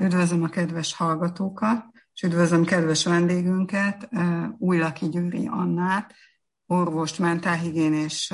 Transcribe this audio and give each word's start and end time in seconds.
Üdvözlöm 0.00 0.42
a 0.42 0.48
kedves 0.48 0.94
hallgatókat, 0.94 1.84
és 2.14 2.22
üdvözlöm 2.22 2.64
kedves 2.64 3.04
vendégünket, 3.04 4.08
Újlaki 4.58 5.08
Győri 5.08 5.46
Annát, 5.46 6.14
orvost, 6.66 7.18
mentálhigiénés 7.18 8.32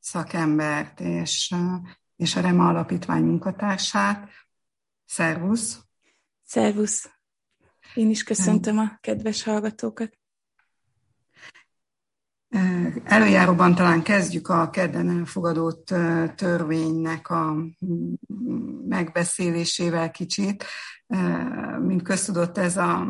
szakembert 0.00 1.00
és, 1.00 1.54
és 2.16 2.36
a 2.36 2.40
REMA 2.40 2.68
Alapítvány 2.68 3.22
munkatársát. 3.22 4.28
Szervusz! 5.04 5.78
Szervusz! 6.44 7.10
Én 7.94 8.10
is 8.10 8.22
köszöntöm 8.22 8.78
a 8.78 8.98
kedves 9.00 9.42
hallgatókat. 9.42 10.21
Előjáróban 13.04 13.74
talán 13.74 14.02
kezdjük 14.02 14.48
a 14.48 14.70
kedden 14.70 15.18
elfogadott 15.18 15.94
törvénynek 16.36 17.30
a 17.30 17.56
megbeszélésével 18.88 20.10
kicsit. 20.10 20.64
Mint 21.80 22.02
köztudott, 22.02 22.58
ez 22.58 22.76
a 22.76 23.06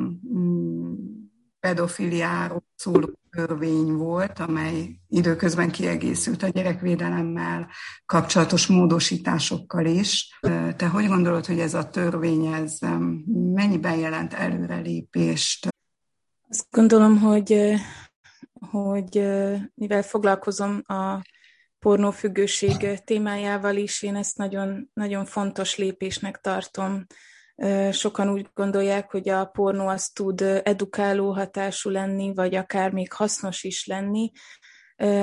pedofiliáról 1.61 2.65
szóló 2.77 3.11
törvény 3.31 3.93
volt, 3.93 4.39
amely 4.39 5.01
időközben 5.09 5.71
kiegészült 5.71 6.43
a 6.43 6.49
gyerekvédelemmel 6.49 7.69
kapcsolatos 8.07 8.67
módosításokkal 8.67 9.87
is. 9.87 10.39
Te 10.77 10.87
hogy 10.87 11.07
gondolod, 11.07 11.47
hogy 11.47 11.59
ez 11.59 11.75
a 11.75 11.89
törvény 11.89 12.47
ez 12.47 12.79
mennyiben 13.55 13.97
jelent 13.97 14.33
előrelépést? 14.33 15.69
Azt 16.49 16.67
gondolom, 16.71 17.19
hogy 17.19 17.75
hogy 18.71 19.29
mivel 19.75 20.03
foglalkozom 20.03 20.83
a 20.87 21.23
pornófüggőség 21.79 23.05
témájával 23.05 23.77
is, 23.77 24.03
én 24.03 24.17
ezt 24.17 24.37
nagyon, 24.37 24.91
nagyon 24.93 25.25
fontos 25.25 25.77
lépésnek 25.77 26.41
tartom. 26.41 27.07
Sokan 27.91 28.31
úgy 28.31 28.49
gondolják, 28.55 29.11
hogy 29.11 29.29
a 29.29 29.45
pornó 29.45 29.87
az 29.87 30.09
tud 30.09 30.41
edukáló 30.63 31.33
hatású 31.33 31.91
lenni, 31.91 32.35
vagy 32.35 32.55
akár 32.55 32.93
még 32.93 33.13
hasznos 33.13 33.63
is 33.63 33.87
lenni. 33.87 34.31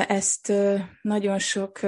Ezt 0.08 0.54
nagyon 1.02 1.40
sok 1.40 1.80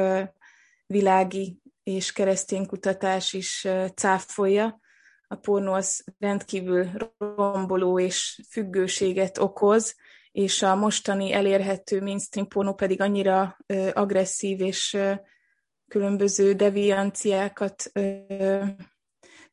világi 0.85 1.61
és 1.83 2.11
keresztény 2.11 2.65
kutatás 2.65 3.33
is 3.33 3.67
cáfolja. 3.95 4.79
A 5.27 5.35
pornó 5.35 5.73
az 5.73 6.03
rendkívül 6.19 6.89
romboló 7.17 7.99
és 7.99 8.41
függőséget 8.49 9.37
okoz, 9.37 9.95
és 10.31 10.61
a 10.61 10.75
mostani 10.75 11.33
elérhető 11.33 12.01
mainstream 12.01 12.47
pornó 12.47 12.73
pedig 12.73 13.01
annyira 13.01 13.57
ö, 13.65 13.89
agresszív 13.93 14.61
és 14.61 14.93
ö, 14.93 15.13
különböző 15.87 16.53
devianciákat 16.53 17.89
ö, 17.93 18.63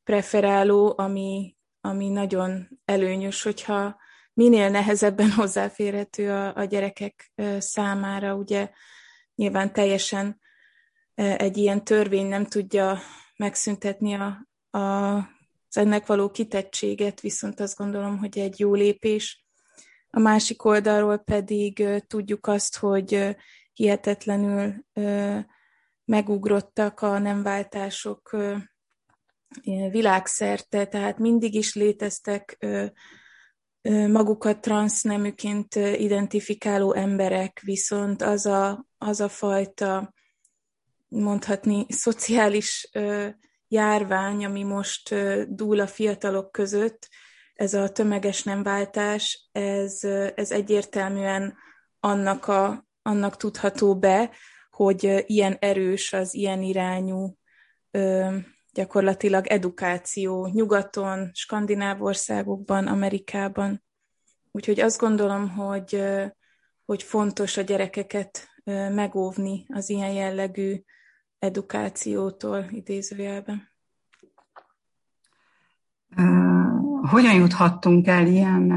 preferáló, 0.05 0.95
ami, 0.97 1.57
ami 1.81 2.09
nagyon 2.09 2.69
előnyös, 2.85 3.43
hogyha 3.43 3.97
minél 4.33 4.70
nehezebben 4.70 5.31
hozzáférhető 5.41 6.31
a, 6.31 6.57
a 6.57 6.65
gyerekek 6.65 7.33
számára. 7.59 8.35
Ugye 8.35 8.70
nyilván 9.35 9.73
teljesen 9.73 10.41
egy 11.15 11.57
ilyen 11.57 11.85
törvény 11.85 12.27
nem 12.27 12.47
tudja 12.47 12.98
megszüntetni 13.37 14.15
a, 14.15 14.48
a, 14.79 15.17
az 15.69 15.77
ennek 15.77 16.07
való 16.07 16.31
kitettséget, 16.31 17.20
viszont 17.20 17.61
azt 17.61 17.77
gondolom, 17.77 18.19
hogy 18.19 18.39
egy 18.39 18.61
jó 18.61 18.75
lépés, 18.75 19.48
a 20.11 20.19
másik 20.19 20.64
oldalról 20.64 21.19
pedig 21.19 21.84
tudjuk 22.06 22.47
azt, 22.47 22.77
hogy 22.77 23.37
hihetetlenül 23.73 24.84
megugrottak 26.05 27.01
a 27.01 27.19
nemváltások 27.19 28.36
világszerte, 29.91 30.86
tehát 30.86 31.19
mindig 31.19 31.55
is 31.55 31.75
léteztek 31.75 32.67
magukat 34.09 34.61
transzneműként 34.61 35.75
identifikáló 35.75 36.95
emberek, 36.95 37.61
viszont 37.61 38.23
az 38.23 38.47
a, 38.47 38.86
az 38.98 39.20
a 39.20 39.29
fajta, 39.29 40.13
mondhatni, 41.08 41.86
szociális 41.89 42.90
járvány, 43.69 44.45
ami 44.45 44.63
most 44.63 45.14
dúl 45.55 45.80
a 45.80 45.86
fiatalok 45.86 46.52
között, 46.52 47.08
ez 47.58 47.74
a 47.74 47.89
tömeges 47.89 48.42
nemváltás, 48.42 49.48
ez, 49.52 50.05
ez 50.35 50.51
egyértelműen 50.51 51.57
annak, 52.01 52.46
a, 52.46 52.86
annak 53.02 53.36
tudható 53.36 53.98
be, 53.98 54.30
hogy 54.70 55.24
ilyen 55.27 55.57
erős 55.58 56.13
az 56.13 56.35
ilyen 56.35 56.63
irányú 56.63 57.39
gyakorlatilag 58.73 59.46
edukáció 59.46 60.46
nyugaton, 60.46 61.30
skandináv 61.33 62.02
országokban, 62.02 62.86
Amerikában. 62.86 63.85
Úgyhogy 64.51 64.80
azt 64.80 65.01
gondolom, 65.01 65.48
hogy, 65.48 66.05
hogy 66.85 67.02
fontos 67.02 67.57
a 67.57 67.63
gyerekeket 67.63 68.48
megóvni 68.90 69.67
az 69.69 69.90
ilyen 69.90 70.13
jellegű 70.13 70.83
edukációtól 71.39 72.67
idézőjelben 72.70 73.77
hogyan 77.02 77.35
juthattunk 77.35 78.07
el 78.07 78.27
ilyen 78.27 78.73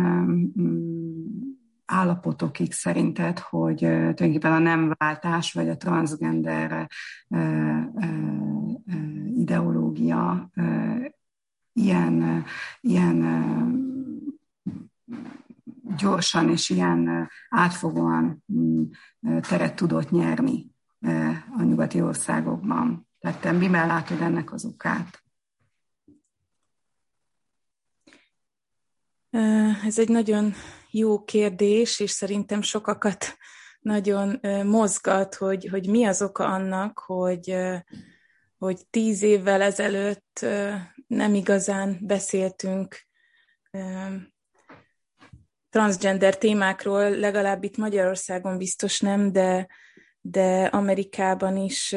állapotokig 1.86 2.72
szerinted, 2.72 3.40
hogy 3.40 3.78
tulajdonképpen 3.78 4.52
a 4.52 4.60
nemváltás 4.60 5.54
vagy 5.54 5.70
a 5.70 5.78
transgender 5.78 6.88
ideológia 9.36 10.50
ilyen, 11.74 12.44
ilyen 12.82 13.26
gyorsan 15.98 16.50
és 16.50 16.70
ilyen 16.70 17.30
átfogóan 17.50 18.44
teret 19.42 19.76
tudott 19.76 20.12
nyerni 20.12 20.72
a 21.58 21.64
nyugati 21.64 22.02
országokban. 22.02 23.08
Tehát 23.20 23.42
te 23.42 23.52
miben 23.52 23.88
látod 23.88 24.22
ennek 24.22 24.54
az 24.54 24.66
okát? 24.66 25.24
Ez 29.86 30.00
egy 30.00 30.10
nagyon 30.10 30.54
jó 30.92 31.24
kérdés, 31.24 32.00
és 32.00 32.12
szerintem 32.12 32.62
sokakat 32.62 33.38
nagyon 33.80 34.40
mozgat, 34.66 35.36
hogy, 35.36 35.68
hogy 35.68 35.88
mi 35.88 36.06
az 36.06 36.22
oka 36.22 36.46
annak, 36.46 37.00
hogy, 37.00 37.56
hogy 38.58 38.88
tíz 38.90 39.22
évvel 39.22 39.62
ezelőtt 39.62 40.46
nem 41.08 41.34
igazán 41.34 41.98
beszéltünk 42.02 43.08
transgender 45.70 46.38
témákról, 46.38 47.10
legalább 47.10 47.64
itt 47.64 47.78
Magyarországon 47.78 48.58
biztos 48.58 49.00
nem, 49.00 49.32
de, 49.32 49.68
de 50.22 50.64
Amerikában 50.64 51.58
is 51.58 51.96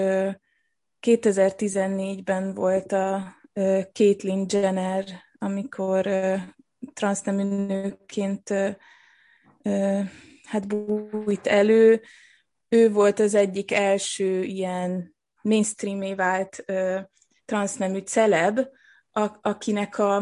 2014-ben 1.01 2.55
volt 2.55 2.93
a 2.93 3.35
Caitlyn 3.93 4.47
Jenner, 4.49 5.05
amikor 5.39 6.07
transznemű 6.95 7.43
nőként 7.43 8.49
hát 10.45 10.67
bújt 10.67 11.47
elő. 11.47 12.03
Ő 12.69 12.91
volt 12.91 13.19
az 13.19 13.35
egyik 13.35 13.73
első 13.73 14.43
ilyen 14.43 15.15
mainstreamé 15.43 16.15
vált 16.15 16.65
transznemű 17.45 17.99
celeb, 17.99 18.61
akinek 19.41 19.99
a, 19.99 20.17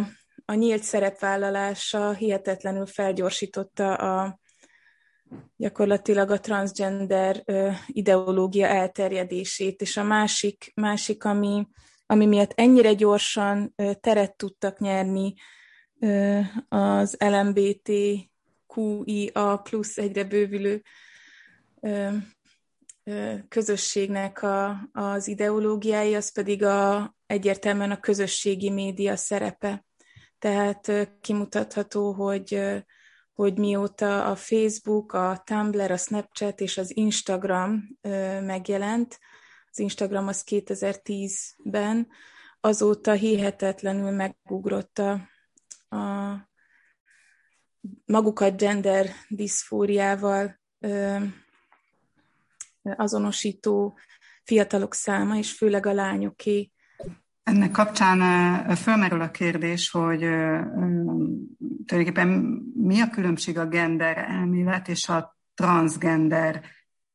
a 0.44 0.55
nyílt 0.55 0.82
szerepvállalása 0.82 2.12
hihetetlenül 2.12 2.87
felgyorsította 2.87 3.94
a 3.94 4.41
gyakorlatilag 5.56 6.31
a 6.31 6.41
transgender 6.41 7.44
ideológia 7.87 8.66
elterjedését, 8.66 9.81
és 9.81 9.97
a 9.97 10.03
másik, 10.03 10.72
másik 10.75 11.25
ami, 11.25 11.69
ami 12.06 12.27
miatt 12.27 12.53
ennyire 12.55 12.93
gyorsan 12.93 13.75
teret 14.00 14.37
tudtak 14.37 14.78
nyerni 14.78 15.34
az 16.69 17.17
LMBTQIA 17.19 18.31
plusz 19.62 19.99
egyre 19.99 20.25
bővülő 20.25 20.82
közösségnek 23.49 24.43
a, 24.43 24.88
az 24.93 25.29
ideológiái, 25.29 26.15
az 26.15 26.32
pedig 26.32 26.65
a, 26.65 27.15
egyértelműen 27.26 27.91
a 27.91 28.00
közösségi 28.00 28.71
média 28.71 29.17
szerepe. 29.17 29.85
Tehát 30.38 31.09
kimutatható, 31.21 32.12
hogy, 32.12 32.61
hogy 33.32 33.59
mióta 33.59 34.25
a 34.25 34.37
Facebook, 34.37 35.12
a 35.12 35.43
Tumblr, 35.44 35.91
a 35.91 35.97
Snapchat 35.97 36.61
és 36.61 36.79
az 36.79 36.97
Instagram 36.97 37.99
megjelent, 38.41 39.19
az 39.71 39.79
Instagram 39.79 40.29
az 40.29 40.44
2010-ben, 40.47 42.09
azóta 42.61 43.12
hihetetlenül 43.12 44.11
megugrott 44.11 44.99
a, 44.99 45.31
a 45.93 46.50
magukat 48.06 48.56
gender 48.56 49.11
diszfóriával 49.29 50.61
azonosító 52.83 53.99
fiatalok 54.44 54.94
száma, 54.94 55.37
és 55.37 55.53
főleg 55.53 55.87
a 55.87 55.93
lányoké 55.93 56.73
Ennek 57.43 57.71
kapcsán 57.71 58.77
fölmerül 58.77 59.21
a 59.21 59.31
kérdés, 59.31 59.91
hogy 59.91 60.19
tulajdonképpen 61.87 62.29
mi 62.75 63.00
a 63.00 63.11
különbség 63.11 63.59
a 63.59 63.67
gender 63.67 64.19
elmélet 64.19 64.88
és 64.88 65.09
a 65.09 65.37
transgender 65.55 66.65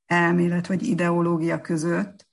elmélet 0.06 0.68
vagy 0.68 0.84
ideológia 0.84 1.62
között. 1.62 2.28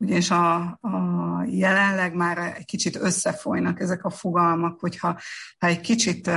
Ugyanis 0.00 0.30
a, 0.30 0.54
a 0.80 1.44
jelenleg 1.46 2.14
már 2.14 2.38
egy 2.38 2.64
kicsit 2.64 2.96
összefolynak 2.96 3.80
ezek 3.80 4.04
a 4.04 4.10
fogalmak, 4.10 4.80
hogyha 4.80 5.20
ha 5.58 5.66
egy 5.66 5.80
kicsit 5.80 6.30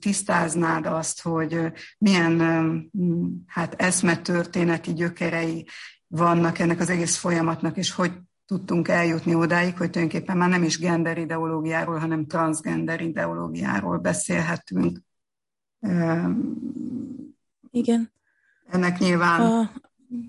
tisztáznád 0.00 0.86
azt, 0.86 1.22
hogy 1.22 1.72
milyen 1.98 2.40
hát 3.46 3.74
eszmetörténeti 3.74 4.92
gyökerei 4.92 5.66
vannak 6.06 6.58
ennek 6.58 6.80
az 6.80 6.90
egész 6.90 7.16
folyamatnak, 7.16 7.76
és 7.76 7.90
hogy 7.90 8.12
tudtunk 8.46 8.88
eljutni 8.88 9.34
odáig, 9.34 9.76
hogy 9.76 9.90
tulajdonképpen 9.90 10.36
már 10.36 10.48
nem 10.48 10.62
is 10.62 10.78
gender 10.78 11.18
ideológiáról, 11.18 11.98
hanem 11.98 12.26
transgender 12.26 13.00
ideológiáról 13.00 13.98
beszélhetünk. 13.98 14.98
Igen. 17.70 18.12
Ennek 18.70 18.98
nyilván 18.98 19.40
a... 19.40 19.70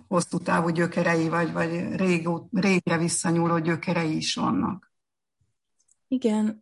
hosszú 0.08 0.38
távú 0.38 0.70
gyökerei, 0.70 1.30
vagy, 1.30 1.52
vagy 1.52 1.96
régó, 1.96 2.50
régre 2.52 2.98
visszanyúló 2.98 3.60
gyökerei 3.60 4.16
is 4.16 4.36
vannak. 4.36 4.92
Igen, 6.08 6.60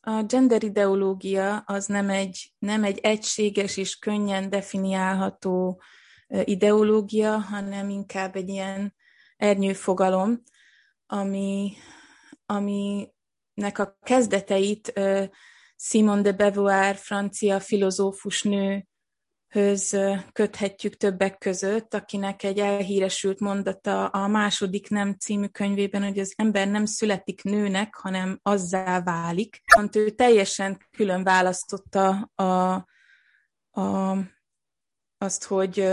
a 0.00 0.22
gender 0.22 0.62
ideológia 0.62 1.56
az 1.56 1.86
nem 1.86 2.10
egy, 2.10 2.52
nem 2.58 2.84
egy 2.84 2.98
egységes 2.98 3.76
és 3.76 3.98
könnyen 3.98 4.50
definiálható 4.50 5.82
ideológia, 6.44 7.38
hanem 7.38 7.88
inkább 7.88 8.36
egy 8.36 8.48
ilyen 8.48 8.94
ernyőfogalom, 9.36 10.42
ami, 11.06 11.72
aminek 12.46 13.78
a 13.78 13.98
kezdeteit 14.02 14.92
Simone 15.76 16.22
de 16.22 16.32
Beauvoir, 16.32 16.96
francia 16.96 17.60
filozófus 17.60 18.42
nőhöz 19.52 19.96
köthetjük 20.32 20.96
többek 20.96 21.38
között, 21.38 21.94
akinek 21.94 22.42
egy 22.42 22.58
elhíresült 22.58 23.40
mondata 23.40 24.06
a 24.06 24.26
második 24.26 24.88
nem 24.88 25.14
című 25.14 25.46
könyvében, 25.46 26.02
hogy 26.02 26.18
az 26.18 26.32
ember 26.36 26.68
nem 26.68 26.84
születik 26.84 27.42
nőnek, 27.42 27.94
hanem 27.94 28.38
azzá 28.42 29.02
válik. 29.02 29.62
Ő 29.92 30.10
teljesen 30.10 30.86
külön 30.90 31.22
választotta 31.24 32.30
a, 32.34 32.72
a, 33.80 34.16
azt, 35.18 35.44
hogy 35.44 35.88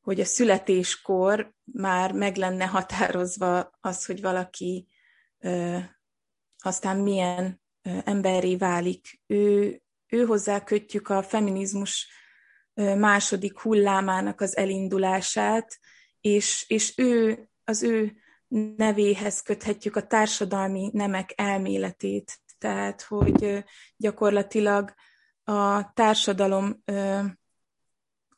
hogy 0.00 0.20
a 0.20 0.24
születéskor 0.24 1.52
már 1.64 2.12
meg 2.12 2.36
lenne 2.36 2.64
határozva 2.66 3.70
az, 3.80 4.04
hogy 4.04 4.20
valaki 4.20 4.88
aztán 6.58 6.96
milyen 6.96 7.62
emberré 8.04 8.56
válik. 8.56 9.20
Ő, 9.26 9.80
ő 10.06 10.24
hozzá 10.24 10.64
kötjük 10.64 11.08
a 11.08 11.22
feminizmus 11.22 12.08
második 12.74 13.58
hullámának 13.58 14.40
az 14.40 14.56
elindulását, 14.56 15.78
és, 16.20 16.64
és 16.68 16.92
ő, 16.96 17.38
az 17.64 17.82
ő 17.82 18.12
nevéhez 18.76 19.42
köthetjük 19.42 19.96
a 19.96 20.06
társadalmi 20.06 20.90
nemek 20.92 21.32
elméletét. 21.36 22.40
Tehát, 22.58 23.02
hogy 23.02 23.64
gyakorlatilag 23.96 24.94
a 25.44 25.92
társadalom 25.92 26.82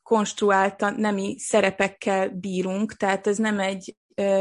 konstruálta 0.02 0.90
nemi 0.90 1.38
szerepekkel 1.38 2.28
bírunk, 2.28 2.96
tehát 2.96 3.26
ez 3.26 3.38
nem 3.38 3.60
egy, 3.60 3.96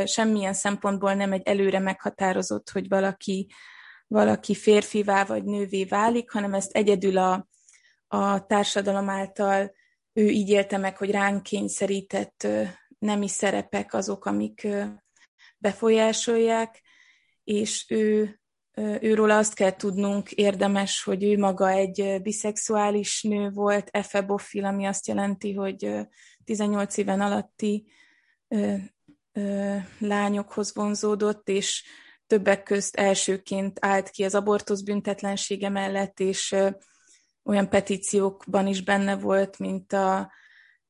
semmilyen 0.06 0.54
szempontból 0.54 1.13
nem 1.13 1.31
egy 1.31 1.48
előre 1.48 1.80
meghatározott, 1.80 2.69
hogy 2.69 2.88
valaki, 2.88 3.51
valaki 4.07 4.56
férfivá 4.56 5.25
vagy 5.25 5.44
nővé 5.44 5.84
válik, 5.84 6.31
hanem 6.31 6.54
ezt 6.54 6.72
egyedül 6.72 7.18
a, 7.18 7.48
a 8.07 8.45
társadalom 8.45 9.10
által 9.10 9.72
ő 10.13 10.30
így 10.30 10.50
élte 10.50 10.77
meg, 10.77 10.98
hogy 10.98 11.12
ránk 11.12 11.44
kényszerített 11.44 12.48
nemi 13.00 13.27
szerepek 13.27 13.94
azok, 13.94 14.25
amik 14.25 14.68
befolyásolják, 15.57 16.81
és 17.44 17.86
ő 17.89 18.38
őről 19.00 19.31
azt 19.31 19.54
kell 19.54 19.75
tudnunk 19.75 20.31
érdemes, 20.31 21.04
hogy 21.04 21.24
ő 21.24 21.38
maga 21.38 21.69
egy 21.69 22.19
biszexuális 22.21 23.24
nő 23.24 23.50
volt, 23.50 23.89
efebofil, 23.92 24.65
ami 24.65 24.86
azt 24.86 25.07
jelenti, 25.07 25.54
hogy 25.54 25.92
18 26.44 26.98
éven 26.98 27.21
alatti 27.21 27.92
lányokhoz 30.00 30.75
vonzódott, 30.75 31.50
és 31.50 31.83
többek 32.27 32.63
közt 32.63 32.95
elsőként 32.95 33.77
állt 33.81 34.09
ki 34.09 34.24
az 34.24 34.36
abortusz 34.36 34.81
büntetlensége 34.81 35.69
mellett, 35.69 36.19
és 36.19 36.56
olyan 37.44 37.69
petíciókban 37.69 38.68
is 38.68 38.84
benne 38.84 39.16
volt, 39.16 39.60
mint 39.60 39.94
a 39.94 40.31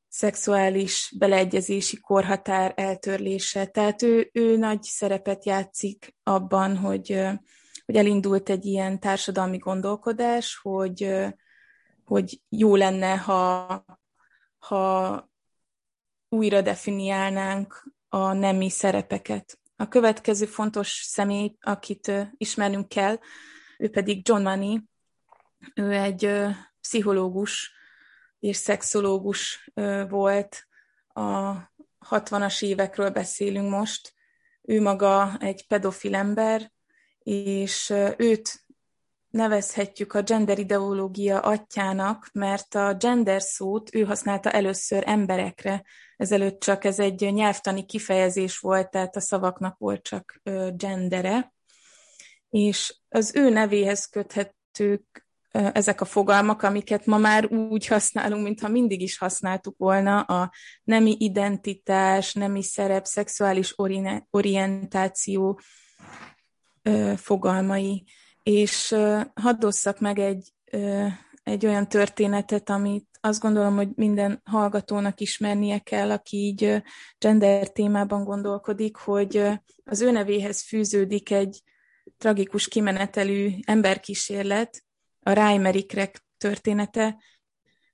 szexuális 0.08 1.14
beleegyezési 1.18 2.00
korhatár 2.00 2.72
eltörlése. 2.76 3.66
Tehát 3.66 4.02
ő, 4.02 4.30
ő 4.32 4.56
nagy 4.56 4.82
szerepet 4.82 5.44
játszik 5.44 6.14
abban, 6.22 6.76
hogy 6.76 7.24
hogy 7.84 7.96
elindult 7.96 8.48
egy 8.48 8.64
ilyen 8.64 9.00
társadalmi 9.00 9.58
gondolkodás, 9.58 10.58
hogy, 10.62 11.14
hogy 12.04 12.40
jó 12.48 12.76
lenne, 12.76 13.16
ha, 13.16 13.84
ha 14.58 15.30
újra 16.28 16.60
definiálnánk 16.60 17.92
a 18.08 18.32
nemi 18.32 18.70
szerepeket. 18.70 19.58
A 19.76 19.88
következő 19.88 20.46
fontos 20.46 20.88
személy, 20.88 21.56
akit 21.60 22.12
ismernünk 22.36 22.88
kell, 22.88 23.18
ő 23.78 23.90
pedig 23.90 24.28
John 24.28 24.42
Money. 24.42 24.80
Ő 25.74 25.92
egy 25.92 26.30
pszichológus 26.80 27.72
és 28.38 28.56
szexológus 28.56 29.70
volt. 30.08 30.66
A 31.08 31.52
60-as 32.10 32.62
évekről 32.62 33.10
beszélünk 33.10 33.70
most. 33.70 34.14
Ő 34.62 34.80
maga 34.80 35.36
egy 35.40 35.66
pedofil 35.66 36.14
ember, 36.14 36.72
és 37.18 37.92
őt 38.16 38.62
nevezhetjük 39.30 40.12
a 40.14 40.22
gender 40.22 40.58
ideológia 40.58 41.40
atyának, 41.40 42.28
mert 42.32 42.74
a 42.74 42.94
gender 42.94 43.42
szót 43.42 43.94
ő 43.94 44.04
használta 44.04 44.50
először 44.50 45.02
emberekre. 45.06 45.84
Ezelőtt 46.16 46.60
csak 46.60 46.84
ez 46.84 46.98
egy 46.98 47.32
nyelvtani 47.32 47.84
kifejezés 47.84 48.58
volt, 48.58 48.90
tehát 48.90 49.16
a 49.16 49.20
szavaknak 49.20 49.78
volt 49.78 50.02
csak 50.02 50.40
gendere. 50.74 51.52
És 52.50 52.94
az 53.08 53.34
ő 53.34 53.48
nevéhez 53.48 54.06
köthetők 54.06 55.23
ezek 55.54 56.00
a 56.00 56.04
fogalmak, 56.04 56.62
amiket 56.62 57.06
ma 57.06 57.18
már 57.18 57.52
úgy 57.52 57.86
használunk, 57.86 58.42
mintha 58.42 58.68
mindig 58.68 59.00
is 59.00 59.18
használtuk 59.18 59.74
volna, 59.78 60.20
a 60.20 60.52
nemi 60.84 61.16
identitás, 61.18 62.32
nemi 62.34 62.62
szerep, 62.62 63.04
szexuális 63.04 63.74
orientáció, 64.30 65.60
fogalmai. 67.16 68.04
És 68.42 68.94
hadd 69.34 69.64
osszak 69.64 70.00
meg 70.00 70.18
egy, 70.18 70.52
egy 71.42 71.66
olyan 71.66 71.88
történetet, 71.88 72.70
amit 72.70 73.06
azt 73.20 73.40
gondolom, 73.40 73.76
hogy 73.76 73.88
minden 73.94 74.40
hallgatónak 74.44 75.20
ismernie 75.20 75.78
kell, 75.78 76.10
aki 76.10 76.36
így 76.36 76.82
gender 77.18 77.68
témában 77.68 78.24
gondolkodik, 78.24 78.96
hogy 78.96 79.42
az 79.84 80.00
ő 80.00 80.10
nevéhez 80.10 80.62
fűződik 80.62 81.30
egy 81.30 81.62
tragikus 82.18 82.68
kimenetelű 82.68 83.50
emberkísérlet, 83.64 84.83
a 85.24 85.32
Reimerikrek 85.32 86.24
története. 86.38 87.22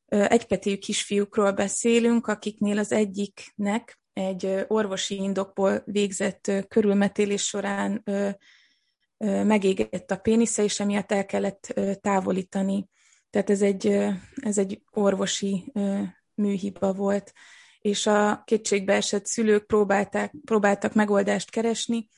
Egyketéjű 0.06 0.76
kisfiúkról 0.76 1.52
beszélünk, 1.52 2.26
akiknél 2.26 2.78
az 2.78 2.92
egyiknek 2.92 4.00
egy 4.12 4.64
orvosi 4.68 5.14
indokból 5.14 5.82
végzett 5.84 6.52
körülmetélés 6.68 7.42
során 7.42 8.04
megégett 9.18 10.10
a 10.10 10.16
pénisze, 10.16 10.62
és 10.62 10.80
emiatt 10.80 11.12
el 11.12 11.26
kellett 11.26 11.80
távolítani. 12.00 12.88
Tehát 13.30 13.50
ez 13.50 13.62
egy, 13.62 13.86
ez 14.34 14.58
egy 14.58 14.82
orvosi 14.90 15.72
műhiba 16.34 16.92
volt, 16.92 17.32
és 17.80 18.06
a 18.06 18.42
kétségbe 18.44 18.92
esett 18.92 19.26
szülők 19.26 19.66
próbálták, 19.66 20.34
próbáltak 20.44 20.94
megoldást 20.94 21.50
keresni, 21.50 22.08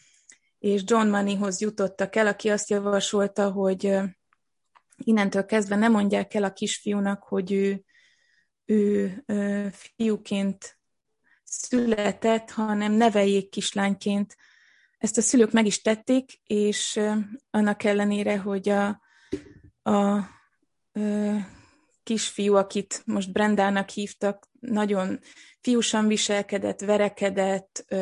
és 0.59 0.83
John 0.85 1.09
Moneyhoz 1.09 1.61
jutottak 1.61 2.17
el, 2.17 2.27
aki 2.27 2.49
azt 2.49 2.71
javasolta, 2.71 3.51
hogy 3.51 3.99
innentől 4.97 5.45
kezdve 5.45 5.77
nem 5.77 5.93
mondják 5.93 6.35
el 6.35 6.45
a 6.45 6.53
kisfiúnak, 6.53 7.23
hogy 7.23 7.53
ő, 7.53 7.85
ő, 8.65 9.23
ő 9.27 9.71
fiúként 9.73 10.79
született, 11.45 12.51
hanem 12.51 12.93
neveljék 12.93 13.49
kislányként, 13.49 14.37
ezt 14.99 15.17
a 15.17 15.21
szülők 15.21 15.53
meg 15.53 15.67
is 15.67 15.81
tették, 15.81 16.41
és 16.45 17.01
annak 17.51 17.85
ellenére, 17.85 18.39
hogy 18.39 18.69
a, 18.69 19.01
a, 19.83 19.91
a 19.91 20.31
kisfiú, 22.03 22.55
akit 22.55 23.03
most 23.05 23.33
Brendának 23.33 23.89
hívtak, 23.89 24.49
nagyon 24.61 25.21
fiúsan 25.61 26.07
viselkedett, 26.07 26.81
verekedett, 26.81 27.95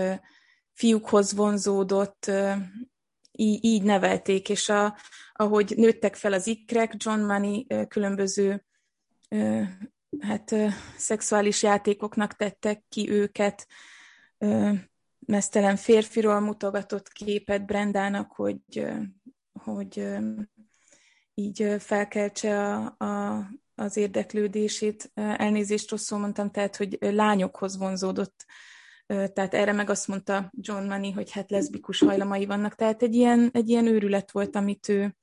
fiúkhoz 0.72 1.34
vonzódott, 1.34 2.30
így, 3.32 3.64
így 3.64 3.82
nevelték, 3.82 4.48
és 4.48 4.68
a, 4.68 4.96
ahogy 5.32 5.72
nőttek 5.76 6.14
fel 6.16 6.32
az 6.32 6.46
ikrek, 6.46 6.94
John 6.96 7.20
Money 7.20 7.66
különböző 7.88 8.64
hát, 10.20 10.54
szexuális 10.96 11.62
játékoknak 11.62 12.36
tettek 12.36 12.82
ki 12.88 13.10
őket, 13.10 13.66
mesztelen 15.18 15.76
férfiról 15.76 16.40
mutogatott 16.40 17.08
képet 17.08 17.66
Brendának, 17.66 18.32
hogy, 18.32 18.86
hogy 19.52 20.06
így 21.34 21.74
felkeltse 21.78 22.74
a, 22.74 23.04
a, 23.04 23.46
az 23.74 23.96
érdeklődését. 23.96 25.10
Elnézést 25.14 25.90
rosszul 25.90 26.18
mondtam, 26.18 26.50
tehát, 26.50 26.76
hogy 26.76 26.98
lányokhoz 27.00 27.76
vonzódott. 27.76 28.44
Tehát 29.10 29.54
erre 29.54 29.72
meg 29.72 29.90
azt 29.90 30.08
mondta 30.08 30.52
John 30.56 30.86
Money, 30.86 31.10
hogy 31.10 31.30
hát 31.30 31.50
leszbikus 31.50 31.98
hajlamai 31.98 32.46
vannak. 32.46 32.74
Tehát 32.74 33.02
egy 33.02 33.14
ilyen, 33.14 33.50
egy 33.52 33.68
ilyen 33.68 33.86
őrület 33.86 34.30
volt, 34.30 34.56
amit 34.56 34.88
ő, 34.88 35.16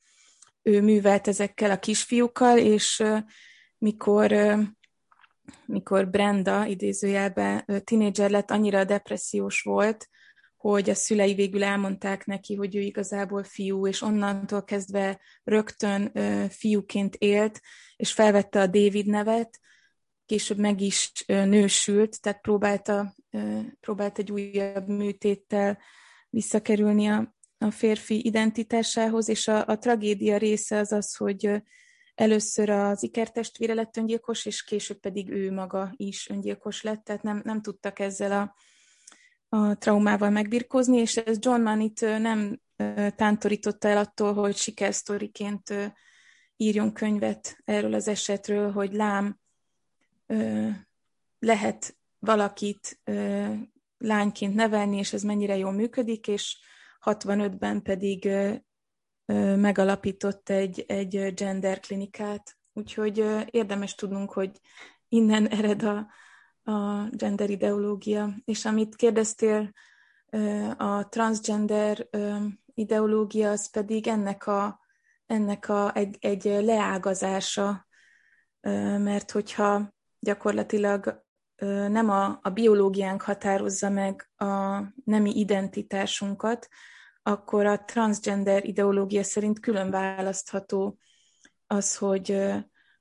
ő 0.62 0.82
művelt 0.82 1.28
ezekkel 1.28 1.72
a 1.72 1.80
kisfiúkkal, 1.80 2.58
és 2.58 3.04
mikor 3.78 4.32
mikor 5.66 6.10
Brenda 6.10 6.66
idézőjelben 6.66 7.66
tinédzser 7.84 8.30
lett, 8.30 8.52
annyira 8.52 8.84
depressziós 8.84 9.62
volt, 9.62 10.10
hogy 10.58 10.90
a 10.90 10.94
szülei 10.94 11.34
végül 11.34 11.64
elmondták 11.64 12.26
neki, 12.26 12.56
hogy 12.56 12.76
ő 12.76 12.80
igazából 12.80 13.44
fiú, 13.44 13.88
és 13.88 14.02
onnantól 14.02 14.64
kezdve 14.64 15.20
rögtön 15.44 16.12
fiúként 16.50 17.16
élt, 17.16 17.62
és 17.96 18.14
felvette 18.14 18.62
a 18.62 18.68
David 18.68 19.06
nevet, 19.06 19.60
később 20.26 20.58
meg 20.58 20.82
is 20.82 21.12
nősült, 21.26 22.22
tehát 22.22 22.42
próbálta, 22.42 23.16
próbált 23.80 24.18
egy 24.18 24.32
újabb 24.32 24.88
műtéttel 24.88 25.78
visszakerülni 26.30 27.08
a, 27.08 27.36
a 27.58 27.72
férfi 27.72 28.26
identitásához, 28.26 29.30
és 29.30 29.48
a, 29.48 29.66
a 29.68 29.78
tragédia 29.78 30.38
része 30.38 30.78
az 30.78 30.92
az, 30.92 31.16
hogy 31.16 31.62
először 32.16 32.70
az 32.70 33.04
ikertestvére 33.04 33.74
lett 33.74 33.98
öngyilkos, 33.98 34.46
és 34.46 34.64
később 34.64 35.00
pedig 35.00 35.30
ő 35.30 35.52
maga 35.52 35.94
is 35.96 36.30
öngyilkos 36.30 36.82
lett, 36.82 37.04
tehát 37.04 37.24
nem, 37.24 37.42
nem 37.44 37.62
tudtak 37.62 38.00
ezzel 38.00 38.32
a, 38.32 38.56
a 39.58 39.78
traumával 39.78 40.30
megbirkózni, 40.30 40.98
és 40.98 41.18
ez 41.18 41.38
John 41.40 41.62
Manit 41.62 42.02
nem 42.02 42.62
tántorította 43.16 43.88
el 43.88 43.98
attól, 43.98 44.34
hogy 44.34 44.56
sikersztoriként 44.56 45.94
írjon 46.56 46.94
könyvet 46.94 47.58
erről 47.64 47.94
az 47.94 48.08
esetről, 48.08 48.72
hogy 48.72 48.94
lám, 48.94 49.40
lehet 51.40 51.98
valakit 52.20 53.02
lányként 53.98 54.56
nevelni, 54.56 54.98
és 54.98 55.14
ez 55.14 55.22
mennyire 55.22 55.58
jól 55.58 55.72
működik, 55.72 56.28
és 56.28 56.58
65-ben 57.06 57.82
pedig 57.82 58.30
megalapított 59.56 60.50
egy, 60.50 60.84
egy 60.88 61.34
gender 61.34 61.80
klinikát, 61.80 62.58
úgyhogy 62.74 63.26
érdemes 63.52 63.96
tudnunk, 63.96 64.32
hogy 64.32 64.60
innen 65.08 65.48
ered 65.58 65.84
a, 65.84 66.08
a 66.72 67.10
gender 67.10 67.50
ideológia. 67.50 68.30
És 68.46 68.66
amit 68.66 68.96
kérdeztél, 68.96 69.72
a 70.78 71.10
transgender 71.10 72.10
ideológia, 72.74 73.50
az 73.50 73.70
pedig 73.70 74.08
ennek 74.08 74.48
a, 74.48 74.80
ennek 75.26 75.70
a, 75.70 75.96
egy, 75.96 76.18
egy 76.20 76.44
leágazása, 76.44 77.88
mert 78.98 79.32
hogyha 79.32 79.94
gyakorlatilag 80.20 81.26
nem 81.66 82.10
a, 82.10 82.40
a 82.42 82.50
biológiánk 82.50 83.22
határozza 83.22 83.90
meg 83.90 84.30
a 84.36 84.82
nemi 85.04 85.40
identitásunkat, 85.40 86.68
akkor 87.24 87.66
a 87.66 87.84
transgender 87.84 88.66
ideológia 88.66 89.24
szerint 89.24 89.60
külön 89.60 89.90
választható 89.90 90.98
az, 91.68 91.98
hogy, 91.98 92.44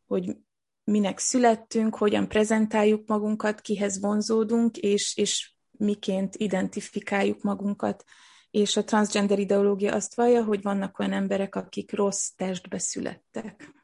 hogy 0.07 0.37
minek 0.85 1.19
születtünk, 1.19 1.97
hogyan 1.97 2.29
prezentáljuk 2.29 3.07
magunkat, 3.07 3.61
kihez 3.61 4.01
vonzódunk, 4.01 4.77
és, 4.77 5.17
és 5.17 5.55
miként 5.71 6.37
identifikáljuk 6.37 7.43
magunkat. 7.43 8.05
És 8.51 8.77
a 8.77 8.85
transgender 8.85 9.39
ideológia 9.39 9.95
azt 9.95 10.15
vallja, 10.15 10.45
hogy 10.45 10.63
vannak 10.63 10.99
olyan 10.99 11.13
emberek, 11.13 11.55
akik 11.55 11.93
rossz 11.93 12.29
testbe 12.37 12.79
születtek. 12.79 13.75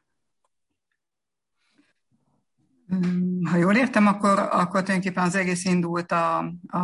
Hmm, 2.87 3.45
ha 3.45 3.57
jól 3.57 3.75
értem, 3.75 4.07
akkor, 4.07 4.39
akkor 4.39 4.81
tulajdonképpen 4.81 5.23
az 5.23 5.35
egész 5.35 5.65
indult 5.65 6.11
a, 6.11 6.37
a, 6.67 6.77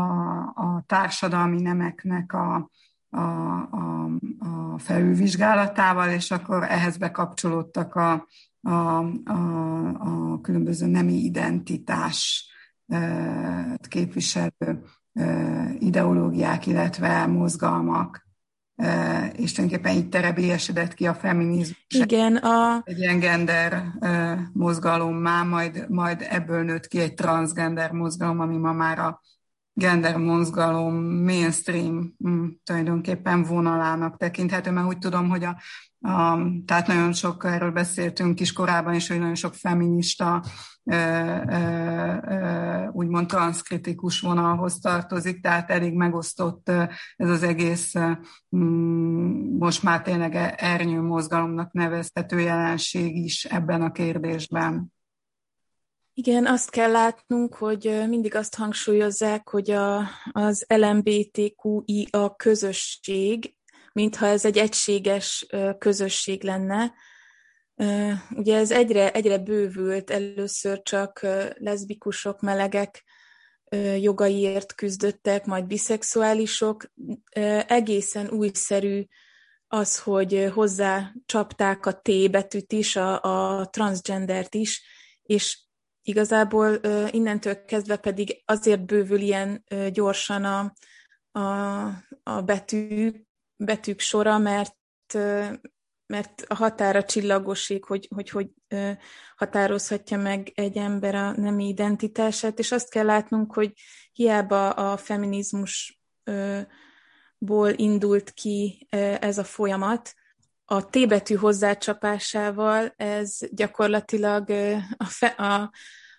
a 0.56 0.84
társadalmi 0.86 1.62
nemeknek 1.62 2.34
a, 2.34 2.70
a, 3.10 3.20
a, 3.20 4.10
a 4.40 4.78
felülvizsgálatával, 4.78 6.10
és 6.10 6.32
akkor 6.32 6.64
ehhez 6.64 6.98
bekapcsolódtak 6.98 7.96
a, 7.96 8.28
a, 8.62 8.70
a, 9.26 9.88
a 10.00 10.42
különböző 10.42 10.88
nemi 10.88 11.14
identitás 11.14 12.48
képviselő 13.88 14.84
ideológiák, 15.80 16.68
illetve 16.68 17.26
mozgalmak, 17.26 18.29
és 19.36 19.52
tulajdonképpen 19.52 19.98
így 19.98 20.10
terebélyesedett 20.10 20.94
ki 20.94 21.08
a 21.08 21.14
feminizmus. 21.14 21.86
Igen, 21.88 22.36
a... 22.36 22.82
Egy 22.84 23.00
ilyen 23.00 23.20
gender 23.20 23.84
mozgalommá, 24.54 25.44
majd, 25.44 25.86
majd 25.90 26.26
ebből 26.30 26.64
nőtt 26.64 26.88
ki 26.88 27.00
egy 27.00 27.14
transgender 27.14 27.92
mozgalom, 27.92 28.40
ami 28.40 28.58
ma 28.58 28.74
már 28.74 29.00
a 29.00 29.22
gender 29.74 30.18
mozgalom 30.18 30.96
mainstream 31.04 32.16
mm, 32.28 32.48
tulajdonképpen 32.64 33.44
vonalának 33.44 34.18
tekinthető, 34.18 34.72
mert 34.72 34.88
úgy 34.88 34.98
tudom, 34.98 35.30
hogy 35.30 35.44
a, 35.44 35.58
a, 36.02 36.38
tehát 36.66 36.88
nagyon 36.88 37.14
sok 37.14 37.46
erről 37.46 37.72
beszéltünk 37.72 38.40
is 38.40 38.54
korábban 38.54 38.94
is, 38.94 39.08
hogy 39.08 39.20
nagyon 39.20 39.36
sok 39.36 39.54
feminista 39.54 40.44
ö, 40.84 40.96
ö, 40.96 42.16
ö, 42.28 42.88
úgymond 42.92 43.28
transzkritikus 43.28 44.20
vonalhoz 44.20 44.80
tartozik, 44.80 45.42
tehát 45.42 45.70
elég 45.70 45.94
megosztott 45.94 46.70
ez 47.16 47.30
az 47.30 47.44
egész 47.44 47.94
mm, 48.56 49.58
most 49.58 49.84
már 49.84 50.02
tényleg 50.02 50.56
ernyő 50.58 51.02
mozgalomnak 51.02 51.72
nevezhető 51.72 52.40
jelenség 52.40 53.16
is 53.16 53.46
ebben 53.46 53.82
a 53.82 53.92
kérdésben. 53.92 54.94
Igen, 56.14 56.46
azt 56.46 56.70
kell 56.70 56.92
látnunk, 56.92 57.56
hogy 57.56 58.04
mindig 58.08 58.36
azt 58.36 58.56
hangsúlyozzák, 58.56 59.50
hogy 59.50 59.72
a, 59.72 60.08
az 60.32 60.66
LMBTQI 60.68 62.08
a 62.12 62.36
közösség, 62.36 63.54
mintha 64.00 64.26
ez 64.26 64.46
egy 64.46 64.58
egységes 64.58 65.48
közösség 65.78 66.44
lenne. 66.44 66.94
Ugye 68.36 68.58
ez 68.58 68.72
egyre, 68.72 69.12
egyre 69.12 69.38
bővült, 69.38 70.10
először 70.10 70.82
csak 70.82 71.20
leszbikusok, 71.54 72.42
melegek 72.42 73.04
jogaiért 74.00 74.76
küzdöttek, 74.76 75.46
majd 75.46 75.66
biszexuálisok. 75.66 76.92
Egészen 77.68 78.30
újszerű 78.30 79.06
az, 79.68 80.00
hogy 80.00 80.50
hozzá 80.54 81.14
csapták 81.26 81.86
a 81.86 81.94
T 82.02 82.32
betűt 82.32 82.74
is, 82.74 82.96
a, 82.96 83.22
a 83.22 83.66
transgendert 83.66 84.56
is, 84.56 84.84
és 85.22 85.60
igazából 86.02 86.80
innentől 87.12 87.66
kezdve 87.66 87.98
pedig 87.98 88.42
azért 88.46 88.86
bővül 88.86 89.20
ilyen 89.20 89.64
gyorsan 89.92 90.44
a, 90.44 90.74
a, 91.40 91.86
a 92.24 92.42
betű, 92.42 93.28
betűk 93.60 94.00
sora, 94.00 94.38
mert 94.38 94.78
mert 96.06 96.46
a 96.48 96.56
határa 96.56 97.04
csillagoség, 97.04 97.84
hogy, 97.84 98.08
hogy 98.16 98.30
hogy 98.30 98.50
határozhatja 99.36 100.18
meg 100.18 100.52
egy 100.56 100.78
ember 100.78 101.16
a 101.16 101.32
nemi 101.32 101.68
identitását, 101.68 102.60
és 102.60 102.72
azt 102.72 102.90
kell 102.90 103.06
látnunk, 103.06 103.54
hogy 103.54 103.74
hiába 104.12 104.70
a 104.70 104.98
feminizmusból 104.98 106.68
indult 107.76 108.32
ki 108.32 108.88
ez 109.20 109.38
a 109.38 109.44
folyamat, 109.44 110.14
a 110.66 110.90
T 110.90 111.08
betű 111.08 111.36
hozzácsapásával 111.36 112.94
ez 112.98 113.38
gyakorlatilag 113.52 114.50
a, 114.98 115.06
fe, 115.06 115.28
a, 115.28 115.72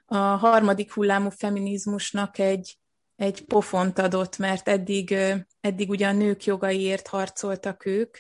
a 0.05 0.17
harmadik 0.17 0.93
hullámú 0.93 1.31
feminizmusnak 1.31 2.39
egy, 2.39 2.79
egy 3.21 3.45
pofont 3.45 3.99
adott, 3.99 4.39
mert 4.39 4.69
eddig, 4.69 5.15
eddig 5.61 5.91
ugye 5.91 6.09
a 6.09 6.12
nők 6.12 6.45
jogaiért 6.45 7.07
harcoltak 7.07 7.87
ők, 7.87 8.17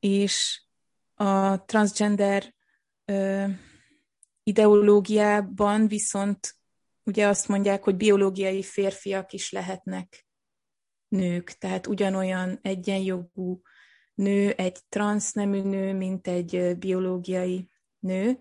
és 0.00 0.62
a 1.14 1.64
transgender 1.64 2.54
ideológiában 4.42 5.88
viszont 5.88 6.56
ugye 7.02 7.26
azt 7.26 7.48
mondják, 7.48 7.82
hogy 7.84 7.96
biológiai 7.96 8.62
férfiak 8.62 9.32
is 9.32 9.50
lehetnek 9.50 10.26
nők, 11.08 11.50
tehát 11.50 11.86
ugyanolyan 11.86 12.58
egyenjogú 12.62 13.60
nő 14.14 14.50
egy 14.50 14.78
transznemű 14.88 15.62
nő, 15.62 15.94
mint 15.94 16.26
egy 16.26 16.76
biológiai 16.78 17.70
nő, 17.98 18.38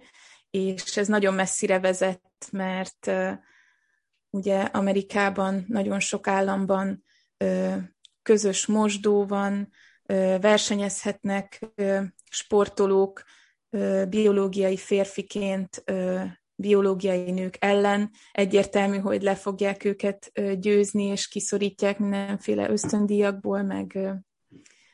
és 0.50 0.98
ez 0.98 1.08
nagyon 1.08 1.34
messzire 1.34 1.80
vezet, 1.80 2.48
mert 2.52 3.12
ugye 4.32 4.62
Amerikában 4.62 5.66
nagyon 5.68 6.00
sok 6.00 6.28
államban 6.28 7.04
közös 8.22 8.66
mosdó 8.66 9.26
van, 9.26 9.70
versenyezhetnek 10.40 11.66
sportolók 12.30 13.24
biológiai 14.10 14.78
férfiként 14.78 15.84
biológiai 16.56 17.32
nők 17.32 17.56
ellen. 17.60 18.12
Egyértelmű, 18.32 18.98
hogy 18.98 19.22
le 19.22 19.36
fogják 19.36 19.84
őket 19.84 20.32
győzni, 20.60 21.04
és 21.04 21.28
kiszorítják 21.28 22.00
mindenféle 22.00 22.70
ösztöndíjakból, 22.70 23.62
meg, 23.62 24.00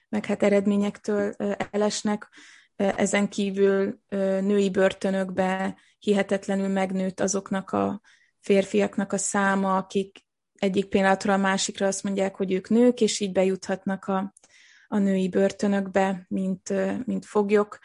meg 0.10 0.26
hát 0.26 0.44
eredményektől 0.44 1.34
elesnek. 1.72 2.30
Ezen 2.76 3.30
kívül 3.30 4.00
női 4.40 4.70
börtönökbe 4.70 5.78
hihetetlenül 6.00 6.68
megnőtt 6.68 7.20
azoknak 7.20 7.72
a 7.72 8.02
férfiaknak 8.48 9.14
a 9.14 9.18
száma, 9.18 9.78
akik 9.78 10.26
egyik 10.54 10.86
pillanatról 10.86 11.34
a 11.34 11.38
másikra 11.38 11.88
azt 11.88 12.04
mondják, 12.04 12.36
hogy 12.36 12.52
ők 12.52 12.70
nők, 12.70 13.02
és 13.02 13.20
így 13.20 13.32
bejuthatnak 13.32 14.06
a, 14.06 14.34
a 14.88 14.98
női 14.98 15.30
börtönökbe, 15.30 16.26
mint, 16.28 16.74
mint 17.06 17.26
foglyok. 17.26 17.80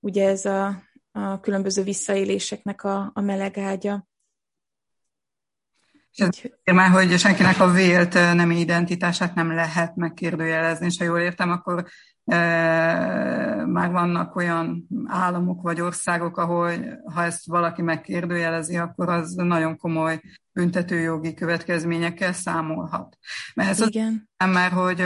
Ugye 0.00 0.28
ez 0.28 0.44
a, 0.44 0.82
a 1.12 1.40
különböző 1.40 1.82
visszaéléseknek 1.82 2.84
a, 2.84 3.10
a 3.14 3.20
melegágya. 3.20 4.08
És 6.12 6.48
már, 6.64 6.90
hogy 6.90 7.18
senkinek 7.18 7.60
a 7.60 7.70
vélt 7.70 8.12
nemi 8.12 8.58
identitását 8.58 9.34
nem 9.34 9.52
lehet 9.52 9.96
megkérdőjelezni, 9.96 10.86
és 10.86 10.98
ha 10.98 11.04
jól 11.04 11.20
értem, 11.20 11.50
akkor 11.50 11.86
már 12.24 13.90
vannak 13.90 14.36
olyan 14.36 14.88
államok 15.06 15.62
vagy 15.62 15.80
országok, 15.80 16.36
ahol 16.36 16.72
ha 17.14 17.24
ezt 17.24 17.46
valaki 17.46 17.82
megkérdőjelezi, 17.82 18.76
akkor 18.76 19.08
az 19.08 19.34
nagyon 19.34 19.76
komoly 19.76 20.20
büntetőjogi 20.52 21.34
következményekkel 21.34 22.32
számolhat. 22.32 23.18
Mert 23.54 23.68
ez 23.68 23.80
Igen. 23.80 24.28
Az, 24.36 24.48
mert 24.52 24.72
hogy 24.72 25.02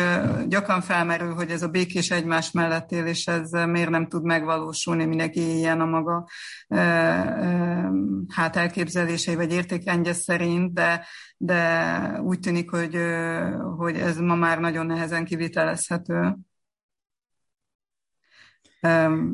gyakran 0.49 0.81
felmerül, 0.81 1.35
hogy 1.35 1.51
ez 1.51 1.63
a 1.63 1.69
békés 1.69 2.11
egymás 2.11 2.51
mellett 2.51 2.93
élés, 2.93 3.27
ez 3.27 3.51
miért 3.51 3.91
nem 3.91 4.09
tud 4.09 4.25
megvalósulni, 4.25 5.05
mindenki 5.05 5.57
ilyen 5.57 5.81
a 5.81 5.85
maga 5.85 6.29
hát 8.29 8.57
elképzelései 8.57 9.35
vagy 9.35 9.53
értékrendje 9.53 10.13
szerint, 10.13 10.73
de, 10.73 11.07
de 11.37 12.21
úgy 12.21 12.41
tűnik, 12.41 12.71
hogy, 12.71 12.99
hogy 13.77 13.97
ez 13.97 14.17
ma 14.19 14.35
már 14.35 14.59
nagyon 14.59 14.87
nehezen 14.87 15.25
kivitelezhető. 15.25 16.37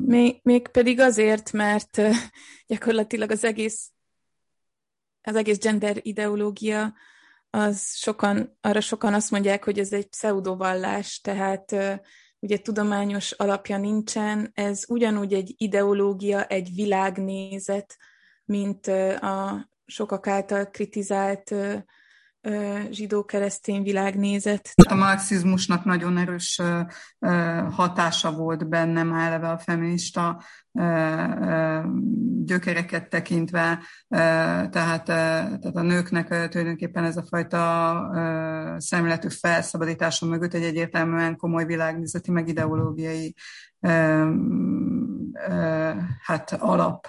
Még, 0.06 0.40
még 0.42 0.68
pedig 0.68 1.00
azért, 1.00 1.52
mert 1.52 2.00
gyakorlatilag 2.66 3.30
az 3.30 3.44
egész, 3.44 3.90
az 5.23 5.37
egész 5.37 5.59
gender 5.59 5.99
ideológia, 6.02 6.94
az 7.50 7.97
sokan, 7.97 8.59
arra 8.61 8.80
sokan 8.80 9.14
azt 9.14 9.30
mondják, 9.30 9.64
hogy 9.64 9.78
ez 9.78 9.92
egy 9.92 10.09
pseudovallás, 10.09 11.21
tehát 11.21 11.76
ugye 12.38 12.59
tudományos 12.59 13.32
alapja 13.32 13.78
nincsen, 13.78 14.50
ez 14.54 14.85
ugyanúgy 14.88 15.32
egy 15.32 15.54
ideológia, 15.56 16.44
egy 16.44 16.75
világnézet, 16.75 17.97
mint 18.44 18.87
a 19.21 19.68
sokak 19.87 20.26
által 20.26 20.66
kritizált 20.66 21.54
zsidó-keresztény 22.91 23.83
világnézet. 23.83 24.73
A 24.89 24.95
marxizmusnak 24.95 25.85
nagyon 25.85 26.19
erős 26.19 26.61
hatása 27.71 28.33
volt 28.33 28.69
benne 28.69 29.03
már 29.03 29.27
eleve 29.27 29.49
a 29.49 29.59
feminista 29.59 30.43
gyökereket 32.45 33.09
tekintve, 33.09 33.83
tehát, 34.09 35.05
tehát 35.05 35.77
a 35.77 35.83
nőknek 35.83 36.49
tulajdonképpen 36.49 37.05
ez 37.05 37.17
a 37.17 37.25
fajta 37.29 38.77
szemletű 38.79 39.29
felszabadítása 39.29 40.27
mögött 40.27 40.55
egy 40.55 40.63
egyértelműen 40.63 41.37
komoly 41.37 41.65
világnézeti, 41.65 42.31
meg 42.31 42.49
ideológiai 42.49 43.35
hát 46.21 46.53
alap, 46.53 47.09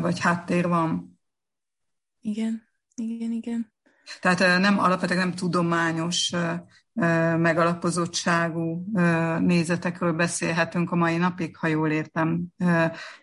vagy 0.00 0.20
háttér 0.20 0.68
van. 0.68 1.18
Igen, 2.20 2.62
igen, 2.94 3.32
igen. 3.32 3.74
Tehát 4.20 4.60
nem 4.60 4.78
alapvetően 4.78 5.18
nem 5.18 5.34
tudományos 5.34 6.32
megalapozottságú 7.36 8.84
nézetekről 9.38 10.12
beszélhetünk 10.12 10.90
a 10.90 10.96
mai 10.96 11.16
napig, 11.16 11.56
ha 11.56 11.66
jól 11.66 11.90
értem, 11.90 12.46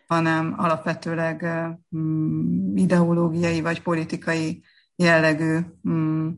hanem 0.08 0.54
alapvetőleg 0.58 1.46
mm, 1.98 2.76
ideológiai 2.76 3.62
vagy 3.62 3.82
politikai 3.82 4.64
jellegű 4.96 5.60
mm, 5.90 6.30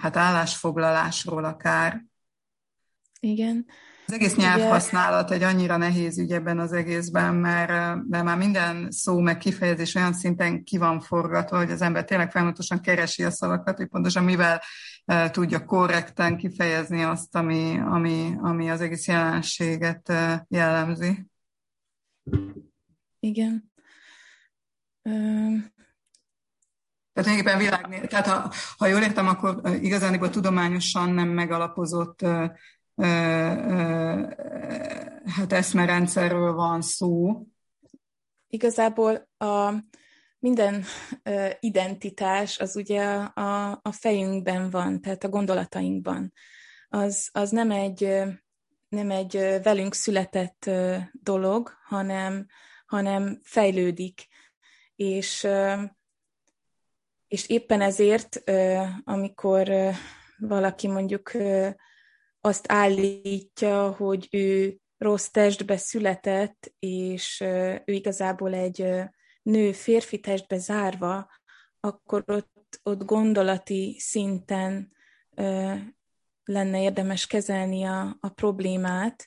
hát 0.00 0.16
állásfoglalásról 0.16 1.44
akár. 1.44 2.04
Igen. 3.20 3.66
Az 4.10 4.16
egész 4.16 4.34
nyelvhasználat 4.34 5.30
egy 5.30 5.42
annyira 5.42 5.76
nehéz 5.76 6.18
ügy 6.18 6.32
ebben 6.32 6.58
az 6.58 6.72
egészben, 6.72 7.34
mert, 7.34 8.02
mert 8.08 8.24
már 8.24 8.36
minden 8.36 8.90
szó 8.90 9.20
meg 9.20 9.38
kifejezés 9.38 9.94
olyan 9.94 10.12
szinten 10.12 10.64
ki 10.64 10.78
van 10.78 11.00
forgatva, 11.00 11.56
hogy 11.56 11.70
az 11.70 11.82
ember 11.82 12.04
tényleg 12.04 12.30
folyamatosan 12.30 12.80
keresi 12.80 13.24
a 13.24 13.30
szavakat, 13.30 13.76
hogy 13.76 13.86
pontosan 13.86 14.24
mivel 14.24 14.62
uh, 15.06 15.30
tudja 15.30 15.64
korrekten 15.64 16.36
kifejezni 16.36 17.02
azt, 17.02 17.36
ami, 17.36 17.78
ami, 17.78 18.34
ami 18.42 18.70
az 18.70 18.80
egész 18.80 19.06
jelenséget 19.06 20.08
uh, 20.08 20.32
jellemzi. 20.48 21.26
Igen. 23.20 23.72
Tehát 27.12 27.28
tulajdonképpen 27.28 27.58
világ, 27.58 28.06
tehát 28.08 28.26
ha, 28.26 28.52
ha 28.76 28.86
jól 28.86 29.00
értem, 29.00 29.28
akkor 29.28 29.60
igazán 29.80 30.30
tudományosan 30.30 31.10
nem 31.10 31.28
megalapozott 31.28 32.24
hát 35.26 35.52
eszmerendszerről 35.52 36.52
van 36.52 36.80
szó. 36.80 37.42
Igazából 38.48 39.28
a 39.38 39.74
minden 40.38 40.84
identitás 41.60 42.58
az 42.58 42.76
ugye 42.76 43.04
a, 43.04 43.70
a 43.82 43.92
fejünkben 43.92 44.70
van, 44.70 45.00
tehát 45.00 45.24
a 45.24 45.28
gondolatainkban. 45.28 46.32
Az, 46.88 47.28
az 47.32 47.50
nem 47.50 47.70
egy 47.70 48.22
nem 48.90 49.10
egy 49.10 49.32
velünk 49.62 49.94
született 49.94 50.70
dolog, 51.12 51.72
hanem, 51.84 52.46
hanem 52.86 53.40
fejlődik. 53.42 54.26
És, 54.96 55.46
és 57.28 57.48
éppen 57.48 57.80
ezért, 57.80 58.42
amikor 59.04 59.70
valaki 60.38 60.88
mondjuk 60.88 61.32
azt 62.40 62.72
állítja, 62.72 63.90
hogy 63.90 64.28
ő 64.30 64.76
rossz 64.98 65.26
testbe 65.26 65.76
született, 65.76 66.72
és 66.78 67.40
ő 67.84 67.92
igazából 67.92 68.54
egy 68.54 68.86
nő 69.42 69.72
férfi 69.72 70.20
testbe 70.20 70.58
zárva, 70.58 71.30
akkor 71.80 72.24
ott, 72.26 72.80
ott 72.82 73.04
gondolati 73.04 73.96
szinten 73.98 74.92
lenne 76.44 76.82
érdemes 76.82 77.26
kezelni 77.26 77.84
a, 77.84 78.16
a 78.20 78.28
problémát. 78.28 79.26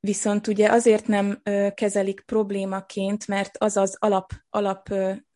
Viszont 0.00 0.46
ugye 0.46 0.70
azért 0.70 1.06
nem 1.06 1.42
kezelik 1.74 2.20
problémaként, 2.20 3.26
mert 3.26 3.56
az 3.58 3.76
az 3.76 3.96
alap, 3.98 4.32
alap 4.50 4.88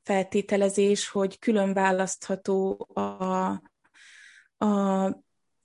feltételezés, 0.02 1.08
hogy 1.08 1.38
külön 1.38 1.72
választható 1.72 2.88
a, 2.94 3.62
a 4.64 5.22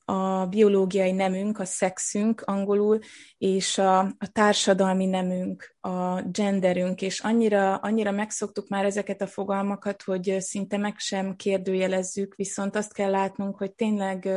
a 0.10 0.46
biológiai 0.46 1.12
nemünk, 1.12 1.60
a 1.60 1.66
szexünk 1.66 2.42
angolul, 2.42 3.00
és 3.38 3.78
a, 3.78 4.00
a 4.00 4.28
társadalmi 4.32 5.06
nemünk, 5.06 5.76
a 5.80 6.22
genderünk, 6.22 7.02
és 7.02 7.20
annyira, 7.20 7.76
annyira 7.76 8.12
megszoktuk 8.12 8.68
már 8.68 8.86
ezeket 8.86 9.22
a 9.22 9.28
fogalmakat, 9.28 10.02
hogy 10.02 10.36
szinte 10.40 10.78
meg 10.78 10.98
sem 10.98 11.36
kérdőjelezzük, 11.36 12.36
viszont 12.36 12.76
azt 12.76 12.94
kell 12.94 13.10
látnunk, 13.10 13.58
hogy 13.58 13.74
tényleg 13.74 14.30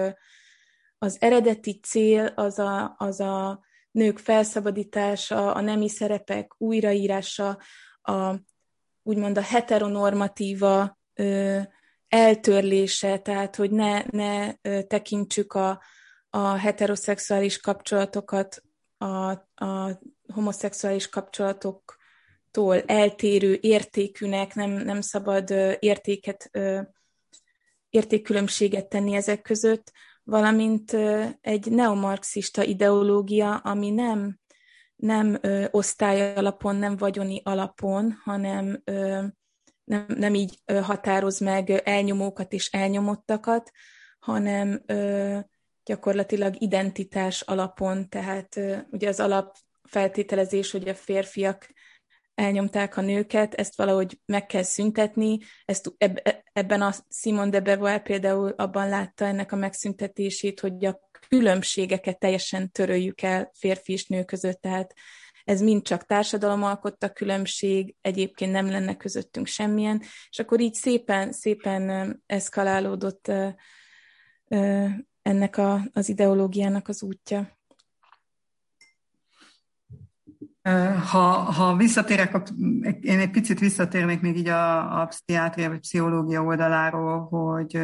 az 0.98 1.16
eredeti 1.20 1.80
cél 1.82 2.32
az 2.34 2.58
a, 2.58 2.94
az 2.98 3.20
a 3.20 3.60
nők 3.90 4.18
felszabadítása, 4.18 5.54
a 5.54 5.60
nemi 5.60 5.88
szerepek 5.88 6.54
újraírása, 6.58 7.58
a, 8.02 8.34
úgymond 9.02 9.38
a 9.38 9.42
heteronormatíva 9.42 10.98
eltörlése, 12.12 13.18
tehát 13.18 13.56
hogy 13.56 13.70
ne, 13.70 14.02
ne 14.10 14.52
tekintsük 14.82 15.52
a, 15.52 15.82
a 16.30 16.54
heteroszexuális 16.54 17.60
kapcsolatokat 17.60 18.62
a, 18.98 19.30
a 19.64 20.00
homoszexuális 20.32 21.08
kapcsolatoktól 21.08 22.80
eltérő 22.86 23.58
értékűnek, 23.60 24.54
nem, 24.54 24.70
nem 24.70 25.00
szabad 25.00 25.50
értéket, 25.78 26.50
értékkülönbséget 27.90 28.88
tenni 28.88 29.14
ezek 29.14 29.42
között, 29.42 29.92
valamint 30.22 30.96
egy 31.40 31.70
neomarxista 31.70 32.62
ideológia, 32.62 33.56
ami 33.56 33.90
nem, 33.90 34.38
nem 34.96 35.38
osztály 35.70 36.34
alapon, 36.34 36.76
nem 36.76 36.96
vagyoni 36.96 37.40
alapon, 37.44 38.20
hanem 38.24 38.82
nem, 39.92 40.06
nem 40.08 40.34
így 40.34 40.58
határoz 40.82 41.38
meg 41.38 41.70
elnyomókat 41.70 42.52
és 42.52 42.70
elnyomottakat, 42.70 43.70
hanem 44.18 44.84
gyakorlatilag 45.84 46.54
identitás 46.58 47.40
alapon, 47.40 48.08
tehát 48.08 48.60
ugye 48.90 49.08
az 49.08 49.20
alap 49.20 49.56
feltételezés, 49.82 50.70
hogy 50.70 50.88
a 50.88 50.94
férfiak 50.94 51.70
elnyomták 52.34 52.96
a 52.96 53.00
nőket, 53.00 53.54
ezt 53.54 53.76
valahogy 53.76 54.20
meg 54.26 54.46
kell 54.46 54.62
szüntetni. 54.62 55.38
Ezt 55.64 55.92
ebben 56.52 56.82
a 56.82 56.92
Simon 57.08 57.50
de 57.50 57.60
Beauvoir 57.60 58.02
például 58.02 58.50
abban 58.56 58.88
látta 58.88 59.24
ennek 59.24 59.52
a 59.52 59.56
megszüntetését, 59.56 60.60
hogy 60.60 60.84
a 60.84 61.00
különbségeket 61.28 62.18
teljesen 62.18 62.70
töröljük 62.70 63.22
el 63.22 63.50
férfi 63.58 63.92
és 63.92 64.06
nő 64.06 64.24
között, 64.24 64.60
tehát 64.60 64.94
ez 65.44 65.60
mind 65.60 65.82
csak 65.82 66.04
társadalom 66.04 66.62
alkotta 66.62 67.12
különbség, 67.12 67.94
egyébként 68.00 68.52
nem 68.52 68.70
lenne 68.70 68.96
közöttünk 68.96 69.46
semmilyen, 69.46 70.02
és 70.30 70.38
akkor 70.38 70.60
így 70.60 70.74
szépen, 70.74 71.32
szépen 71.32 72.22
eszkalálódott 72.26 73.32
ennek 75.22 75.56
a, 75.56 75.88
az 75.92 76.08
ideológiának 76.08 76.88
az 76.88 77.02
útja. 77.02 77.60
Ha, 81.10 81.18
ha 81.28 81.76
visszatérek, 81.76 82.42
én 83.00 83.18
egy 83.18 83.30
picit 83.30 83.58
visszatérnék 83.58 84.20
még 84.20 84.36
így 84.36 84.48
a, 84.48 85.00
a 85.00 85.06
pszichiátria 85.06 85.68
vagy 85.68 85.78
pszichológia 85.78 86.42
oldaláról, 86.42 87.20
hogy 87.20 87.80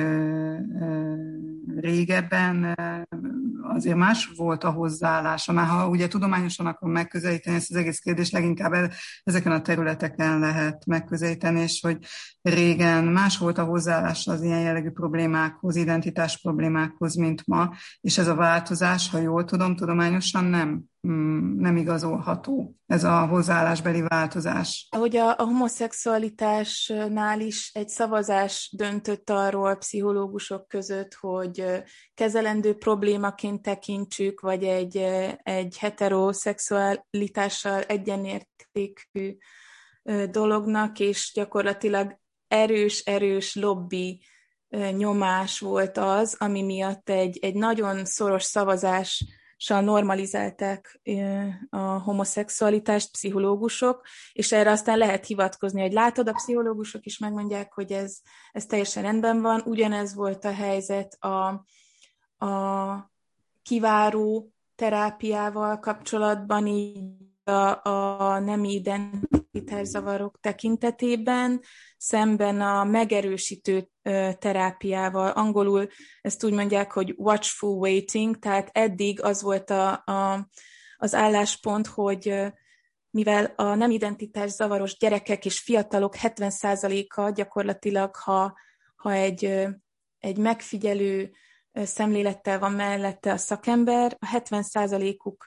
régebben 1.77 2.77
azért 3.63 3.97
más 3.97 4.33
volt 4.37 4.65
a 4.65 4.71
hozzáállása. 4.71 5.53
Már 5.53 5.67
ha 5.67 5.89
ugye 5.89 6.09
tudományosan 6.09 6.67
akarom 6.67 6.95
megközelíteni 6.95 7.57
ezt 7.57 7.71
az 7.71 7.77
egész 7.77 7.99
kérdést, 7.99 8.33
leginkább 8.33 8.93
ezeken 9.25 9.53
a 9.53 9.63
területeken 9.63 10.39
lehet 10.39 10.87
megközelíteni, 10.87 11.61
és 11.61 11.81
hogy 11.81 11.99
régen 12.43 13.05
más 13.05 13.39
volt 13.39 13.59
a 13.59 13.65
hozzáállása 13.65 14.33
az 14.33 14.43
ilyen 14.43 14.61
jellegű 14.61 14.91
problémákhoz, 14.91 15.77
identitás 15.77 16.41
problémákhoz, 16.41 17.15
mint 17.15 17.47
ma, 17.47 17.71
és 18.01 18.19
ez 18.19 18.29
a 18.29 18.35
változás, 18.35 19.11
ha 19.11 19.19
jól 19.19 19.45
tudom, 19.45 19.77
tudományosan 19.77 20.45
nem 20.45 20.83
nem 21.01 21.77
igazolható 21.77 22.77
ez 22.87 23.05
a 23.05 23.27
hozzáállásbeli 23.27 24.01
változás. 24.01 24.89
Ahogy 24.91 25.17
a, 25.17 25.29
a 25.29 25.45
homoszexualitásnál 25.45 27.41
is 27.41 27.71
egy 27.75 27.89
szavazás 27.89 28.75
döntött 28.77 29.31
arról 29.31 29.77
pszichológusok 29.77 30.69
között, 30.69 31.15
hogy 31.15 31.65
kezelendő 32.15 32.75
problémaként 32.75 33.63
tekintsük, 33.63 34.41
vagy 34.41 34.65
egy, 34.65 34.97
egy 35.43 35.79
heteroszexualitással 35.79 37.83
egyenértékű 37.83 39.37
dolognak, 40.31 40.99
és 40.99 41.33
gyakorlatilag 41.35 42.19
erős-erős 42.49 43.55
lobby 43.55 44.23
nyomás 44.97 45.61
volt 45.61 45.99
az, 45.99 46.37
ami 46.39 46.63
miatt 46.63 47.09
egy, 47.09 47.39
egy 47.43 47.55
nagyon 47.55 48.05
szoros 48.05 48.43
szavazás 48.43 49.38
normalizálták 49.67 51.01
a 51.71 51.79
homoszexualitást 51.79 53.11
pszichológusok, 53.11 54.07
és 54.33 54.53
erre 54.53 54.71
aztán 54.71 54.99
lehet 54.99 55.27
hivatkozni, 55.27 55.81
hogy 55.81 55.93
látod, 55.93 56.29
a 56.29 56.33
pszichológusok 56.33 57.07
is 57.07 57.19
megmondják, 57.19 57.73
hogy 57.73 57.93
ez, 57.93 58.19
ez 58.53 58.67
teljesen 58.67 59.03
rendben 59.03 59.41
van. 59.41 59.63
Ugyanez 59.65 60.15
volt 60.15 60.45
a 60.45 60.53
helyzet 60.53 61.17
a, 61.21 61.65
a 62.47 63.11
kiváró 63.63 64.53
terápiával 64.77 65.79
kapcsolatban, 65.79 66.67
így 66.67 67.01
a, 67.45 67.89
a 67.89 68.39
nemi 68.39 68.83
identitászavarok 69.59 70.39
tekintetében, 70.41 71.61
szemben 71.97 72.61
a 72.61 72.85
megerősítő 72.85 73.89
terápiával. 74.39 75.31
Angolul 75.31 75.89
ezt 76.21 76.45
úgy 76.45 76.53
mondják, 76.53 76.93
hogy 76.93 77.15
watchful 77.17 77.79
waiting, 77.79 78.39
tehát 78.39 78.71
eddig 78.73 79.23
az 79.23 79.43
volt 79.43 79.71
a, 79.71 79.93
a, 79.93 80.49
az 80.97 81.15
álláspont, 81.15 81.87
hogy 81.87 82.35
mivel 83.11 83.53
a 83.57 83.75
nem 83.75 83.91
identitás 83.91 84.51
zavaros 84.51 84.97
gyerekek 84.99 85.45
és 85.45 85.61
fiatalok 85.61 86.15
70%-a 86.23 87.31
gyakorlatilag, 87.31 88.17
ha, 88.17 88.55
ha 88.97 89.13
egy, 89.13 89.67
egy 90.19 90.39
megfigyelő 90.39 91.31
szemlélettel 91.73 92.59
van 92.59 92.73
mellette 92.73 93.33
a 93.33 93.37
szakember, 93.37 94.17
a 94.21 94.41
70%-uk 94.41 95.47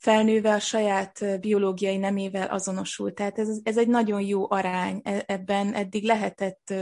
felnőve 0.00 0.52
a 0.52 0.58
saját 0.58 1.40
biológiai 1.40 1.96
nemével 1.96 2.46
azonosul. 2.46 3.14
Tehát 3.14 3.38
ez, 3.38 3.58
ez 3.62 3.78
egy 3.78 3.88
nagyon 3.88 4.20
jó 4.20 4.50
arány. 4.50 5.00
E, 5.04 5.24
ebben 5.26 5.74
eddig 5.74 6.04
lehetett 6.04 6.74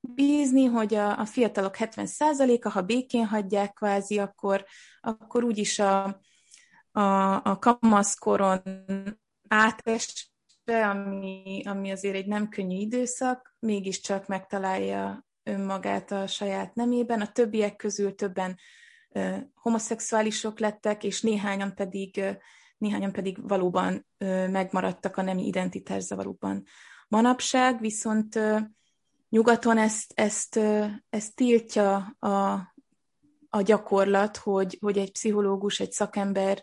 bízni, 0.00 0.64
hogy 0.64 0.94
a, 0.94 1.18
a 1.18 1.24
fiatalok 1.24 1.74
70%-a, 1.78 2.68
ha 2.68 2.82
békén 2.82 3.26
hagyják 3.26 3.72
kvázi, 3.72 4.18
akkor, 4.18 4.64
akkor 5.00 5.44
úgyis 5.44 5.78
a, 5.78 6.20
a, 6.92 7.34
a 7.44 7.58
kamaszkoron 7.58 8.62
átesve, 9.48 10.88
ami, 10.88 11.62
ami 11.64 11.90
azért 11.90 12.14
egy 12.14 12.26
nem 12.26 12.48
könnyű 12.48 12.76
időszak, 12.76 13.54
mégiscsak 13.58 14.26
megtalálja 14.26 15.26
önmagát 15.42 16.10
a 16.10 16.26
saját 16.26 16.74
nemében. 16.74 17.20
A 17.20 17.32
többiek 17.32 17.76
közül 17.76 18.14
többen 18.14 18.58
homoszexuálisok 19.54 20.58
lettek, 20.58 21.04
és 21.04 21.20
néhányan 21.20 21.74
pedig, 21.74 22.24
néhányan 22.78 23.12
pedig 23.12 23.48
valóban 23.48 24.06
megmaradtak 24.50 25.16
a 25.16 25.22
nemi 25.22 25.46
identitászavarukban. 25.46 26.64
Manapság 27.08 27.80
viszont 27.80 28.38
nyugaton 29.28 29.78
ezt, 29.78 30.12
ezt, 30.14 30.60
ezt 31.10 31.34
tiltja 31.34 32.16
a, 32.18 32.52
a 33.48 33.62
gyakorlat, 33.62 34.36
hogy, 34.36 34.78
hogy 34.80 34.98
egy 34.98 35.12
pszichológus, 35.12 35.80
egy 35.80 35.92
szakember 35.92 36.62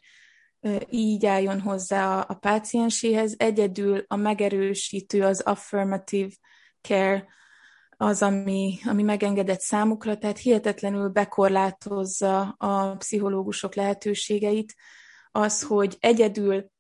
így 0.90 1.26
álljon 1.26 1.62
hozzá 1.62 2.20
a, 2.20 2.26
a 2.28 2.34
pácienséhez. 2.34 3.36
Egyedül 3.38 4.04
a 4.08 4.16
megerősítő, 4.16 5.24
az 5.24 5.40
affirmative 5.40 6.32
care 6.82 7.28
az, 7.98 8.22
ami, 8.22 8.80
ami 8.86 9.04
megengedett 9.04 9.60
számukra, 9.60 10.18
tehát 10.18 10.38
hihetetlenül 10.38 11.10
bekorlátozza 11.10 12.42
a 12.58 12.96
pszichológusok 12.96 13.76
lehetőségeit, 13.76 14.76
az, 15.32 15.64
hogy 15.64 15.98
egyedül 16.00 16.72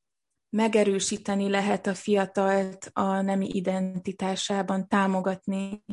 megerősíteni 0.49 1.49
lehet 1.49 1.87
a 1.87 1.93
fiatalt 1.93 2.89
a 2.93 3.21
nemi 3.21 3.49
identitásában, 3.49 4.87
támogatni. 4.87 5.83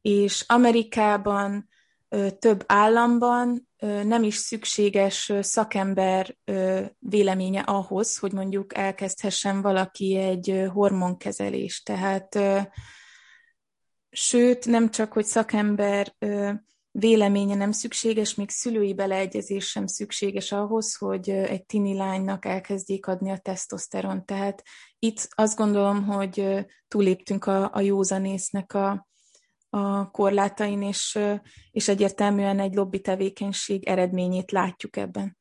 És 0.00 0.44
Amerikában, 0.48 1.68
több 2.38 2.64
államban 2.66 3.68
nem 4.04 4.22
is 4.22 4.34
szükséges 4.34 5.32
szakember 5.40 6.36
véleménye 6.98 7.60
ahhoz, 7.60 8.18
hogy 8.18 8.32
mondjuk 8.32 8.76
elkezdhessen 8.76 9.62
valaki 9.62 10.16
egy 10.16 10.64
hormonkezelést. 10.72 11.84
Tehát 11.84 12.38
sőt, 14.10 14.66
nem 14.66 14.90
csak, 14.90 15.12
hogy 15.12 15.24
szakember 15.24 16.14
véleménye 16.90 17.54
nem 17.54 17.72
szükséges, 17.72 18.34
még 18.34 18.50
szülői 18.50 18.94
beleegyezés 18.94 19.68
sem 19.68 19.86
szükséges 19.86 20.52
ahhoz, 20.52 20.96
hogy 20.96 21.30
egy 21.30 21.64
tini 21.64 21.94
lánynak 21.94 22.44
elkezdjék 22.44 23.06
adni 23.06 23.30
a 23.30 23.38
tesztoszteron. 23.38 24.24
Tehát 24.24 24.62
itt 24.98 25.28
azt 25.30 25.56
gondolom, 25.56 26.04
hogy 26.04 26.66
túléptünk 26.88 27.44
a, 27.44 27.70
a 27.72 27.80
józanésznek 27.80 28.74
a, 28.74 29.08
a 29.70 30.10
korlátain, 30.10 30.82
és, 30.82 31.18
és 31.70 31.88
egyértelműen 31.88 32.58
egy 32.58 32.74
lobby 32.74 33.00
tevékenység 33.00 33.88
eredményét 33.88 34.50
látjuk 34.50 34.96
ebben. 34.96 35.38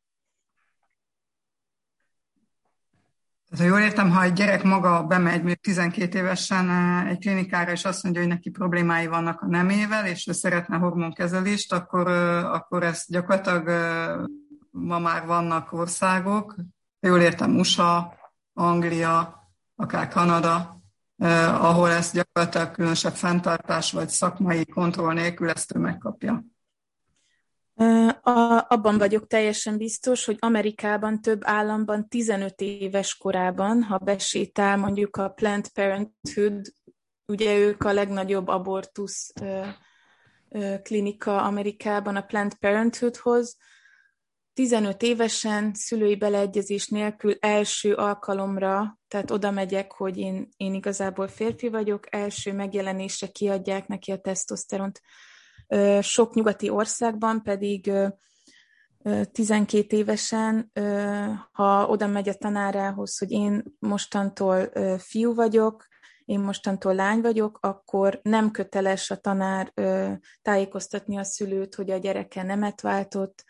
Ha 3.57 3.63
jól 3.63 3.79
értem, 3.79 4.09
ha 4.09 4.23
egy 4.23 4.33
gyerek 4.33 4.63
maga 4.63 5.03
bemegy 5.03 5.37
mondjuk 5.37 5.59
12 5.59 6.17
évesen 6.17 6.69
egy 7.07 7.19
klinikára, 7.19 7.71
és 7.71 7.85
azt 7.85 8.03
mondja, 8.03 8.21
hogy 8.21 8.31
neki 8.31 8.49
problémái 8.49 9.07
vannak 9.07 9.41
a 9.41 9.47
nemével, 9.47 10.05
és 10.07 10.27
ő 10.27 10.31
szeretne 10.31 10.77
hormonkezelést, 10.77 11.73
akkor, 11.73 12.07
akkor 12.43 12.83
ez 12.83 13.03
gyakorlatilag 13.07 13.67
ma 14.71 14.99
már 14.99 15.25
vannak 15.25 15.73
országok, 15.73 16.55
jól 16.99 17.19
értem, 17.19 17.57
USA, 17.57 18.13
Anglia, 18.53 19.47
akár 19.75 20.07
Kanada, 20.07 20.81
ahol 21.59 21.89
ezt 21.89 22.13
gyakorlatilag 22.13 22.71
különösebb 22.71 23.13
fenntartás 23.13 23.91
vagy 23.91 24.09
szakmai 24.09 24.65
kontroll 24.65 25.13
nélkül 25.13 25.49
ezt 25.49 25.75
ő 25.75 25.79
megkapja. 25.79 26.43
A, 28.21 28.65
abban 28.67 28.97
vagyok 28.97 29.27
teljesen 29.27 29.77
biztos, 29.77 30.25
hogy 30.25 30.37
Amerikában 30.39 31.21
több 31.21 31.41
államban 31.43 32.07
15 32.07 32.61
éves 32.61 33.17
korában, 33.17 33.83
ha 33.83 33.97
besétál 33.97 34.77
mondjuk 34.77 35.17
a 35.17 35.29
Planned 35.29 35.67
Parenthood, 35.67 36.73
ugye 37.25 37.57
ők 37.57 37.83
a 37.83 37.93
legnagyobb 37.93 38.47
abortusz 38.47 39.31
ö, 39.41 39.61
ö, 40.49 40.75
klinika 40.81 41.41
Amerikában 41.41 42.15
a 42.15 42.21
Planned 42.21 42.53
Parenthoodhoz, 42.53 43.57
15 44.53 45.01
évesen 45.01 45.73
szülői 45.73 46.15
beleegyezés 46.15 46.87
nélkül 46.87 47.35
első 47.39 47.93
alkalomra, 47.93 48.99
tehát 49.07 49.31
oda 49.31 49.51
megyek, 49.51 49.91
hogy 49.91 50.17
én, 50.17 50.49
én 50.57 50.73
igazából 50.73 51.27
férfi 51.27 51.69
vagyok, 51.69 52.15
első 52.15 52.53
megjelenésre 52.53 53.27
kiadják 53.27 53.87
neki 53.87 54.11
a 54.11 54.17
tesztoszteront. 54.17 55.01
Sok 56.01 56.33
nyugati 56.33 56.69
országban 56.69 57.43
pedig 57.43 57.91
12 59.31 59.97
évesen, 59.97 60.71
ha 61.51 61.87
oda 61.87 62.07
megy 62.07 62.29
a 62.29 62.33
tanárához, 62.33 63.17
hogy 63.17 63.31
én 63.31 63.63
mostantól 63.79 64.71
fiú 64.97 65.33
vagyok, 65.33 65.87
én 66.25 66.39
mostantól 66.39 66.95
lány 66.95 67.21
vagyok, 67.21 67.57
akkor 67.61 68.19
nem 68.23 68.51
köteles 68.51 69.11
a 69.11 69.15
tanár 69.15 69.73
tájékoztatni 70.41 71.17
a 71.17 71.23
szülőt, 71.23 71.75
hogy 71.75 71.91
a 71.91 71.97
gyereke 71.97 72.43
nemet 72.43 72.81
váltott, 72.81 73.45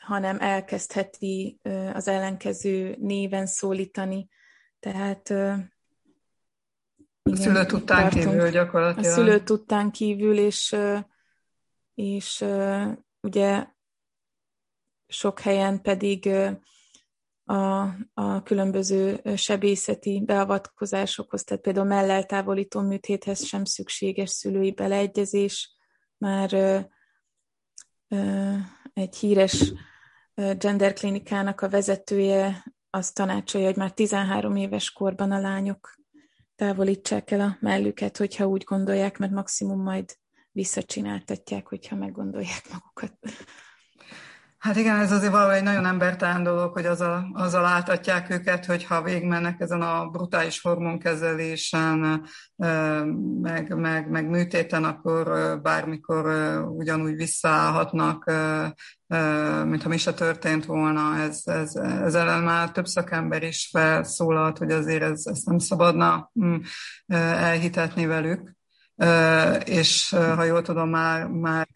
hanem 0.00 0.40
elkezdheti 0.40 1.60
az 1.92 2.08
ellenkező 2.08 2.96
néven 2.98 3.46
szólítani. 3.46 4.28
Tehát 4.80 5.34
igen, 7.22 7.38
a 7.38 7.42
szülő 7.42 7.66
tudtán 7.66 8.10
kívül 8.10 8.50
gyakorlatilag. 8.50 9.10
A 9.10 9.14
szülő 9.14 9.42
tudtán 9.42 9.90
kívül, 9.90 10.38
és, 10.38 10.76
és 11.94 12.44
ugye 13.20 13.66
sok 15.06 15.40
helyen 15.40 15.82
pedig 15.82 16.30
a, 17.44 17.82
a 18.14 18.42
különböző 18.42 19.20
sebészeti 19.36 20.22
beavatkozásokhoz, 20.24 21.44
tehát 21.44 21.62
például 21.62 21.86
melleltávolító 21.86 22.80
műtéthez 22.80 23.44
sem 23.44 23.64
szükséges 23.64 24.30
szülői 24.30 24.72
beleegyezés. 24.72 25.74
Már 26.18 26.52
egy 28.92 29.16
híres 29.16 29.72
genderklinikának 30.34 31.60
a 31.60 31.68
vezetője 31.68 32.64
azt 32.90 33.14
tanácsolja, 33.14 33.66
hogy 33.66 33.76
már 33.76 33.92
13 33.92 34.56
éves 34.56 34.92
korban 34.92 35.30
a 35.30 35.40
lányok 35.40 35.99
távolítsák 36.60 37.30
el 37.30 37.40
a 37.40 37.56
mellüket, 37.60 38.16
hogyha 38.16 38.46
úgy 38.46 38.64
gondolják, 38.64 39.18
mert 39.18 39.32
maximum 39.32 39.82
majd 39.82 40.16
visszacsináltatják, 40.52 41.66
hogyha 41.66 41.96
meggondolják 41.96 42.62
magukat. 42.72 43.18
Hát 44.60 44.76
igen, 44.76 44.96
ez 44.96 45.12
azért 45.12 45.32
valahogy 45.32 45.54
egy 45.54 45.62
nagyon 45.62 45.86
embertelen 45.86 46.42
dolog, 46.42 46.72
hogy 46.72 46.86
azzal, 46.86 47.30
azzal 47.34 47.64
áltatják 47.64 48.30
őket, 48.30 48.64
hogy 48.64 48.84
ha 48.84 49.02
végigmennek 49.02 49.60
ezen 49.60 49.82
a 49.82 50.06
brutális 50.06 50.60
hormonkezelésen, 50.60 52.26
meg, 53.40 53.76
meg, 53.76 54.10
meg 54.10 54.28
műtéten, 54.28 54.84
akkor 54.84 55.26
bármikor 55.62 56.26
ugyanúgy 56.76 57.14
visszaállhatnak, 57.14 58.32
mintha 59.64 59.88
mi 59.88 59.96
se 59.96 60.14
történt 60.14 60.64
volna. 60.64 61.16
Ez, 61.16 61.40
ez, 61.44 61.74
ez 61.74 62.14
ellen 62.14 62.42
már 62.42 62.70
több 62.70 62.86
szakember 62.86 63.42
is 63.42 63.68
felszólalt, 63.72 64.58
hogy 64.58 64.72
azért 64.72 65.02
ez, 65.02 65.22
ezt 65.24 65.46
nem 65.46 65.58
szabadna 65.58 66.30
mm, 66.44 66.56
elhitetni 67.06 68.06
velük. 68.06 68.52
És 69.64 70.10
ha 70.10 70.44
jól 70.44 70.62
tudom, 70.62 70.88
már, 70.88 71.26
már 71.26 71.68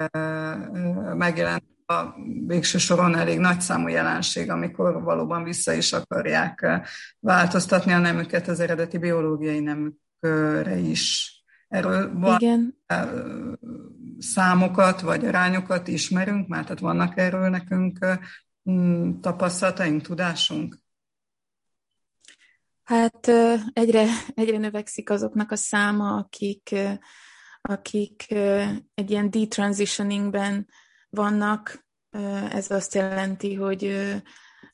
megjelent 1.17 1.73
a 1.87 2.15
végső 2.47 2.79
soron 2.79 3.17
elég 3.17 3.39
nagyszámú 3.39 3.89
jelenség, 3.89 4.51
amikor 4.51 5.03
valóban 5.03 5.45
vissza 5.45 5.73
is 5.73 5.93
akarják 5.93 6.63
eh, 6.63 6.83
változtatni 7.21 7.93
a 7.93 7.99
nemüket 7.99 8.49
az 8.49 8.61
eredeti 8.61 8.99
biológiai 8.99 9.61
nemükre 9.61 10.77
is. 10.77 11.33
Erről 11.69 12.19
van 12.19 12.41
Igen. 12.41 12.77
Eh, 12.87 13.09
számokat 14.19 15.01
vagy 15.01 15.27
arányokat 15.27 15.89
ismerünk, 15.89 16.49
mert 16.49 16.63
tehát 16.63 16.81
vannak 16.81 17.19
erről 17.19 17.49
nekünk 17.49 17.99
eh, 18.01 18.19
mm, 18.71 19.21
tapasztalataink, 19.21 20.03
tudásunk? 20.03 20.83
Hát 22.83 23.31
egyre, 23.73 24.07
egyre 24.35 24.59
növekszik 24.59 25.11
azoknak 25.11 25.51
a 25.51 25.57
száma, 25.57 26.17
akik, 26.17 26.75
akik 27.61 28.27
egy 28.95 29.11
ilyen 29.11 29.31
detransitioningben 29.31 30.67
vannak. 31.15 31.87
Ez 32.51 32.71
azt 32.71 32.95
jelenti, 32.95 33.55
hogy 33.55 34.13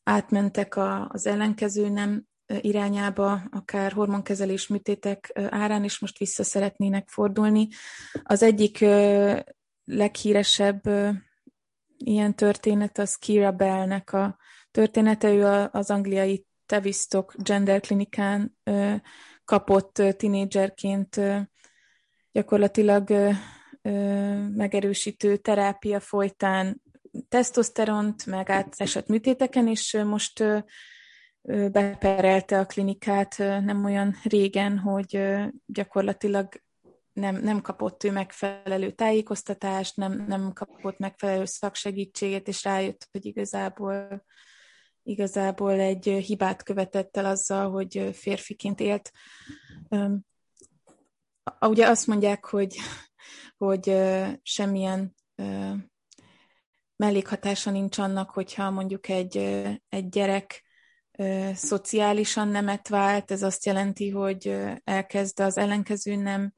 átmentek 0.03 0.76
az 1.09 1.26
ellenkező 1.26 1.88
nem 1.88 2.24
irányába, 2.61 3.42
akár 3.50 3.92
hormonkezelés 3.92 4.66
műtétek 4.66 5.33
árán, 5.48 5.85
és 5.85 5.98
most 5.98 6.18
vissza 6.18 6.42
szeretnének 6.42 7.09
fordulni. 7.09 7.68
Az 8.22 8.42
egyik 8.42 8.85
leghíresebb 9.85 10.83
ilyen 11.96 12.35
történet 12.35 12.98
az 12.98 13.14
Kira 13.14 13.53
Bellnek 13.53 14.12
a 14.12 14.38
története. 14.70 15.33
Ő 15.33 15.68
az 15.72 15.90
angliai 15.90 16.46
Tavistock 16.66 17.42
Gender 17.42 17.81
Klinikán 17.81 18.57
kapott 19.44 20.03
tinédzserként 20.16 21.20
gyakorlatilag 22.33 23.11
megerősítő 24.55 25.37
terápia 25.37 26.01
folytán 26.01 26.83
tesztoszteront, 27.29 28.27
meg 28.27 28.51
átesett 28.51 29.07
műtéteken, 29.07 29.69
és 29.69 29.99
most 30.05 30.45
beperelte 31.73 32.59
a 32.59 32.66
klinikát 32.66 33.38
nem 33.38 33.85
olyan 33.85 34.16
régen, 34.23 34.79
hogy 34.79 35.21
gyakorlatilag 35.66 36.49
nem, 37.12 37.37
nem 37.37 37.61
kapott 37.61 38.05
ő 38.05 38.11
megfelelő 38.11 38.90
tájékoztatást, 38.90 39.97
nem, 39.97 40.25
nem 40.29 40.53
kapott 40.53 40.99
megfelelő 40.99 41.45
szaksegítséget, 41.45 42.49
és 42.49 42.64
rájött, 42.64 43.09
hogy 43.12 43.27
igazából 43.27 44.25
igazából 45.03 45.73
egy 45.73 46.05
hibát 46.05 46.62
követett 46.62 47.16
el 47.16 47.25
azzal, 47.25 47.71
hogy 47.71 48.11
férfiként 48.12 48.81
élt. 48.81 49.11
Ugye 51.61 51.88
azt 51.88 52.07
mondják, 52.07 52.45
hogy 52.45 52.77
hogy 53.64 53.96
semmilyen 54.42 55.14
mellékhatása 56.96 57.70
nincs 57.70 57.99
annak, 57.99 58.31
hogyha 58.31 58.70
mondjuk 58.70 59.09
egy, 59.09 59.37
egy 59.88 60.09
gyerek 60.09 60.64
szociálisan 61.55 62.49
nemet 62.49 62.88
vált, 62.88 63.31
ez 63.31 63.42
azt 63.42 63.64
jelenti, 63.64 64.11
hogy 64.11 64.57
elkezd 64.85 65.40
az 65.40 65.57
ellenkező 65.57 66.14
nem 66.14 66.55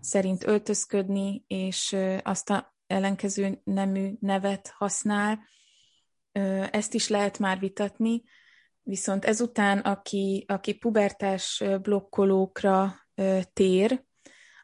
szerint 0.00 0.46
öltözködni, 0.46 1.44
és 1.46 1.96
azt 2.22 2.50
a 2.50 2.74
ellenkező 2.86 3.60
nemű 3.64 4.12
nevet 4.20 4.72
használ. 4.76 5.38
Ezt 6.70 6.94
is 6.94 7.08
lehet 7.08 7.38
már 7.38 7.58
vitatni, 7.58 8.22
viszont 8.82 9.24
ezután, 9.24 9.78
aki, 9.78 10.44
aki 10.48 10.74
pubertás 10.74 11.64
blokkolókra 11.82 12.94
tér, 13.52 14.04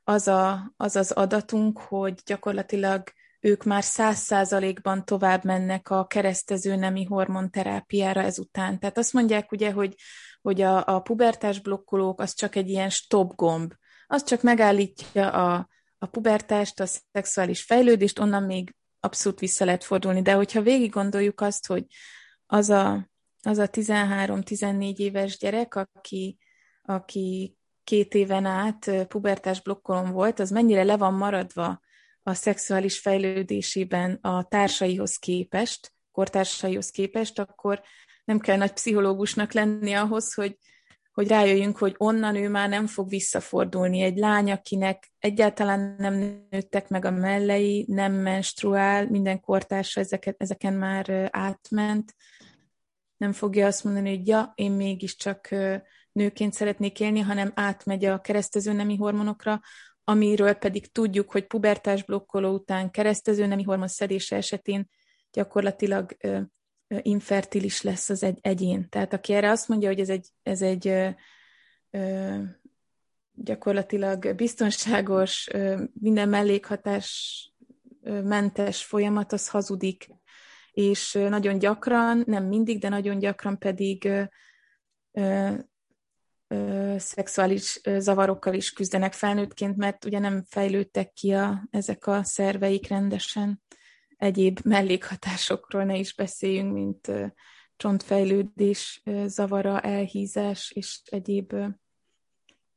az, 0.04 0.28
a, 0.28 0.72
az 0.76 0.96
az 0.96 1.10
adatunk, 1.10 1.78
hogy 1.78 2.20
gyakorlatilag 2.26 3.02
ők 3.40 3.64
már 3.64 3.82
száz 3.82 4.18
százalékban 4.18 5.04
tovább 5.04 5.44
mennek 5.44 5.90
a 5.90 6.06
keresztező 6.06 6.76
nemi 6.76 7.04
hormonterápiára 7.04 8.20
ezután. 8.20 8.78
Tehát 8.78 8.98
azt 8.98 9.12
mondják 9.12 9.52
ugye, 9.52 9.72
hogy, 9.72 9.94
hogy 10.42 10.60
a, 10.60 10.86
a 10.86 11.00
pubertás 11.00 11.60
blokkolók 11.60 12.20
az 12.20 12.34
csak 12.34 12.56
egy 12.56 12.68
ilyen 12.68 12.90
stop 12.90 13.34
gomb. 13.34 13.72
Az 14.06 14.24
csak 14.24 14.42
megállítja 14.42 15.30
a, 15.30 15.68
a 15.98 16.06
pubertást, 16.06 16.80
a 16.80 16.86
szexuális 16.86 17.62
fejlődést, 17.62 18.18
onnan 18.18 18.42
még 18.42 18.74
abszolút 19.00 19.38
vissza 19.38 19.64
lehet 19.64 19.84
fordulni. 19.84 20.22
De 20.22 20.32
hogyha 20.32 20.62
végig 20.62 20.90
gondoljuk 20.90 21.40
azt, 21.40 21.66
hogy 21.66 21.86
az 22.46 22.70
a, 22.70 23.10
az 23.42 23.58
a 23.58 23.68
13-14 23.68 24.96
éves 24.96 25.38
gyerek, 25.38 25.74
aki, 25.74 26.38
aki 26.82 27.56
két 27.84 28.14
éven 28.14 28.44
át 28.44 29.06
pubertás 29.08 29.62
blokkolom 29.62 30.10
volt, 30.10 30.38
az 30.38 30.50
mennyire 30.50 30.82
le 30.82 30.96
van 30.96 31.14
maradva 31.14 31.80
a 32.22 32.34
szexuális 32.34 32.98
fejlődésében 32.98 34.18
a 34.20 34.42
társaihoz 34.48 35.16
képest, 35.16 35.92
kortársaihoz 36.12 36.90
képest, 36.90 37.38
akkor 37.38 37.82
nem 38.24 38.38
kell 38.38 38.56
nagy 38.56 38.72
pszichológusnak 38.72 39.52
lenni 39.52 39.92
ahhoz, 39.92 40.34
hogy, 40.34 40.56
hogy 41.12 41.28
rájöjjünk, 41.28 41.78
hogy 41.78 41.94
onnan 41.98 42.36
ő 42.36 42.48
már 42.48 42.68
nem 42.68 42.86
fog 42.86 43.08
visszafordulni. 43.08 44.00
Egy 44.00 44.16
lány, 44.16 44.50
akinek 44.50 45.12
egyáltalán 45.18 45.94
nem 45.98 46.44
nőttek 46.50 46.88
meg 46.88 47.04
a 47.04 47.10
mellei, 47.10 47.84
nem 47.88 48.12
menstruál, 48.12 49.06
minden 49.06 49.40
kortársa 49.40 50.00
ezeket, 50.00 50.36
ezeken 50.38 50.74
már 50.74 51.28
átment, 51.32 52.14
nem 53.16 53.32
fogja 53.32 53.66
azt 53.66 53.84
mondani, 53.84 54.16
hogy 54.16 54.26
ja, 54.26 54.52
én 54.54 54.72
mégiscsak 54.72 55.48
nőként 56.12 56.52
szeretnék 56.52 57.00
élni, 57.00 57.20
hanem 57.20 57.52
átmegy 57.54 58.04
a 58.04 58.20
keresztező 58.20 58.72
nemi 58.72 58.96
hormonokra, 58.96 59.60
amiről 60.04 60.52
pedig 60.52 60.92
tudjuk, 60.92 61.30
hogy 61.30 61.46
pubertás 61.46 62.04
blokkoló 62.04 62.52
után 62.52 62.90
keresztező 62.90 63.46
nemi 63.46 63.62
hormon 63.62 63.88
szedése 63.88 64.36
esetén 64.36 64.88
gyakorlatilag 65.32 66.16
ö, 66.20 66.40
ö, 66.88 66.98
infertilis 67.02 67.82
lesz 67.82 68.08
az 68.08 68.22
egy 68.22 68.38
egyén. 68.40 68.88
Tehát 68.88 69.12
aki 69.12 69.32
erre 69.32 69.50
azt 69.50 69.68
mondja, 69.68 69.88
hogy 69.88 70.00
ez 70.00 70.08
egy, 70.08 70.28
ez 70.42 70.62
egy 70.62 70.88
ö, 70.88 71.08
ö, 71.90 72.36
gyakorlatilag 73.34 74.34
biztonságos, 74.34 75.48
ö, 75.52 75.82
minden 75.92 76.28
mellékhatás 76.28 77.52
ö, 78.02 78.20
mentes 78.22 78.84
folyamat, 78.84 79.32
az 79.32 79.48
hazudik. 79.48 80.08
és 80.72 81.12
nagyon 81.12 81.58
gyakran, 81.58 82.22
nem 82.26 82.44
mindig, 82.44 82.80
de 82.80 82.88
nagyon 82.88 83.18
gyakran 83.18 83.58
pedig 83.58 84.08
szexuális 86.96 87.80
zavarokkal 87.98 88.54
is 88.54 88.72
küzdenek 88.72 89.12
felnőttként, 89.12 89.76
mert 89.76 90.04
ugye 90.04 90.18
nem 90.18 90.44
fejlődtek 90.44 91.12
ki 91.12 91.32
a, 91.32 91.68
ezek 91.70 92.06
a 92.06 92.24
szerveik 92.24 92.88
rendesen. 92.88 93.62
Egyéb 94.16 94.60
mellékhatásokról 94.64 95.84
ne 95.84 95.96
is 95.96 96.14
beszéljünk, 96.14 96.72
mint 96.72 97.12
csontfejlődés 97.76 99.02
zavara, 99.26 99.80
elhízás 99.80 100.72
és 100.74 101.00
egyéb 101.04 101.54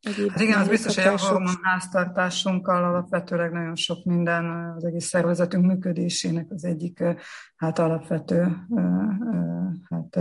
Egyéb 0.06 0.30
hát 0.30 0.42
igen, 0.42 0.60
az 0.60 0.68
biztos, 0.68 0.96
hogy 0.96 1.14
a 1.14 1.18
hormonháztartásunkkal 1.18 2.84
alapvetőleg 2.84 3.52
nagyon 3.52 3.76
sok 3.76 4.06
minden 4.06 4.74
az 4.78 4.86
egész 4.86 5.06
szervezetünk 5.06 5.66
működésének 5.66 6.52
az 6.52 6.64
egyik 6.66 7.04
hát 7.56 7.80
alapvető 7.80 8.58
hát, 9.90 10.20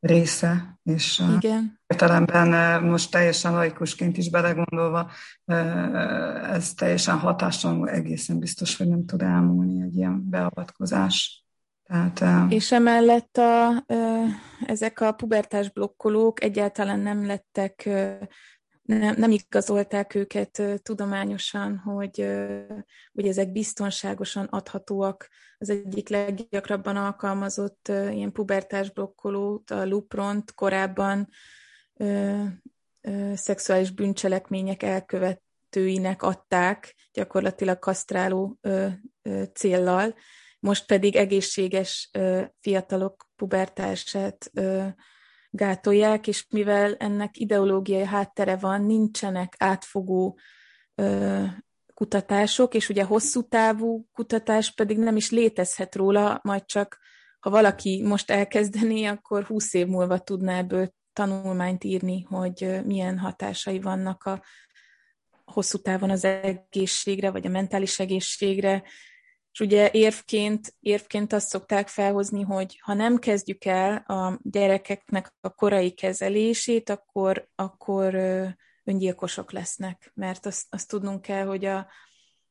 része, 0.00 0.78
és 0.82 1.22
igen. 1.36 1.80
értelemben 1.86 2.82
most 2.84 3.10
teljesen 3.10 3.52
laikusként 3.52 4.16
is 4.16 4.30
belegondolva, 4.30 5.10
ez 6.52 6.74
teljesen 6.74 7.18
hatástalanul 7.18 7.88
egészen 7.88 8.38
biztos, 8.38 8.76
hogy 8.76 8.88
nem 8.88 9.04
tud 9.04 9.22
elmúlni 9.22 9.82
egy 9.82 9.96
ilyen 9.96 10.28
beavatkozás. 10.28 11.44
Tehát, 11.84 12.52
és 12.52 12.72
emellett 12.72 13.36
a, 13.36 13.84
ezek 14.66 15.00
a 15.00 15.12
pubertás 15.12 15.72
blokkolók 15.72 16.42
egyáltalán 16.42 17.00
nem 17.00 17.26
lettek 17.26 17.88
nem, 18.98 19.14
nem 19.18 19.30
igazolták 19.30 20.14
őket 20.14 20.62
tudományosan, 20.82 21.76
hogy, 21.76 22.26
hogy 23.12 23.28
ezek 23.28 23.52
biztonságosan 23.52 24.44
adhatóak. 24.44 25.28
Az 25.58 25.70
egyik 25.70 26.08
leggyakrabban 26.08 26.96
alkalmazott 26.96 27.88
ilyen 27.88 28.32
pubertás 28.32 28.90
blokkolót, 28.90 29.70
a 29.70 29.86
Lupront 29.86 30.54
korábban 30.54 31.28
ö, 31.96 32.42
ö, 33.00 33.32
szexuális 33.34 33.90
bűncselekmények 33.90 34.82
elkövetőinek 34.82 36.22
adták, 36.22 36.94
gyakorlatilag 37.12 37.78
kasztráló 37.78 38.58
ö, 38.60 38.86
ö, 39.22 39.42
céllal, 39.54 40.14
most 40.60 40.86
pedig 40.86 41.16
egészséges 41.16 42.10
ö, 42.12 42.42
fiatalok 42.60 43.28
pubertását 43.36 44.50
ö, 44.52 44.86
gátolják, 45.54 46.26
és 46.26 46.46
mivel 46.50 46.94
ennek 46.94 47.38
ideológiai 47.38 48.04
háttere 48.04 48.56
van, 48.56 48.84
nincsenek 48.84 49.54
átfogó 49.58 50.38
ö, 50.94 51.44
kutatások, 51.94 52.74
és 52.74 52.88
ugye 52.88 53.04
hosszú 53.04 53.42
távú 53.42 54.06
kutatás 54.12 54.74
pedig 54.74 54.98
nem 54.98 55.16
is 55.16 55.30
létezhet 55.30 55.94
róla, 55.94 56.40
majd 56.42 56.64
csak 56.64 56.98
ha 57.40 57.50
valaki 57.50 58.02
most 58.02 58.30
elkezdené, 58.30 59.04
akkor 59.04 59.44
húsz 59.44 59.74
év 59.74 59.86
múlva 59.86 60.18
tudná 60.18 60.58
ebből 60.58 60.94
tanulmányt 61.12 61.84
írni, 61.84 62.22
hogy 62.22 62.80
milyen 62.84 63.18
hatásai 63.18 63.80
vannak 63.80 64.24
a 64.24 64.42
hosszú 65.44 65.78
távon 65.78 66.10
az 66.10 66.24
egészségre, 66.24 67.30
vagy 67.30 67.46
a 67.46 67.50
mentális 67.50 67.98
egészségre, 67.98 68.82
és 69.52 69.60
ugye 69.60 69.90
érvként, 69.92 70.74
érvként 70.80 71.32
azt 71.32 71.48
szokták 71.48 71.88
felhozni, 71.88 72.42
hogy 72.42 72.78
ha 72.80 72.94
nem 72.94 73.18
kezdjük 73.18 73.64
el 73.64 73.96
a 73.96 74.38
gyerekeknek 74.42 75.34
a 75.40 75.54
korai 75.54 75.90
kezelését, 75.90 76.90
akkor, 76.90 77.48
akkor 77.54 78.14
öngyilkosok 78.84 79.52
lesznek, 79.52 80.10
mert 80.14 80.46
azt, 80.46 80.66
azt 80.70 80.88
tudnunk 80.88 81.22
kell, 81.22 81.46
hogy 81.46 81.64
a 81.64 81.86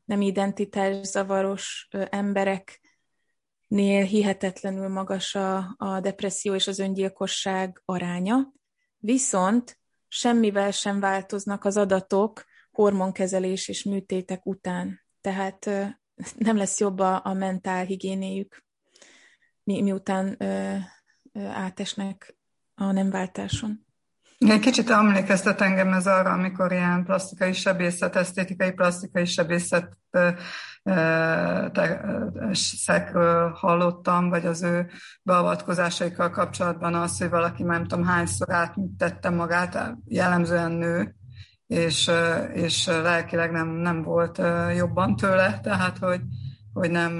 nem 0.03 0.21
identitás 0.21 1.05
zavaros 1.05 1.87
embereknél 2.09 4.03
hihetetlenül 4.05 4.87
magas 4.87 5.35
a, 5.35 5.75
a 5.77 5.99
depresszió 5.99 6.53
és 6.53 6.67
az 6.67 6.79
öngyilkosság 6.79 7.81
aránya, 7.85 8.51
viszont 8.97 9.79
semmivel 10.07 10.71
sem 10.71 10.99
változnak 10.99 11.65
az 11.65 11.77
adatok 11.77 12.45
hormonkezelés 12.71 13.67
és 13.67 13.83
műtétek 13.83 14.45
után. 14.45 15.01
Tehát 15.21 15.69
nem 16.37 16.57
lesz 16.57 16.79
jobb 16.79 16.99
a, 16.99 17.21
a 17.23 17.33
mentál 17.33 17.85
higiénéjük, 17.85 18.63
mi, 19.63 19.81
miután 19.81 20.35
ö, 20.39 20.75
ö, 21.33 21.45
átesnek 21.45 22.35
a 22.75 22.91
nemváltáson. 22.91 23.85
Egy 24.37 24.59
kicsit 24.59 24.89
emlékeztet 24.89 25.61
engem 25.61 25.93
ez 25.93 26.07
arra, 26.07 26.31
amikor 26.31 26.71
ilyen 26.71 27.03
plastikai 27.03 27.53
sebészet, 27.53 28.15
esztétikai 28.15 28.71
plastikai 28.71 29.25
sebészet 29.25 29.97
szekről 32.51 33.49
hallottam, 33.49 34.29
vagy 34.29 34.45
az 34.45 34.61
ő 34.61 34.89
beavatkozásaikkal 35.23 36.29
kapcsolatban 36.29 36.93
az, 36.93 37.17
hogy 37.17 37.29
valaki 37.29 37.63
nem 37.63 37.85
tudom 37.87 38.05
hányszor 38.05 38.51
átműtette 38.51 39.29
magát, 39.29 39.95
jellemzően 40.05 40.71
nő, 40.71 41.15
és, 41.71 42.11
és 42.53 42.85
lelkileg 42.85 43.51
nem, 43.51 43.67
nem 43.67 44.03
volt 44.03 44.41
jobban 44.75 45.15
tőle, 45.15 45.59
tehát 45.63 45.97
hogy, 45.97 46.21
hogy 46.73 46.91
nem, 46.91 47.13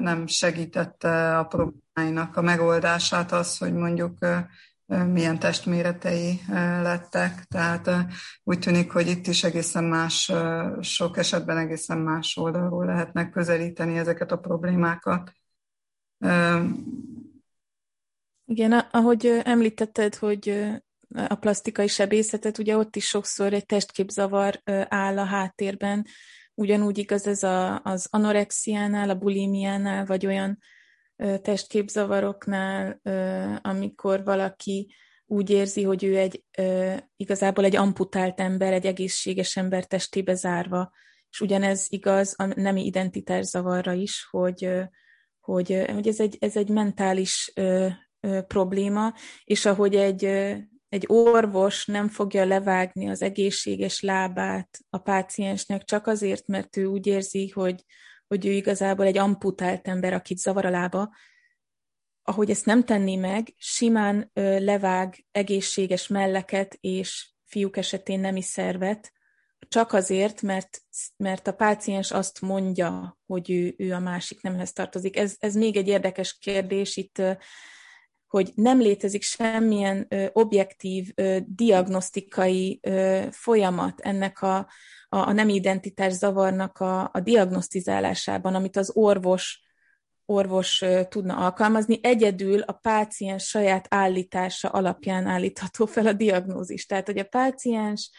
nem 0.00 0.26
segítette 0.26 1.38
a 1.38 1.44
problémáinak 1.44 2.36
a 2.36 2.42
megoldását 2.42 3.32
az, 3.32 3.58
hogy 3.58 3.72
mondjuk 3.72 4.18
milyen 4.86 5.38
testméretei 5.38 6.40
lettek. 6.82 7.44
Tehát 7.44 7.90
úgy 8.42 8.58
tűnik, 8.58 8.92
hogy 8.92 9.06
itt 9.06 9.26
is 9.26 9.44
egészen 9.44 9.84
más, 9.84 10.32
sok 10.80 11.16
esetben 11.16 11.58
egészen 11.58 11.98
más 11.98 12.36
oldalról 12.36 12.86
lehetnek 12.86 13.30
közelíteni 13.30 13.98
ezeket 13.98 14.32
a 14.32 14.38
problémákat. 14.38 15.32
Igen, 18.44 18.72
ahogy 18.72 19.40
említetted, 19.44 20.14
hogy 20.14 20.70
a 21.14 21.34
plastikai 21.34 21.86
sebészetet, 21.86 22.58
ugye 22.58 22.76
ott 22.76 22.96
is 22.96 23.06
sokszor 23.06 23.52
egy 23.52 23.66
testképzavar 23.66 24.60
áll 24.88 25.18
a 25.18 25.24
háttérben, 25.24 26.06
ugyanúgy 26.54 26.98
igaz 26.98 27.26
ez 27.26 27.42
a, 27.42 27.80
az 27.82 28.08
anorexiánál, 28.10 29.10
a 29.10 29.18
bulimiánál, 29.18 30.06
vagy 30.06 30.26
olyan 30.26 30.58
testképzavaroknál, 31.42 33.00
amikor 33.62 34.24
valaki 34.24 34.94
úgy 35.26 35.50
érzi, 35.50 35.82
hogy 35.82 36.04
ő 36.04 36.16
egy 36.16 36.44
igazából 37.16 37.64
egy 37.64 37.76
amputált 37.76 38.40
ember, 38.40 38.72
egy 38.72 38.86
egészséges 38.86 39.56
ember 39.56 39.86
testébe 39.86 40.34
zárva. 40.34 40.92
És 41.30 41.40
ugyanez 41.40 41.86
igaz 41.88 42.34
a 42.36 42.60
nemi 42.60 42.84
identitászavarra 42.84 43.92
is, 43.92 44.26
hogy, 44.30 44.70
hogy, 45.40 45.84
hogy 45.92 46.08
ez, 46.08 46.20
egy, 46.20 46.36
ez 46.40 46.56
egy 46.56 46.68
mentális 46.68 47.52
probléma, 48.46 49.14
és 49.44 49.66
ahogy 49.66 49.94
egy 49.94 50.24
egy 50.88 51.04
orvos 51.06 51.86
nem 51.86 52.08
fogja 52.08 52.44
levágni 52.44 53.08
az 53.08 53.22
egészséges 53.22 54.00
lábát 54.00 54.78
a 54.90 54.98
páciensnek 54.98 55.84
csak 55.84 56.06
azért, 56.06 56.46
mert 56.46 56.76
ő 56.76 56.84
úgy 56.84 57.06
érzi, 57.06 57.48
hogy, 57.48 57.84
hogy 58.26 58.46
ő 58.46 58.50
igazából 58.50 59.06
egy 59.06 59.18
amputált 59.18 59.88
ember, 59.88 60.12
akit 60.12 60.38
zavar 60.38 60.64
a 60.64 60.70
lába, 60.70 61.14
ahogy 62.22 62.50
ezt 62.50 62.64
nem 62.64 62.84
tenni 62.84 63.16
meg, 63.16 63.54
simán 63.56 64.30
ö, 64.32 64.58
levág 64.58 65.26
egészséges 65.30 66.06
melleket 66.06 66.78
és 66.80 67.30
fiúk 67.44 67.76
esetén 67.76 68.20
nemi 68.20 68.42
szervet, 68.42 69.12
csak 69.68 69.92
azért, 69.92 70.42
mert, 70.42 70.80
mert 71.16 71.46
a 71.46 71.52
páciens 71.54 72.10
azt 72.10 72.40
mondja, 72.40 73.18
hogy 73.26 73.50
ő, 73.50 73.74
ő 73.78 73.92
a 73.92 73.98
másik 73.98 74.42
nemhez 74.42 74.72
tartozik. 74.72 75.16
Ez, 75.16 75.36
ez 75.38 75.54
még 75.54 75.76
egy 75.76 75.88
érdekes 75.88 76.38
kérdés, 76.38 76.96
itt 76.96 77.22
hogy 78.36 78.52
nem 78.54 78.78
létezik 78.78 79.22
semmilyen 79.22 80.06
ö, 80.08 80.26
objektív 80.32 81.12
ö, 81.14 81.38
diagnosztikai 81.46 82.80
ö, 82.82 83.22
folyamat 83.30 84.00
ennek 84.00 84.42
a, 84.42 84.56
a, 84.56 84.68
a 85.08 85.32
nem 85.32 85.48
identitás 85.48 86.12
zavarnak 86.12 86.78
a, 86.78 87.10
a 87.12 87.20
diagnosztizálásában, 87.20 88.54
amit 88.54 88.76
az 88.76 88.90
orvos 88.94 89.64
orvos 90.28 90.84
tudna 91.08 91.36
alkalmazni. 91.36 91.98
Egyedül 92.02 92.60
a 92.60 92.72
páciens 92.72 93.44
saját 93.44 93.86
állítása 93.90 94.68
alapján 94.68 95.26
állítható 95.26 95.86
fel 95.86 96.06
a 96.06 96.12
diagnózis. 96.12 96.86
Tehát, 96.86 97.06
hogy 97.06 97.18
a 97.18 97.24
páciens 97.24 98.10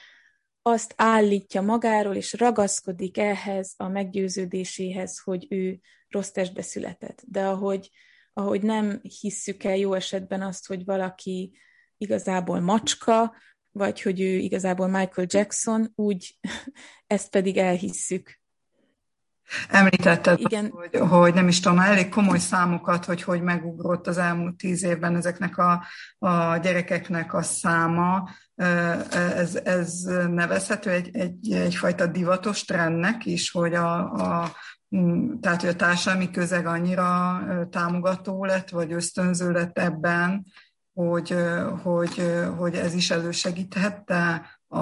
azt 0.61 0.93
állítja 0.97 1.61
magáról, 1.61 2.15
és 2.15 2.33
ragaszkodik 2.33 3.17
ehhez 3.17 3.73
a 3.77 3.87
meggyőződéséhez, 3.87 5.19
hogy 5.19 5.45
ő 5.49 5.79
rossz 6.09 6.29
testbe 6.29 6.61
született. 6.61 7.23
De 7.25 7.45
ahogy 7.45 7.89
ahogy 8.37 8.61
nem 8.61 8.99
hisszük 9.19 9.63
el 9.63 9.75
jó 9.75 9.93
esetben 9.93 10.41
azt, 10.41 10.67
hogy 10.67 10.85
valaki 10.85 11.57
igazából 11.97 12.59
macska, 12.59 13.35
vagy 13.71 14.01
hogy 14.01 14.21
ő 14.21 14.35
igazából 14.37 14.87
Michael 14.87 15.27
Jackson, 15.29 15.91
úgy 15.95 16.39
ezt 17.07 17.29
pedig 17.29 17.57
elhisszük. 17.57 18.39
Említetted, 19.69 20.39
Igen. 20.39 20.69
Hogy, 20.69 21.09
hogy 21.09 21.33
nem 21.33 21.47
is 21.47 21.59
tudom, 21.59 21.79
elég 21.79 22.09
komoly 22.09 22.37
számokat, 22.37 23.05
hogy 23.05 23.23
hogy 23.23 23.41
megugrott 23.41 24.07
az 24.07 24.17
elmúlt 24.17 24.57
tíz 24.57 24.83
évben 24.83 25.15
ezeknek 25.15 25.57
a, 25.57 25.83
a 26.17 26.57
gyerekeknek 26.57 27.33
a 27.33 27.41
száma. 27.41 28.29
Ez, 29.11 29.55
ez 29.55 30.01
nevezhető 30.29 30.89
egy, 30.89 31.15
egy, 31.15 31.51
egyfajta 31.51 32.07
divatos 32.07 32.63
trendnek 32.63 33.25
is, 33.25 33.51
hogy 33.51 33.73
a, 33.73 34.11
a 34.13 34.51
tehát, 35.41 35.61
hogy 35.61 35.69
a 35.69 35.75
társadalmi 35.75 36.31
közeg 36.31 36.65
annyira 36.65 37.39
támogató 37.69 38.45
lett, 38.45 38.69
vagy 38.69 38.91
ösztönző 38.91 39.51
lett 39.51 39.77
ebben, 39.77 40.45
hogy, 40.93 41.35
hogy, 41.83 42.21
hogy 42.57 42.75
ez 42.75 42.93
is 42.93 43.11
elősegíthette 43.11 44.45
a, 44.67 44.77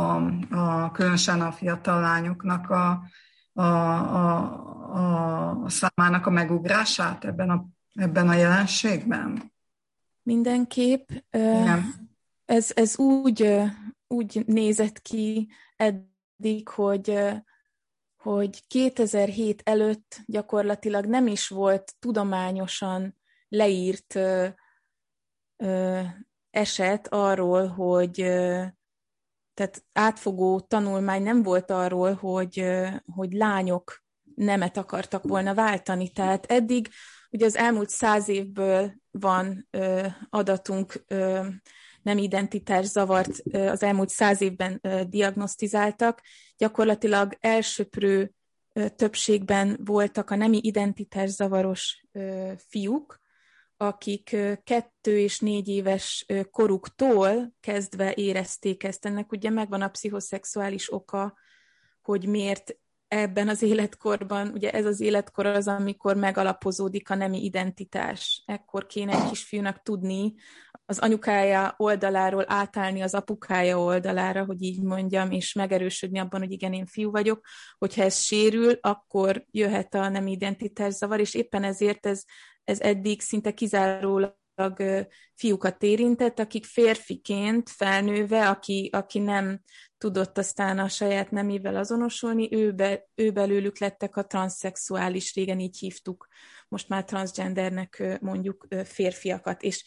a, 0.55 0.91
különösen 0.91 1.41
a 1.41 1.51
fiatal 1.51 2.01
lányoknak 2.01 2.69
a, 2.69 3.03
a, 3.53 3.61
a, 3.61 4.35
a 5.63 5.69
számának 5.69 6.25
a 6.25 6.29
megugrását 6.29 7.25
ebben 7.25 7.49
a, 7.49 7.65
ebben 7.93 8.27
a 8.27 8.33
jelenségben? 8.33 9.51
Mindenképp. 10.21 11.09
Igen. 11.31 11.93
Ez, 12.45 12.71
ez 12.73 12.97
úgy, 12.97 13.61
úgy 14.07 14.43
nézett 14.45 15.01
ki 15.01 15.49
eddig, 15.75 16.67
hogy, 16.67 17.19
hogy 18.25 18.67
2007 18.67 19.61
előtt 19.65 20.21
gyakorlatilag 20.25 21.05
nem 21.05 21.27
is 21.27 21.47
volt 21.47 21.93
tudományosan 21.99 23.15
leírt 23.49 24.15
ö, 24.15 24.47
ö, 25.57 26.01
eset 26.49 27.07
arról, 27.07 27.67
hogy 27.67 28.21
ö, 28.21 28.63
tehát 29.53 29.85
átfogó 29.93 30.59
tanulmány 30.59 31.23
nem 31.23 31.43
volt 31.43 31.71
arról, 31.71 32.13
hogy, 32.13 32.65
hogy 33.15 33.31
lányok 33.31 34.03
nemet 34.35 34.77
akartak 34.77 35.23
volna 35.23 35.53
váltani. 35.53 36.09
Tehát 36.11 36.45
eddig 36.45 36.89
ugye 37.31 37.45
az 37.45 37.55
elmúlt 37.55 37.89
száz 37.89 38.29
évből 38.29 38.93
van 39.11 39.67
adatunk, 40.29 41.05
nem 42.05 42.17
identitás 42.17 42.85
zavart 42.85 43.43
az 43.51 43.83
elmúlt 43.83 44.09
száz 44.09 44.41
évben 44.41 44.81
diagnosztizáltak. 45.09 46.21
Gyakorlatilag 46.57 47.37
elsőprő 47.39 48.33
többségben 48.95 49.79
voltak 49.85 50.29
a 50.29 50.35
nemi 50.35 50.59
identitás 50.61 51.29
zavaros 51.29 52.05
fiúk, 52.67 53.19
akik 53.77 54.37
kettő 54.63 55.19
és 55.19 55.39
négy 55.39 55.67
éves 55.67 56.25
koruktól 56.51 57.53
kezdve 57.59 58.13
érezték 58.13 58.83
ezt. 58.83 59.05
Ennek 59.05 59.31
ugye 59.31 59.49
megvan 59.49 59.81
a 59.81 59.87
pszichoszexuális 59.87 60.93
oka, 60.93 61.37
hogy 62.01 62.27
miért 62.27 62.77
ebben 63.07 63.47
az 63.47 63.61
életkorban, 63.61 64.47
ugye 64.47 64.71
ez 64.71 64.85
az 64.85 64.99
életkor 64.99 65.45
az, 65.45 65.67
amikor 65.67 66.15
megalapozódik 66.15 67.09
a 67.09 67.15
nemi 67.15 67.43
identitás. 67.43 68.43
Ekkor 68.45 68.85
kéne 68.85 69.13
egy 69.13 69.29
kisfiúnak 69.29 69.81
tudni 69.81 70.33
az 70.85 70.99
anyukája 70.99 71.73
oldaláról 71.77 72.43
átállni 72.47 73.01
az 73.01 73.13
apukája 73.13 73.79
oldalára, 73.79 74.45
hogy 74.45 74.61
így 74.61 74.81
mondjam, 74.81 75.31
és 75.31 75.53
megerősödni 75.53 76.19
abban, 76.19 76.39
hogy 76.39 76.51
igen, 76.51 76.73
én 76.73 76.85
fiú 76.85 77.11
vagyok. 77.11 77.45
Hogyha 77.77 78.03
ez 78.03 78.17
sérül, 78.19 78.77
akkor 78.81 79.45
jöhet 79.51 79.95
a 79.95 80.09
nemi 80.09 80.31
identitás 80.31 80.93
zavar, 80.93 81.19
és 81.19 81.33
éppen 81.33 81.63
ezért 81.63 82.05
ez 82.05 82.23
ez 82.65 82.79
eddig 82.79 83.21
szinte 83.21 83.53
kizárólag 83.53 84.35
fiúkat 85.33 85.83
érintett, 85.83 86.39
akik 86.39 86.65
férfiként 86.65 87.69
felnőve, 87.69 88.49
aki, 88.49 88.89
aki 88.93 89.19
nem 89.19 89.61
tudott 89.97 90.37
aztán 90.37 90.79
a 90.79 90.87
saját 90.87 91.31
nemével 91.31 91.75
azonosulni, 91.75 92.53
ő, 92.55 92.71
be, 92.71 93.09
ő 93.15 93.31
belőlük 93.31 93.79
lettek 93.79 94.15
a 94.15 94.25
transzexuális, 94.25 95.33
régen 95.33 95.59
így 95.59 95.77
hívtuk, 95.77 96.27
most 96.67 96.89
már 96.89 97.03
transgendernek 97.03 98.17
mondjuk 98.21 98.67
férfiakat. 98.83 99.61
És 99.61 99.83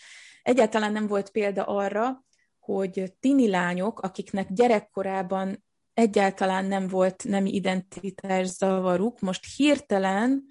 egyáltalán 0.49 0.93
nem 0.93 1.07
volt 1.07 1.31
példa 1.31 1.65
arra, 1.65 2.25
hogy 2.59 3.13
tini 3.21 3.49
lányok, 3.49 4.01
akiknek 4.01 4.53
gyerekkorában 4.53 5.65
egyáltalán 5.95 6.65
nem 6.65 6.87
volt 6.89 7.25
nemi 7.25 7.55
identitás 7.55 8.47
zavaruk, 8.47 9.21
most 9.21 9.57
hirtelen 9.57 10.45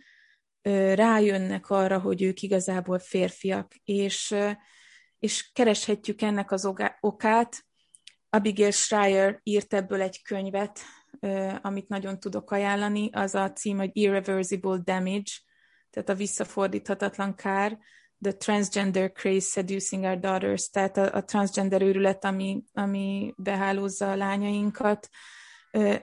rájönnek 0.93 1.69
arra, 1.69 1.99
hogy 1.99 2.21
ők 2.23 2.41
igazából 2.41 2.99
férfiak, 2.99 3.73
és, 3.83 4.35
és 5.19 5.51
kereshetjük 5.53 6.21
ennek 6.21 6.51
az 6.51 6.73
okát. 6.99 7.65
Abigail 8.29 8.71
Schreier 8.71 9.39
írt 9.43 9.73
ebből 9.73 10.01
egy 10.01 10.21
könyvet, 10.21 10.79
amit 11.61 11.87
nagyon 11.87 12.19
tudok 12.19 12.51
ajánlani, 12.51 13.09
az 13.11 13.35
a 13.35 13.53
cím, 13.53 13.77
hogy 13.77 13.89
Irreversible 13.93 14.81
Damage, 14.83 15.31
tehát 15.89 16.09
a 16.09 16.15
visszafordíthatatlan 16.15 17.35
kár, 17.35 17.77
The 18.21 18.31
Transgender 18.31 19.11
Craze 19.11 19.47
Seducing 19.47 20.03
Our 20.03 20.19
Daughters, 20.19 20.69
tehát 20.69 20.97
a, 20.97 21.15
a 21.15 21.23
transgender 21.23 21.81
őrület, 21.81 22.25
ami, 22.25 22.63
ami 22.73 23.33
behálózza 23.37 24.11
a 24.11 24.15
lányainkat, 24.15 25.09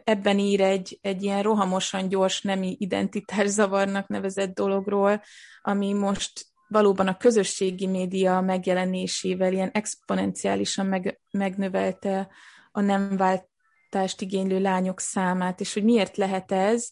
ebben 0.05 0.39
ír 0.39 0.61
egy, 0.61 0.99
egy 1.03 1.23
ilyen 1.23 1.43
rohamosan 1.43 2.09
gyors 2.09 2.43
nemi 2.43 2.77
identitászavarnak 2.79 4.09
nevezett 4.09 4.55
dologról, 4.55 5.23
ami 5.62 5.93
most 5.93 6.47
valóban 6.69 7.09
a 7.09 7.17
közösségi 7.17 7.87
média 7.87 8.41
megjelenésével 8.41 9.53
ilyen 9.53 9.71
exponenciálisan 9.71 10.87
meg, 10.87 11.21
megnövelte 11.31 12.29
a 12.73 12.81
nem 12.81 13.17
váltást 13.17 14.21
igénylő 14.21 14.61
lányok 14.61 15.01
számát, 15.01 15.61
és 15.61 15.75
hogy 15.75 15.85
miért 15.85 16.17
lehet 16.17 16.53
ez? 16.53 16.91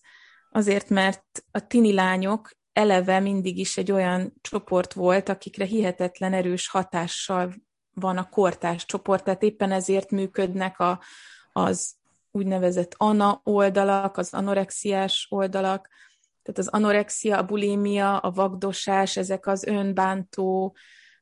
Azért, 0.51 0.89
mert 0.89 1.45
a 1.51 1.67
tini 1.67 1.93
lányok 1.93 2.51
eleve 2.73 3.21
mindig 3.21 3.59
is 3.59 3.77
egy 3.77 3.93
olyan 3.93 4.33
csoport 4.41 4.93
volt, 4.93 5.29
akikre 5.29 5.65
hihetetlen 5.65 6.33
erős 6.33 6.69
hatással 6.69 7.55
van 7.95 8.17
a 8.17 8.29
kortás 8.29 8.85
csoport, 8.85 9.25
tehát 9.25 9.43
éppen 9.43 9.73
ezért 9.73 10.11
működnek 10.11 10.79
a, 10.79 11.01
az 11.53 11.95
úgynevezett 12.31 12.95
ana 12.97 13.41
oldalak, 13.45 14.17
az 14.17 14.35
anorexiás 14.35 15.27
oldalak, 15.31 15.89
tehát 16.43 16.59
az 16.59 16.69
anorexia, 16.69 17.39
a 17.39 17.45
bulimia, 17.45 18.19
a 18.19 18.31
vagdosás, 18.31 19.17
ezek 19.17 19.47
az 19.47 19.65
önbántó 19.65 20.77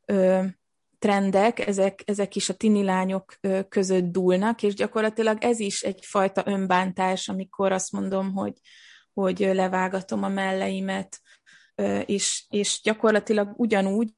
ö, 0.06 0.44
trendek, 0.98 1.66
ezek, 1.66 2.02
ezek 2.04 2.36
is 2.36 2.48
a 2.48 2.54
tini 2.54 2.82
lányok 2.82 3.34
ö, 3.40 3.60
között 3.68 4.04
dúlnak, 4.04 4.62
és 4.62 4.74
gyakorlatilag 4.74 5.44
ez 5.44 5.60
is 5.60 5.82
egyfajta 5.82 6.42
önbántás, 6.46 7.28
amikor 7.28 7.72
azt 7.72 7.92
mondom, 7.92 8.32
hogy, 8.32 8.54
hogy 9.12 9.38
levágatom 9.38 10.22
a 10.22 10.28
melleimet, 10.28 11.20
és, 12.06 12.44
és 12.48 12.80
gyakorlatilag 12.82 13.52
ugyanúgy, 13.56 14.12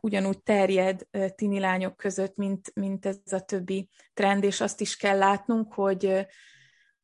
ugyanúgy 0.00 0.42
terjed 0.42 1.06
tini 1.34 1.58
lányok 1.58 1.96
között, 1.96 2.36
mint, 2.36 2.74
mint 2.74 3.06
ez 3.06 3.32
a 3.32 3.40
többi 3.40 3.88
trend, 4.14 4.44
és 4.44 4.60
azt 4.60 4.80
is 4.80 4.96
kell 4.96 5.18
látnunk, 5.18 5.74
hogy, 5.74 6.26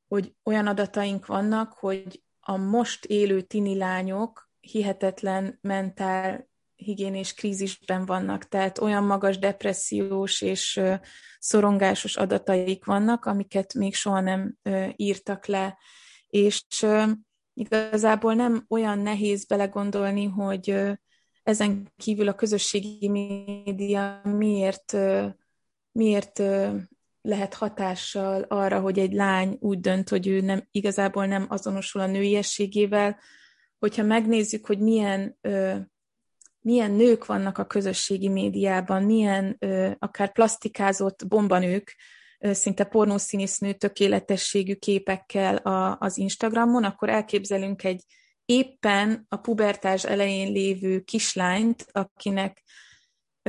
hogy 0.09 0.35
olyan 0.45 0.67
adataink 0.67 1.27
vannak, 1.27 1.73
hogy 1.73 2.23
a 2.41 2.57
most 2.57 3.05
élő 3.05 3.41
tini 3.41 3.77
lányok 3.77 4.51
hihetetlen 4.61 5.59
mentál 5.61 6.49
higiénés 6.77 7.35
krízisben 7.35 8.07
vannak, 8.07 8.49
tehát 8.49 8.79
olyan 8.79 9.05
magas 9.05 9.39
depressziós 9.39 10.41
és 10.41 10.81
szorongásos 11.39 12.17
adataik 12.17 12.85
vannak, 12.85 13.25
amiket 13.25 13.75
még 13.75 13.95
soha 13.95 14.21
nem 14.21 14.57
írtak 14.97 15.47
le, 15.47 15.79
és 16.27 16.65
igazából 17.55 18.35
nem 18.35 18.65
olyan 18.69 18.99
nehéz 18.99 19.45
belegondolni, 19.45 20.25
hogy 20.25 20.77
ezen 21.43 21.93
kívül 21.97 22.29
a 22.29 22.35
közösségi 22.35 23.09
média 23.09 24.21
miért, 24.25 24.97
miért 25.93 26.43
lehet 27.23 27.55
hatással 27.55 28.43
arra, 28.43 28.81
hogy 28.81 28.99
egy 28.99 29.13
lány 29.13 29.57
úgy 29.61 29.81
dönt, 29.81 30.09
hogy 30.09 30.27
ő 30.27 30.41
nem, 30.41 30.69
igazából 30.71 31.27
nem 31.27 31.47
azonosul 31.49 32.01
a 32.01 32.07
nőiességével, 32.07 33.19
hogyha 33.79 34.03
megnézzük, 34.03 34.67
hogy 34.67 34.79
milyen, 34.79 35.39
milyen 36.61 36.91
nők 36.91 37.27
vannak 37.27 37.59
a 37.59 37.67
közösségi 37.67 38.29
médiában, 38.29 39.03
milyen 39.03 39.59
akár 39.99 40.33
plastikázott 40.33 41.27
bombanők, 41.29 41.97
szinte 42.41 42.85
pornószínésznő 42.85 43.73
tökéletességű 43.73 44.75
képekkel 44.75 45.57
a, 45.57 45.97
az 46.01 46.19
Instagramon, 46.19 46.85
akkor 46.85 47.09
elképzelünk 47.09 47.85
egy 47.85 48.03
éppen 48.45 49.27
a 49.29 49.37
pubertás 49.37 50.05
elején 50.05 50.53
lévő 50.53 51.01
kislányt, 51.01 51.87
akinek 51.93 52.63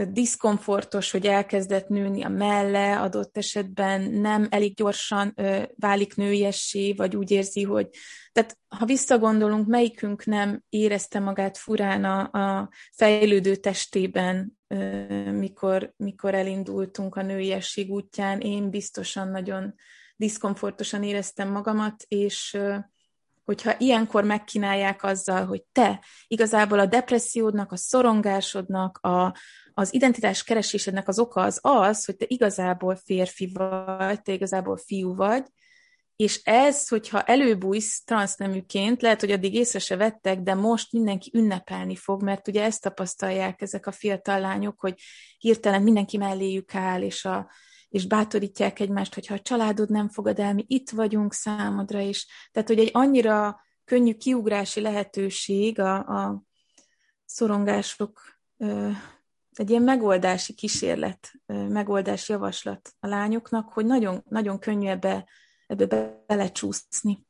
diszkomfortos, 0.04 1.12
hogy 1.12 1.26
elkezdett 1.26 1.88
nőni 1.88 2.24
a 2.24 2.30
melle, 2.30 3.00
adott 3.00 3.38
esetben 3.38 4.02
nem 4.02 4.48
elég 4.50 4.76
gyorsan 4.76 5.34
ö, 5.36 5.64
válik 5.76 6.16
nőiessé, 6.16 6.94
vagy 6.94 7.16
úgy 7.16 7.32
érzi, 7.32 7.64
hogy... 7.64 7.90
Tehát 8.32 8.58
ha 8.68 8.86
visszagondolunk, 8.86 9.68
melyikünk 9.68 10.26
nem 10.26 10.64
érezte 10.70 11.20
magát 11.20 11.58
furán 11.58 12.04
a, 12.04 12.40
a 12.40 12.70
fejlődő 12.92 13.56
testében, 13.56 14.58
ö, 14.68 15.32
mikor, 15.32 15.94
mikor 15.98 16.34
elindultunk 16.34 17.16
a 17.16 17.22
nőiesség 17.22 17.92
útján, 17.92 18.40
én 18.40 18.70
biztosan 18.70 19.28
nagyon 19.28 19.74
diszkomfortosan 20.16 21.04
éreztem 21.04 21.52
magamat, 21.52 22.04
és 22.08 22.54
ö, 22.54 22.76
hogyha 23.46 23.76
ilyenkor 23.78 24.24
megkínálják 24.24 25.04
azzal, 25.04 25.46
hogy 25.46 25.64
te 25.72 26.04
igazából 26.28 26.80
a 26.80 26.86
depressziódnak, 26.86 27.72
a 27.72 27.78
szorongásodnak, 27.78 28.98
a, 28.98 29.36
az 29.78 29.94
identitás 29.94 30.44
keresésednek 30.44 31.08
az 31.08 31.20
oka 31.20 31.42
az 31.42 31.60
az, 31.62 32.06
hogy 32.06 32.16
te 32.16 32.26
igazából 32.28 32.96
férfi 32.96 33.52
vagy, 33.54 34.22
te 34.22 34.32
igazából 34.34 34.78
fiú 34.78 35.16
vagy, 35.16 35.44
és 36.16 36.42
ez, 36.44 36.88
hogyha 36.88 37.22
előbújsz 37.22 38.04
transzneműként, 38.04 39.02
lehet, 39.02 39.20
hogy 39.20 39.32
addig 39.32 39.54
észre 39.54 39.80
se 39.80 39.96
vettek, 39.96 40.40
de 40.40 40.54
most 40.54 40.92
mindenki 40.92 41.32
ünnepelni 41.34 41.96
fog, 41.96 42.24
mert 42.24 42.48
ugye 42.48 42.64
ezt 42.64 42.82
tapasztalják 42.82 43.62
ezek 43.62 43.88
a 43.88 43.92
fiatal 43.92 44.40
lányok, 44.40 44.80
hogy 44.80 45.02
hirtelen 45.38 45.82
mindenki 45.82 46.18
melléjük 46.18 46.76
áll, 46.76 47.02
és, 47.02 47.26
a, 47.26 47.52
és 47.90 48.08
bátorítják 48.08 48.80
egymást, 48.80 49.14
hogyha 49.14 49.34
a 49.34 49.42
családod 49.42 49.90
nem 49.90 50.10
fogad 50.10 50.40
el, 50.40 50.54
mi 50.54 50.66
itt 50.68 50.90
vagyunk 50.90 51.34
számodra 51.34 52.00
is. 52.00 52.28
Tehát, 52.52 52.68
hogy 52.68 52.80
egy 52.80 52.90
annyira 52.94 53.62
könnyű 53.86 54.14
kiugrási 54.14 54.82
lehetőség 54.82 55.80
a, 55.80 55.96
a 55.96 56.44
szorongások, 57.26 58.22
egy 59.60 59.70
ilyen 59.70 59.82
megoldási 59.82 60.54
kísérlet, 60.54 61.32
megoldási 61.70 62.32
javaslat 62.32 62.94
a 63.00 63.08
lányoknak, 63.08 63.70
hogy 63.74 63.86
nagyon, 63.86 64.24
nagyon 64.30 64.60
könnyű 64.60 64.88
ebbe 64.88 65.26
ebbe 65.68 66.24
belecsúszni. 66.28 67.24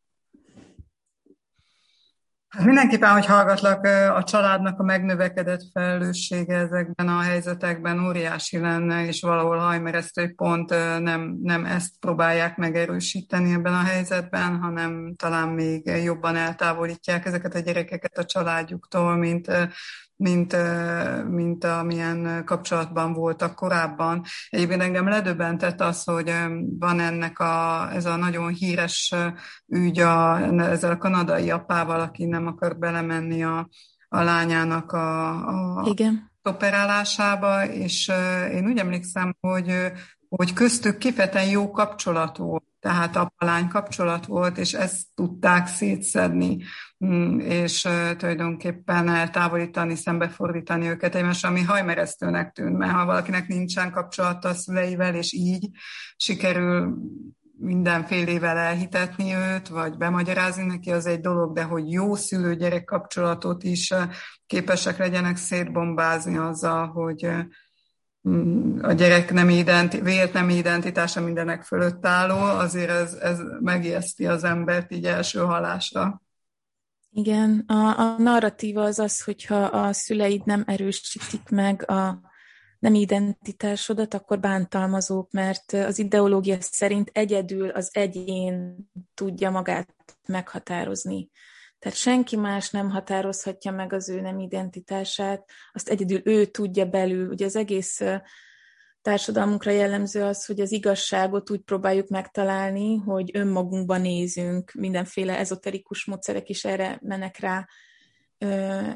Hát 2.47 2.65
mindenképpen, 2.65 3.11
hogy 3.11 3.26
hallgatlak, 3.26 3.86
a 4.15 4.23
családnak 4.23 4.80
a 4.80 4.84
megnövekedett 4.84 5.61
felelőssége 5.71 6.55
ezekben 6.55 7.07
a 7.07 7.21
helyzetekben 7.21 8.05
óriási 8.07 8.57
lenne, 8.57 9.05
és 9.05 9.21
valahol 9.21 9.57
hajmeresztő 9.57 10.34
pont 10.36 10.69
nem, 10.99 11.38
nem 11.41 11.65
ezt 11.65 11.99
próbálják 11.99 12.57
megerősíteni 12.57 13.53
ebben 13.53 13.73
a 13.73 13.84
helyzetben, 13.84 14.59
hanem 14.59 15.15
talán 15.15 15.47
még 15.47 15.86
jobban 15.86 16.36
eltávolítják 16.36 17.26
ezeket 17.26 17.55
a 17.55 17.59
gyerekeket 17.59 18.17
a 18.17 18.26
családjuktól, 18.26 19.15
mint 19.15 19.51
mint, 20.18 20.55
mint 21.30 21.63
amilyen 21.63 22.43
kapcsolatban 22.45 23.13
voltak 23.13 23.55
korábban. 23.55 24.24
Egyébként 24.49 24.82
engem 24.82 25.07
ledöbbentett 25.07 25.82
az, 25.82 26.03
hogy 26.03 26.34
van 26.80 26.99
ennek 26.99 27.39
a, 27.39 27.88
ez 27.93 28.05
a 28.05 28.16
nagyon 28.16 28.53
híres 28.53 29.13
ügy 29.68 29.99
a, 29.99 30.38
ezzel 30.59 30.91
a 30.91 30.97
kanadai 30.97 31.51
apával, 31.51 31.99
aki 31.99 32.26
nem 32.26 32.47
akar 32.47 32.78
belemenni 32.78 33.43
a, 33.43 33.70
a 34.07 34.22
lányának 34.22 34.91
a, 34.91 35.30
a 35.80 35.88
Igen. 35.88 36.32
operálásába, 36.43 37.66
és 37.66 38.11
én 38.51 38.66
úgy 38.66 38.78
emlékszem, 38.78 39.36
hogy, 39.39 39.91
hogy 40.30 40.53
köztük 40.53 40.97
kifejezetten 40.97 41.49
jó 41.49 41.72
kapcsolat 41.72 42.38
volt 42.38 42.63
tehát 42.86 43.16
apalány 43.16 43.68
kapcsolat 43.68 44.26
volt, 44.26 44.58
és 44.58 44.74
ezt 44.74 45.02
tudták 45.16 45.68
szétszedni, 45.68 46.58
mm, 47.06 47.40
és 47.40 47.88
tulajdonképpen 48.18 49.10
eltávolítani, 49.10 49.96
szembefordítani 49.96 50.88
őket 50.88 51.16
egymás, 51.16 51.44
ami 51.44 51.62
hajmeresztőnek 51.62 52.52
tűnt, 52.52 52.78
mert 52.78 52.92
ha 52.92 53.06
valakinek 53.06 53.48
nincsen 53.48 53.92
kapcsolata 53.92 54.50
a 54.50 54.54
szüleivel, 54.54 55.16
és 55.16 55.34
így 55.34 55.70
sikerül 56.16 56.98
mindenfélével 57.58 58.58
elhitetni 58.58 59.34
őt, 59.36 59.68
vagy 59.68 59.98
bemagyarázni 59.98 60.66
neki, 60.66 60.92
az 60.92 61.06
egy 61.06 61.20
dolog, 61.20 61.54
de 61.54 61.64
hogy 61.64 61.92
jó 61.92 62.16
szülő-gyerek 62.16 62.84
kapcsolatot 62.84 63.64
is 63.64 63.94
képesek 64.46 64.98
legyenek 64.98 65.38
szétbombázni 65.38 66.38
azzal, 66.38 66.88
hogy 66.88 67.30
a 68.82 68.91
gyerek 68.91 69.32
nem 69.34 69.49
identi, 69.49 70.01
vélt 70.01 70.34
nem 70.34 70.49
identitása 70.49 71.21
mindenek 71.21 71.63
fölött 71.63 72.05
álló, 72.05 72.59
azért 72.59 72.89
ez, 72.89 73.13
ez 73.13 73.39
megijeszti 73.59 74.26
az 74.26 74.43
embert 74.43 74.91
így 74.91 75.05
első 75.05 75.39
halásra. 75.39 76.21
Igen, 77.11 77.63
a, 77.67 77.99
a 77.99 78.15
narratíva 78.17 78.84
az 78.84 78.99
az, 78.99 79.23
hogyha 79.23 79.63
a 79.63 79.93
szüleid 79.93 80.45
nem 80.45 80.63
erősítik 80.67 81.49
meg 81.49 81.89
a 81.89 82.19
nem 82.80 82.93
identitásodat, 82.93 84.13
akkor 84.13 84.39
bántalmazók, 84.39 85.32
mert 85.32 85.73
az 85.73 85.99
ideológia 85.99 86.57
szerint 86.59 87.09
egyedül 87.13 87.69
az 87.69 87.89
egyén 87.93 88.76
tudja 89.13 89.49
magát 89.49 89.95
meghatározni. 90.28 91.30
Tehát 91.86 92.00
senki 92.00 92.36
más 92.36 92.70
nem 92.70 92.90
határozhatja 92.90 93.72
meg 93.72 93.94
az 93.94 94.10
ő 94.10 94.22
nem 94.22 94.40
identitását, 94.40 95.50
azt 95.72 95.90
egyedül 95.90 96.22
ő 96.24 96.46
tudja 96.46 96.86
belül. 96.86 97.30
Ugye 97.30 97.46
az 97.46 97.56
egész 97.56 98.02
társadalmunkra 99.02 99.72
jellemző 99.72 100.24
az, 100.24 100.46
hogy 100.46 100.60
az 100.60 100.72
igazságot 100.72 101.50
úgy 101.50 101.62
próbáljuk 101.62 102.08
megtalálni, 102.08 102.96
hogy 102.96 103.30
önmagunkban 103.34 104.02
nézünk, 104.02 104.72
mindenféle 104.72 105.38
ezoterikus 105.38 106.06
módszerek 106.06 106.50
is 106.50 106.66
erre 106.66 107.00
menek 107.02 107.40
rá, 107.40 107.68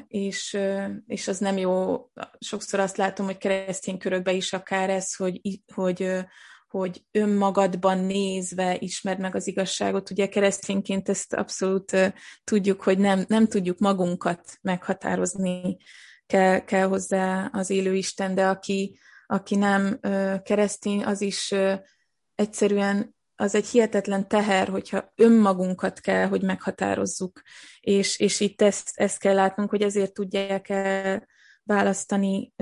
és, 0.08 0.58
és 1.06 1.28
az 1.28 1.38
nem 1.38 1.58
jó. 1.58 2.06
Sokszor 2.40 2.80
azt 2.80 2.98
látom, 2.98 3.26
hogy 3.26 3.38
keresztény 3.38 3.98
körökben 3.98 4.36
is 4.36 4.54
akár 4.54 4.90
ez, 4.90 5.16
hogy, 5.16 5.42
hogy 5.74 6.26
hogy 6.70 7.04
önmagadban 7.12 8.00
nézve 8.00 8.78
ismerd 8.80 9.20
meg 9.20 9.36
az 9.36 9.48
igazságot. 9.48 10.10
Ugye 10.10 10.28
keresztényként 10.28 11.10
ezt 11.10 11.34
abszolút 11.34 12.14
tudjuk, 12.44 12.82
hogy 12.82 12.98
nem, 12.98 13.26
nem 13.28 13.48
tudjuk 13.48 13.80
magunkat 13.80 14.58
meghatározni, 14.62 15.78
kell, 16.26 16.60
kell 16.60 16.88
hozzá 16.88 17.50
az 17.54 17.70
élő 17.70 17.96
Isten, 17.96 18.36
de 18.36 18.48
aki, 18.48 19.00
aki 19.26 19.56
nem 19.56 20.00
uh, 20.02 20.42
keresztény, 20.42 21.04
az 21.04 21.22
is 21.22 21.54
egyszerűen 22.36 23.16
az 23.36 23.56
egy 23.56 23.68
hihetetlen 23.68 24.28
teher, 24.28 24.68
hogyha 24.68 25.12
önmagunkat 25.16 26.00
kell, 26.00 26.28
hogy 26.28 26.42
meghatározzuk. 26.42 27.42
És, 27.80 28.20
és 28.20 28.40
itt 28.40 28.62
ezt, 28.62 28.92
ezt 28.94 29.20
kell 29.20 29.34
látnunk, 29.34 29.70
hogy 29.70 29.82
ezért 29.82 30.14
tudják 30.14 30.70
el 30.70 31.28
választani 31.70 32.54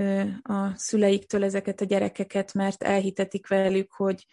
a 0.42 0.76
szüleiktől 0.76 1.44
ezeket 1.44 1.80
a 1.80 1.84
gyerekeket, 1.84 2.54
mert 2.54 2.82
elhitetik 2.82 3.48
velük, 3.48 3.92
hogy, 3.92 4.26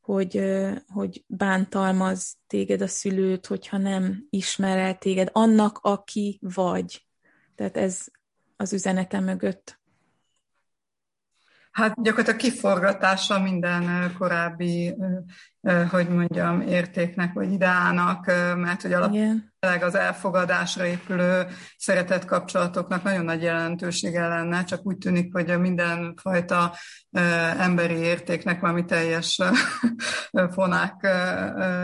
hogy, 0.00 0.42
hogy 0.86 1.24
bántalmaz 1.26 2.36
téged 2.46 2.80
a 2.80 2.86
szülőt, 2.86 3.46
hogyha 3.46 3.76
nem 3.76 4.26
ismer 4.30 4.78
el 4.78 4.98
téged 4.98 5.28
annak, 5.32 5.78
aki 5.82 6.38
vagy. 6.42 7.06
Tehát 7.54 7.76
ez 7.76 8.06
az 8.56 8.72
üzenete 8.72 9.20
mögött. 9.20 9.80
Hát 11.70 12.02
gyakorlatilag 12.02 12.40
kiforgatása 12.40 13.40
minden 13.40 14.14
korábbi, 14.18 14.94
hogy 15.90 16.08
mondjam, 16.08 16.60
értéknek 16.60 17.32
vagy 17.32 17.52
ideának, 17.52 18.26
mert 18.56 18.82
hogy 18.82 18.92
alapvetően 18.92 19.52
az 19.80 19.94
elfogadásra 19.94 20.84
épülő 20.84 21.46
szeretett 21.76 22.24
kapcsolatoknak 22.24 23.02
nagyon 23.02 23.24
nagy 23.24 23.42
jelentősége 23.42 24.26
lenne, 24.26 24.64
csak 24.64 24.86
úgy 24.86 24.98
tűnik, 24.98 25.32
hogy 25.32 25.58
mindenfajta 25.58 26.74
emberi 27.58 27.94
értéknek 27.94 28.60
valami 28.60 28.84
teljes 28.84 29.40
fonák 30.50 31.06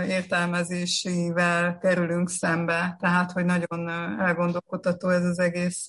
értelmezésével 0.08 1.78
kerülünk 1.78 2.30
szembe. 2.30 2.96
Tehát, 3.00 3.32
hogy 3.32 3.44
nagyon 3.44 3.88
elgondolkodható 4.20 5.08
ez 5.08 5.24
az 5.24 5.38
egész 5.38 5.86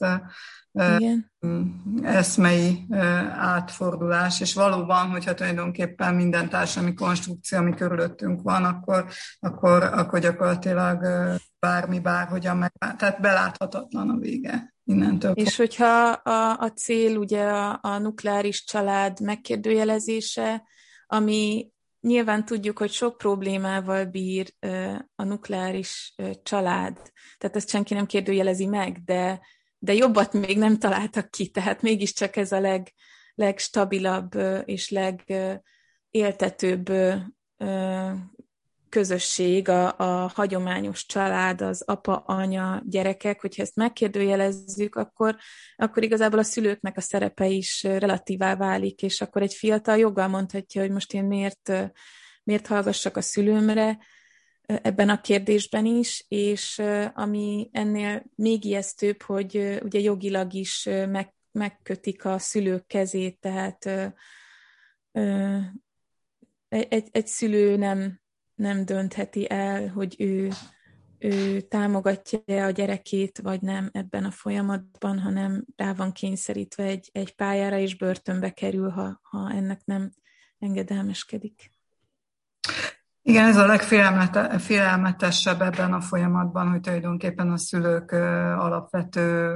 igen. 0.72 1.32
eszmei 2.04 2.88
átfordulás, 3.38 4.42
és 4.42 4.54
valóban, 4.54 5.10
hogyha 5.10 5.34
tulajdonképpen 5.34 6.16
minden 6.16 6.50
társadalmi 6.50 6.94
konstrukció, 6.94 7.58
ami 7.58 7.74
körülöttünk 7.76 8.42
van, 8.42 8.64
akkor, 8.64 9.06
akkor, 9.40 9.84
akkor 9.84 10.20
gyakorlatilag 10.20 11.06
bármi, 11.60 12.00
bárhogyan 12.00 12.58
meg, 12.58 12.72
tehát 12.98 13.22
beláthatatlan 13.22 14.10
a 14.10 14.18
vége. 14.18 14.74
Innentől 14.84 15.32
és 15.32 15.56
hogyha 15.56 16.10
a, 16.10 16.60
a 16.60 16.72
cél 16.72 17.18
ugye 17.18 17.44
a, 17.44 17.80
a 17.82 17.98
nukleáris 17.98 18.64
család 18.64 19.20
megkérdőjelezése, 19.20 20.64
ami 21.08 21.70
nyilván 22.02 22.46
tudjuk, 22.46 22.78
hogy 22.78 22.92
sok 22.92 23.18
problémával 23.18 24.06
bír 24.06 24.54
a 25.16 25.24
nukleáris 25.24 26.16
család, 26.44 26.98
tehát 27.38 27.56
ezt 27.56 27.70
senki 27.70 27.94
nem 27.94 28.06
kérdőjelezi 28.06 28.66
meg, 28.66 29.04
de 29.04 29.40
de 29.86 29.94
jobbat 29.94 30.34
még 30.34 30.58
nem 30.58 30.78
találtak 30.78 31.30
ki, 31.32 31.48
tehát 31.48 31.82
mégiscsak 31.82 32.36
ez 32.36 32.52
a 32.52 32.60
leg, 32.60 32.94
legstabilabb 33.36 34.36
és 34.66 34.90
legéltetőbb 36.12 36.92
közösség, 38.89 39.70
a, 39.70 39.97
a 39.97 40.32
hagyományos 40.34 41.06
család, 41.06 41.62
az 41.62 41.82
apa, 41.82 42.16
anya, 42.16 42.82
gyerekek, 42.86 43.41
hogyha 43.41 43.62
ezt 43.62 43.76
megkérdőjelezzük, 43.76 44.95
akkor, 44.95 45.36
akkor 45.76 46.03
igazából 46.03 46.39
a 46.39 46.43
szülőknek 46.43 46.97
a 46.97 47.01
szerepe 47.01 47.47
is 47.47 47.84
relatívá 47.84 48.56
válik, 48.56 49.01
és 49.01 49.22
akkor 49.22 49.41
egy 49.41 49.53
fiatal 49.53 49.97
joggal 49.97 50.28
mondhatja, 50.28 50.82
hogy 50.82 50.91
most 50.91 51.14
én 51.14 51.24
miért, 51.24 51.72
miért 52.43 52.68
hallgassak 52.68 53.18
a 53.18 53.22
szülőmre, 53.22 53.97
ebben 54.66 55.10
a 55.10 55.22
kérdésben 55.22 55.86
is, 55.86 56.26
és 56.28 56.82
ami 57.14 57.70
ennél 57.72 58.24
még 58.36 58.66
ijesztőbb, 58.66 59.22
hogy 59.22 59.80
ugye 59.84 59.99
jogilag 59.99 60.53
is 60.53 60.89
meg, 61.10 61.34
megkötik 61.51 62.26
a 62.26 62.39
szülők 62.39 62.88
kezét, 62.88 63.39
tehát 63.39 63.89
egy, 66.80 67.08
egy 67.12 67.28
szülő 67.28 67.76
nem, 67.76 68.20
nem 68.56 68.86
döntheti 68.86 69.50
el, 69.50 69.88
hogy 69.88 70.16
ő, 70.20 70.50
ő 71.20 71.62
támogatja 71.62 72.66
a 72.66 72.70
gyerekét, 72.70 73.40
vagy 73.44 73.62
nem 73.62 73.90
ebben 73.92 74.24
a 74.24 74.32
folyamatban, 74.32 75.20
hanem 75.20 75.66
rá 75.76 75.94
van 75.94 76.12
kényszerítve 76.12 76.84
egy, 76.84 77.10
egy 77.14 77.36
pályára, 77.36 77.78
és 77.78 77.98
börtönbe 77.98 78.50
kerül, 78.50 78.90
ha, 78.90 79.20
ha 79.24 79.52
ennek 79.52 79.82
nem 79.86 80.12
engedelmeskedik. 80.60 81.74
Igen, 83.22 83.48
ez 83.48 83.58
a 83.58 83.66
legfélelmetesebb 83.66 85.62
ebben 85.62 85.94
a 85.94 86.02
folyamatban, 86.02 86.70
hogy 86.70 86.82
tulajdonképpen 86.82 87.52
a 87.52 87.58
szülők 87.58 88.12
alapvető 88.58 89.56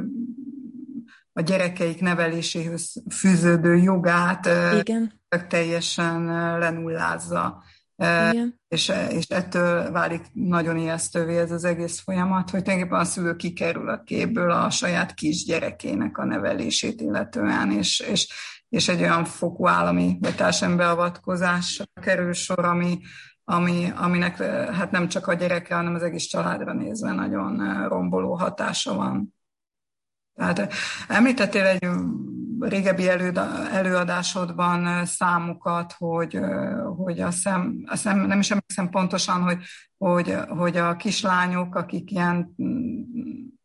a 1.34 1.42
gyerekeik 1.42 2.02
neveléséhez 2.02 3.04
fűződő 3.10 3.76
jogát 3.76 4.50
Igen. 4.80 5.19
Teljesen 5.48 6.26
lenullázza. 6.60 7.64
Igen. 8.00 8.60
És, 8.68 8.92
és 9.10 9.28
ettől 9.28 9.92
válik 9.92 10.22
nagyon 10.34 10.78
ijesztővé 10.78 11.38
ez 11.38 11.52
az 11.52 11.64
egész 11.64 12.00
folyamat, 12.00 12.50
hogy 12.50 12.64
tulajdonképpen 12.64 13.00
a 13.00 13.04
szülő 13.04 13.36
kikerül 13.36 13.90
a 13.90 14.04
képből 14.04 14.52
a 14.52 14.70
saját 14.70 15.14
kisgyerekének 15.14 16.18
a 16.18 16.26
nevelését 16.26 17.02
illetően, 17.02 17.72
és, 17.72 18.00
és, 18.00 18.28
és 18.70 18.88
egy 18.88 19.02
olyan 19.02 19.26
fokú 19.26 19.68
állami 19.68 20.18
vagy 20.20 20.36
társadalmi 20.36 20.78
beavatkozás 20.78 21.84
kerül 22.02 22.34
sor, 22.34 22.66
ami, 22.66 23.00
ami, 23.44 23.92
aminek 23.96 24.38
hát 24.72 24.92
nem 24.92 25.08
csak 25.08 25.28
a 25.28 25.34
gyereke, 25.34 25.76
hanem 25.76 25.96
az 25.96 26.04
egész 26.04 26.26
családra 26.26 26.74
nézve 26.74 27.12
nagyon 27.12 27.88
romboló 27.88 28.34
hatása 28.34 28.96
van. 28.96 29.34
Tehát 30.40 30.74
említettél 31.08 31.66
egy 31.66 31.88
régebbi 32.60 33.10
előadásodban 33.72 35.06
számokat, 35.06 35.94
hogy, 35.98 36.40
hogy 36.98 37.20
a 37.20 37.32
szem, 37.32 37.84
a 37.86 37.96
szem, 37.96 38.20
nem 38.20 38.40
is 38.40 38.52
emlékszem 38.52 38.90
pontosan, 38.90 39.42
hogy, 39.42 39.58
hogy, 39.98 40.36
hogy 40.48 40.78
a 40.78 40.96
kislányok, 40.96 41.76
akik 41.76 42.12
ilyen 42.12 42.56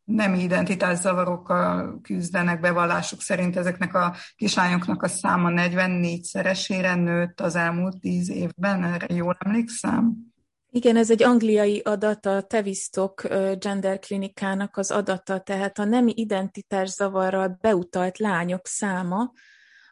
nem 0.05 0.35
identitászavarokkal 0.35 2.01
küzdenek 2.03 2.61
bevallásuk 2.61 3.21
szerint, 3.21 3.57
ezeknek 3.57 3.95
a 3.95 4.15
kislányoknak 4.37 5.03
a 5.03 5.09
száma 5.09 5.49
44-szeresére 5.53 7.03
nőtt 7.03 7.41
az 7.41 7.55
elmúlt 7.55 8.01
tíz 8.01 8.31
évben, 8.31 8.85
erre 8.85 9.15
jól 9.15 9.37
emlékszem? 9.39 10.34
Igen, 10.75 10.97
ez 10.97 11.11
egy 11.11 11.23
angliai 11.23 11.81
adat, 11.81 12.27
a 12.27 12.43
Tevistok 12.43 13.23
Gender 13.59 13.99
Klinikának 13.99 14.77
az 14.77 14.91
adata, 14.91 15.41
tehát 15.41 15.79
a 15.79 15.85
nemi 15.85 16.13
identitás 16.17 16.89
zavarral 16.89 17.59
beutalt 17.61 18.19
lányok 18.19 18.67
száma, 18.67 19.33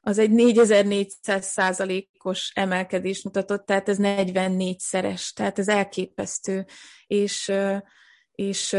az 0.00 0.18
egy 0.18 0.30
4400 0.30 1.46
százalékos 1.46 2.50
emelkedés 2.54 3.22
mutatott, 3.22 3.66
tehát 3.66 3.88
ez 3.88 3.96
44-szeres, 4.00 5.32
tehát 5.32 5.58
ez 5.58 5.68
elképesztő, 5.68 6.66
és, 7.06 7.52
és 8.32 8.76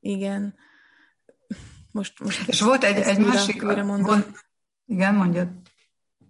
igen, 0.00 0.54
most, 1.90 2.20
most 2.20 2.48
és 2.48 2.60
volt 2.60 2.84
egy, 2.84 2.96
egy 2.96 3.18
másik. 3.18 3.62
Volt, 3.62 4.44
igen, 4.86 5.14
mondjad. 5.14 5.48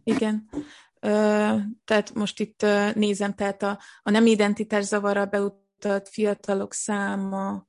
Igen, 0.05 0.49
tehát 1.85 2.15
most 2.15 2.41
itt 2.41 2.67
nézem, 2.95 3.35
tehát 3.35 3.63
a, 3.63 3.79
a 4.03 4.11
nem 4.11 4.27
identitás 4.27 4.85
zavarra 4.85 5.27
beutalt 5.27 6.09
fiatalok 6.09 6.75
száma, 6.75 7.67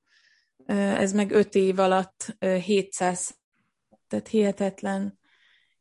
ez 0.65 1.13
meg 1.13 1.31
öt 1.31 1.55
év 1.55 1.79
alatt 1.79 2.35
700, 2.39 3.35
tehát 4.07 4.27
hihetetlen. 4.27 5.19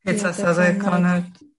700 0.02 0.36
százalékkal 0.36 0.98
nőtt. 0.98 1.50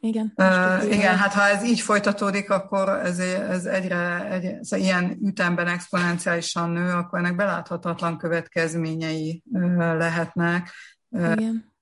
Igen. 0.00 0.32
Uh, 0.36 0.92
igen, 0.92 1.16
hát 1.16 1.32
ha 1.32 1.48
ez 1.48 1.64
így 1.64 1.80
folytatódik, 1.80 2.50
akkor 2.50 2.88
ez, 2.88 3.18
ez 3.18 3.64
egyre 3.64 4.30
egy, 4.30 4.44
ez 4.44 4.72
ilyen 4.72 5.18
ütemben 5.22 5.66
exponenciálisan 5.66 6.70
nő, 6.70 6.92
akkor 6.92 7.18
ennek 7.18 7.36
beláthatatlan 7.36 8.18
következményei 8.18 9.42
uh, 9.52 9.76
lehetnek. 9.76 10.70
Igen 11.08 11.72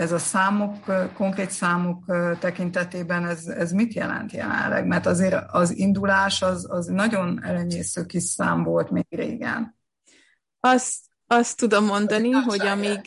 ez 0.00 0.12
a 0.12 0.18
számok, 0.18 0.74
konkrét 1.14 1.50
számok 1.50 2.04
tekintetében 2.38 3.26
ez, 3.26 3.46
ez 3.46 3.72
mit 3.72 3.92
jelent 3.92 4.32
jelenleg? 4.32 4.86
Mert 4.86 5.06
azért 5.06 5.44
az 5.50 5.76
indulás 5.76 6.42
az, 6.42 6.66
az 6.70 6.86
nagyon 6.86 7.44
elenyésző 7.44 8.06
kis 8.06 8.22
szám 8.22 8.62
volt 8.62 8.90
még 8.90 9.06
régen. 9.08 9.78
Azt, 10.60 10.98
azt 11.26 11.56
tudom 11.56 11.84
mondani, 11.84 12.30
hogy 12.30 12.66
amíg, 12.66 13.00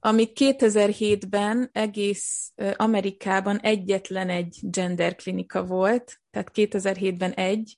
amíg 0.00 0.30
2007-ben 0.34 1.68
egész 1.72 2.52
Amerikában 2.76 3.58
egyetlen 3.58 4.28
egy 4.28 4.58
gender 4.60 5.14
klinika 5.14 5.64
volt, 5.64 6.20
tehát 6.30 6.50
2007-ben 6.54 7.32
egy, 7.32 7.76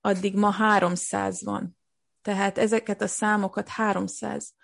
addig 0.00 0.36
ma 0.36 0.50
300 0.50 1.44
van. 1.44 1.76
Tehát 2.22 2.58
ezeket 2.58 3.02
a 3.02 3.06
számokat 3.06 3.68
300 3.68 4.54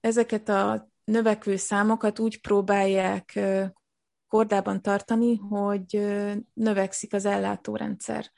ezeket 0.00 0.48
a 0.48 0.92
növekvő 1.04 1.56
számokat 1.56 2.18
úgy 2.18 2.40
próbálják 2.40 3.40
kordában 4.28 4.82
tartani, 4.82 5.36
hogy 5.36 6.06
növekszik 6.52 7.14
az 7.14 7.24
ellátórendszer. 7.24 8.30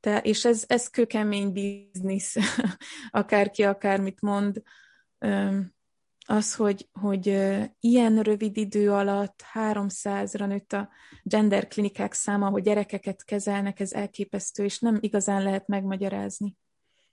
Te, 0.00 0.18
és 0.18 0.44
ez, 0.44 0.64
ez 0.66 0.88
kőkemény 0.88 1.52
biznisz, 1.52 2.36
akárki 3.10 3.62
akármit 3.62 4.20
mond. 4.20 4.62
Az, 6.26 6.54
hogy, 6.54 6.88
hogy 6.92 7.26
ilyen 7.80 8.22
rövid 8.22 8.56
idő 8.56 8.92
alatt 8.92 9.44
300-ra 9.54 10.46
nőtt 10.46 10.72
a 10.72 10.88
gender 11.22 11.66
klinikák 11.66 12.12
száma, 12.12 12.48
hogy 12.48 12.62
gyerekeket 12.62 13.24
kezelnek, 13.24 13.80
ez 13.80 13.92
elképesztő, 13.92 14.64
és 14.64 14.78
nem 14.78 14.98
igazán 15.00 15.42
lehet 15.42 15.66
megmagyarázni 15.66 16.56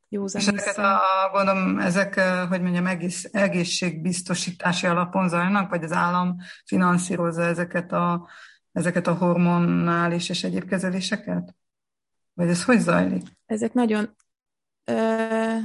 józan 0.09 0.41
És 0.41 0.47
ezeket 0.47 0.77
a, 0.77 0.99
gondolom, 1.31 1.79
ezek, 1.79 2.19
hogy 2.49 2.61
mondjam, 2.61 2.87
egész, 2.87 3.29
egészségbiztosítási 3.31 4.87
alapon 4.87 5.29
zajlanak, 5.29 5.69
vagy 5.69 5.83
az 5.83 5.91
állam 5.91 6.35
finanszírozza 6.65 7.41
ezeket 7.41 7.91
a, 7.91 8.29
ezeket 8.71 9.07
a 9.07 9.13
hormonális 9.13 10.29
és 10.29 10.43
egyéb 10.43 10.65
kezeléseket? 10.65 11.55
Vagy 12.33 12.49
ez 12.49 12.63
hogy 12.63 12.79
zajlik? 12.79 13.23
Ezek 13.45 13.73
nagyon 13.73 14.15
ö, 14.83 15.57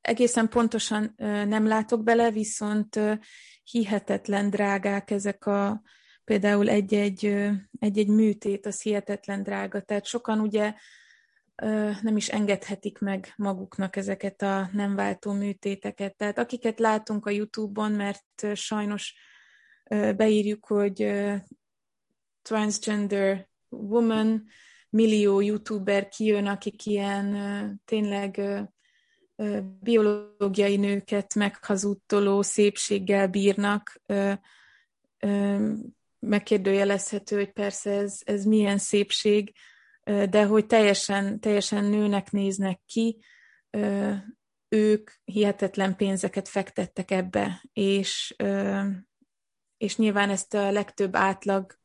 egészen 0.00 0.48
pontosan 0.48 1.14
ö, 1.16 1.44
nem 1.44 1.66
látok 1.66 2.02
bele, 2.02 2.30
viszont 2.30 2.96
ö, 2.96 3.12
hihetetlen 3.62 4.50
drágák 4.50 5.10
ezek 5.10 5.46
a 5.46 5.82
például 6.24 6.68
egy-egy, 6.68 7.24
egy-egy 7.78 8.08
műtét, 8.08 8.66
az 8.66 8.82
hihetetlen 8.82 9.42
drága. 9.42 9.80
Tehát 9.80 10.06
sokan 10.06 10.40
ugye 10.40 10.74
nem 12.02 12.16
is 12.16 12.28
engedhetik 12.28 12.98
meg 12.98 13.32
maguknak 13.36 13.96
ezeket 13.96 14.42
a 14.42 14.68
nem 14.72 14.94
váltó 14.94 15.32
műtéteket. 15.32 16.16
Tehát 16.16 16.38
akiket 16.38 16.78
látunk 16.78 17.26
a 17.26 17.30
YouTube-on, 17.30 17.92
mert 17.92 18.46
sajnos 18.54 19.14
beírjuk, 20.16 20.66
hogy 20.66 21.12
transgender 22.42 23.48
woman, 23.68 24.44
millió 24.88 25.40
youtuber 25.40 26.08
kijön, 26.08 26.46
akik 26.46 26.86
ilyen 26.86 27.82
tényleg 27.84 28.40
biológiai 29.80 30.76
nőket 30.76 31.34
meghazudtoló 31.34 32.42
szépséggel 32.42 33.28
bírnak, 33.28 34.00
megkérdőjelezhető, 36.18 37.36
hogy 37.36 37.52
persze 37.52 37.90
ez, 37.90 38.20
ez 38.24 38.44
milyen 38.44 38.78
szépség, 38.78 39.52
de 40.04 40.44
hogy 40.44 40.66
teljesen, 40.66 41.40
teljesen 41.40 41.84
nőnek 41.84 42.30
néznek 42.30 42.80
ki, 42.86 43.18
ők 44.68 45.10
hihetetlen 45.24 45.96
pénzeket 45.96 46.48
fektettek 46.48 47.10
ebbe, 47.10 47.62
és, 47.72 48.36
és 49.76 49.96
nyilván 49.96 50.30
ezt 50.30 50.54
a 50.54 50.70
legtöbb 50.70 51.16
átlag, 51.16 51.78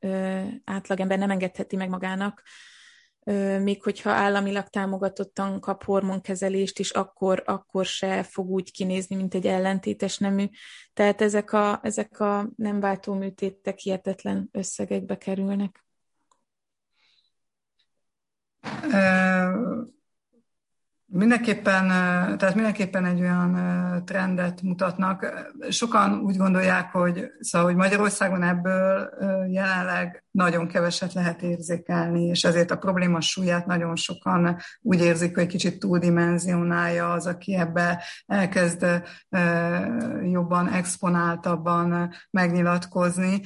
átlagember 0.64 1.18
nem 1.18 1.30
engedheti 1.30 1.76
meg 1.76 1.90
magának, 1.90 2.44
még 3.62 3.84
hogyha 3.84 4.10
államilag 4.10 4.68
támogatottan 4.68 5.60
kap 5.60 5.84
hormonkezelést 5.84 6.80
is, 6.80 6.92
akkor, 6.92 7.44
akkor 7.46 7.86
se 7.86 8.24
fog 8.24 8.50
úgy 8.50 8.72
kinézni, 8.72 9.16
mint 9.16 9.34
egy 9.34 9.48
ellentétes 9.48 10.18
nemű. 10.18 10.46
Tehát 10.94 11.22
ezek 11.22 11.54
a, 11.54 11.80
ezek 11.84 12.20
a 12.20 12.50
nem 12.56 12.80
váltó 12.80 13.14
műtétek 13.14 13.78
hihetetlen 13.78 14.50
összegekbe 14.52 15.18
kerülnek. 15.18 15.84
Uh, 18.64 19.86
Mindenképpen, 21.12 21.88
tehát 22.38 22.56
mindenképpen 22.56 23.06
egy 23.06 23.22
olyan 23.22 23.58
trendet 24.06 24.62
mutatnak. 24.62 25.26
Sokan 25.70 26.20
úgy 26.20 26.38
gondolják, 26.38 26.92
hogy, 26.92 27.26
szóval, 27.40 27.68
hogy 27.68 27.78
Magyarországon 27.78 28.44
ebből 28.44 29.10
jelenleg 29.52 30.24
nagyon 30.32 30.68
keveset 30.68 31.14
lehet 31.14 31.42
érzékelni, 31.42 32.24
és 32.24 32.44
ezért 32.44 32.72
a 32.72 32.78
probléma 32.78 33.22
súlyát 33.22 33.66
nagyon 33.66 33.96
sokan 33.96 34.58
úgy 34.82 35.02
érzik, 35.02 35.36
hogy 35.36 35.48
kicsit 35.48 35.80
túldimenzionálja 35.80 37.12
az, 37.12 37.26
aki 37.26 37.56
ebbe 37.56 38.04
elkezd 38.26 38.86
jobban, 40.32 40.70
exponáltabban 40.70 42.14
megnyilatkozni. 42.32 43.42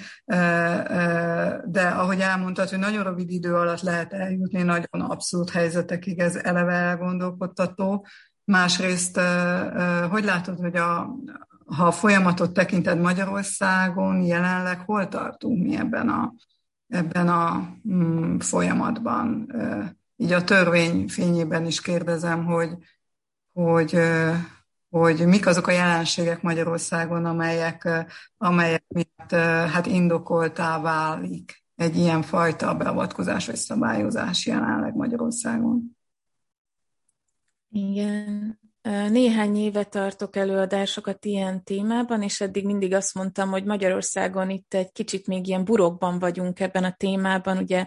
De 1.65 1.87
ahogy 1.95 2.19
elmondtad, 2.19 2.69
hogy 2.69 2.79
nagyon 2.79 3.03
rövid 3.03 3.29
idő 3.29 3.55
alatt 3.55 3.81
lehet 3.81 4.13
eljutni 4.13 4.61
nagyon 4.61 5.01
abszolút 5.09 5.49
helyzetekig, 5.49 6.19
ez 6.19 6.35
eleve 6.35 6.73
elgondolkodtató. 7.59 8.07
Másrészt, 8.45 9.19
hogy 10.09 10.23
látod, 10.23 10.59
hogy 10.59 10.75
a, 10.75 11.15
ha 11.65 11.85
a 11.85 11.91
folyamatot 11.91 12.53
tekinted 12.53 12.99
Magyarországon, 12.99 14.21
jelenleg 14.21 14.79
hol 14.79 15.07
tartunk 15.07 15.63
mi 15.63 15.77
ebben 15.77 16.09
a 16.09 16.33
ebben 16.87 17.27
a 17.27 17.69
mm, 17.89 18.37
folyamatban. 18.37 19.53
Így 20.17 20.31
a 20.31 20.43
törvény 20.43 21.07
fényében 21.07 21.65
is 21.65 21.81
kérdezem, 21.81 22.45
hogy, 22.45 22.77
hogy, 23.53 23.99
hogy 24.89 25.25
mik 25.25 25.47
azok 25.47 25.67
a 25.67 25.71
jelenségek 25.71 26.41
Magyarországon, 26.41 27.25
amelyek, 27.25 28.05
amelyek 28.37 28.83
miatt 28.87 29.31
hát 29.71 29.85
indokoltá 29.85 30.81
válik 30.81 31.63
egy 31.75 31.97
ilyen 31.97 32.21
fajta 32.21 32.75
beavatkozás 32.75 33.45
vagy 33.45 33.55
szabályozás 33.55 34.45
jelenleg 34.45 34.95
Magyarországon. 34.95 35.97
Igen. 37.75 38.59
Néhány 39.09 39.55
éve 39.55 39.83
tartok 39.83 40.35
előadásokat 40.35 41.25
ilyen 41.25 41.63
témában, 41.63 42.21
és 42.21 42.41
eddig 42.41 42.65
mindig 42.65 42.93
azt 42.93 43.13
mondtam, 43.13 43.49
hogy 43.49 43.63
Magyarországon 43.63 44.49
itt 44.49 44.73
egy 44.73 44.91
kicsit 44.91 45.27
még 45.27 45.47
ilyen 45.47 45.63
burokban 45.63 46.19
vagyunk 46.19 46.59
ebben 46.59 46.83
a 46.83 46.95
témában. 46.97 47.57
Ugye 47.57 47.85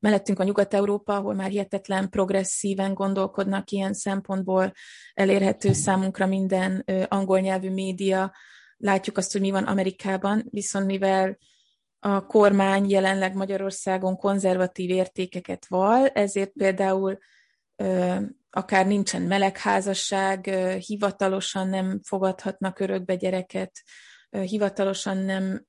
mellettünk 0.00 0.38
a 0.38 0.44
Nyugat-Európa, 0.44 1.14
ahol 1.14 1.34
már 1.34 1.50
hihetetlen 1.50 2.10
progresszíven 2.10 2.94
gondolkodnak 2.94 3.70
ilyen 3.70 3.92
szempontból, 3.92 4.72
elérhető 5.14 5.72
számunkra 5.72 6.26
minden 6.26 6.84
angol 7.08 7.40
nyelvű 7.40 7.70
média. 7.70 8.32
Látjuk 8.76 9.16
azt, 9.16 9.32
hogy 9.32 9.40
mi 9.40 9.50
van 9.50 9.64
Amerikában, 9.64 10.44
viszont 10.50 10.86
mivel 10.86 11.38
a 11.98 12.26
kormány 12.26 12.90
jelenleg 12.90 13.34
Magyarországon 13.34 14.16
konzervatív 14.16 14.90
értékeket 14.90 15.66
val, 15.68 16.06
ezért 16.06 16.52
például 16.52 17.18
akár 18.54 18.86
nincsen 18.86 19.22
melegházasság, 19.22 20.46
hivatalosan 20.78 21.68
nem 21.68 22.00
fogadhatnak 22.02 22.80
örökbe 22.80 23.14
gyereket, 23.14 23.82
hivatalosan 24.30 25.16
nem 25.16 25.64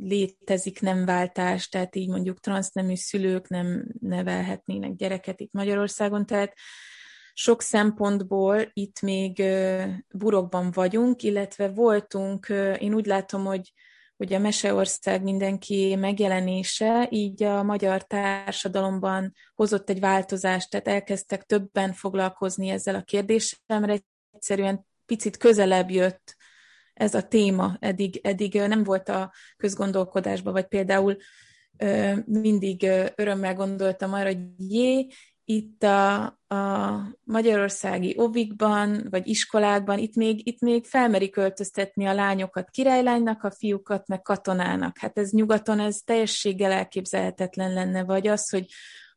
létezik 0.00 0.80
nem 0.80 1.04
váltás, 1.04 1.68
tehát 1.68 1.96
így 1.96 2.08
mondjuk 2.08 2.40
transznemű 2.40 2.94
szülők 2.94 3.48
nem 3.48 3.84
nevelhetnének 4.00 4.94
gyereket 4.94 5.40
itt 5.40 5.52
Magyarországon, 5.52 6.26
tehát 6.26 6.52
sok 7.32 7.62
szempontból 7.62 8.70
itt 8.72 9.00
még 9.00 9.42
burokban 10.08 10.70
vagyunk, 10.70 11.22
illetve 11.22 11.68
voltunk, 11.68 12.46
én 12.78 12.94
úgy 12.94 13.06
látom, 13.06 13.44
hogy 13.44 13.72
hogy 14.16 14.32
a 14.32 14.38
Meseország 14.38 15.22
mindenki 15.22 15.94
megjelenése 15.94 17.08
így 17.10 17.42
a 17.42 17.62
magyar 17.62 18.02
társadalomban 18.02 19.32
hozott 19.54 19.90
egy 19.90 20.00
változást, 20.00 20.70
tehát 20.70 20.88
elkezdtek 20.88 21.42
többen 21.42 21.92
foglalkozni 21.92 22.68
ezzel 22.68 22.94
a 22.94 23.02
kérdésemre, 23.02 24.00
egyszerűen 24.30 24.86
picit 25.06 25.36
közelebb 25.36 25.90
jött 25.90 26.36
ez 26.94 27.14
a 27.14 27.22
téma, 27.22 27.76
eddig, 27.80 28.20
eddig 28.22 28.54
nem 28.54 28.84
volt 28.84 29.08
a 29.08 29.32
közgondolkodásban, 29.56 30.52
vagy 30.52 30.66
például 30.66 31.16
mindig 32.24 32.86
örömmel 33.14 33.54
gondoltam 33.54 34.12
arra, 34.12 34.26
hogy 34.26 34.38
jé, 34.56 35.06
itt 35.44 35.82
a, 35.82 36.22
a 36.48 37.16
magyarországi 37.24 38.14
ovikban, 38.18 39.06
vagy 39.10 39.26
iskolákban, 39.26 39.98
itt 39.98 40.14
még, 40.14 40.46
itt 40.46 40.60
még 40.60 40.84
felmeri 40.84 41.30
költöztetni 41.30 42.06
a 42.06 42.14
lányokat 42.14 42.70
királylánynak, 42.70 43.42
a 43.42 43.50
fiúkat 43.50 44.08
meg 44.08 44.22
katonának. 44.22 44.98
Hát 44.98 45.18
ez 45.18 45.30
nyugaton, 45.30 45.80
ez 45.80 46.00
teljességgel 46.04 46.72
elképzelhetetlen 46.72 47.72
lenne, 47.72 48.04
vagy 48.04 48.26
az, 48.26 48.50
hogy, 48.50 48.66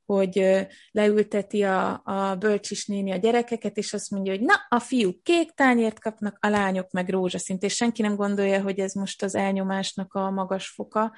hogy 0.05 0.65
leülteti 0.91 1.63
a, 1.63 2.01
a 2.03 2.35
bölcsis 2.35 2.85
néni 2.85 3.11
a 3.11 3.17
gyerekeket, 3.17 3.77
és 3.77 3.93
azt 3.93 4.11
mondja, 4.11 4.31
hogy 4.31 4.41
na, 4.41 4.53
a 4.69 4.79
fiúk 4.79 5.23
kék 5.23 5.51
tányért 5.51 5.99
kapnak, 5.99 6.37
a 6.39 6.47
lányok 6.47 6.91
meg 6.91 7.09
rózsaszint, 7.09 7.63
és 7.63 7.75
senki 7.75 8.01
nem 8.01 8.15
gondolja, 8.15 8.61
hogy 8.61 8.79
ez 8.79 8.93
most 8.93 9.23
az 9.23 9.35
elnyomásnak 9.35 10.13
a 10.13 10.31
magas 10.31 10.67
foka. 10.67 11.15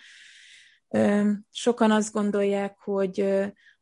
Sokan 1.51 1.91
azt 1.91 2.14
gondolják, 2.14 2.78
hogy 2.80 3.26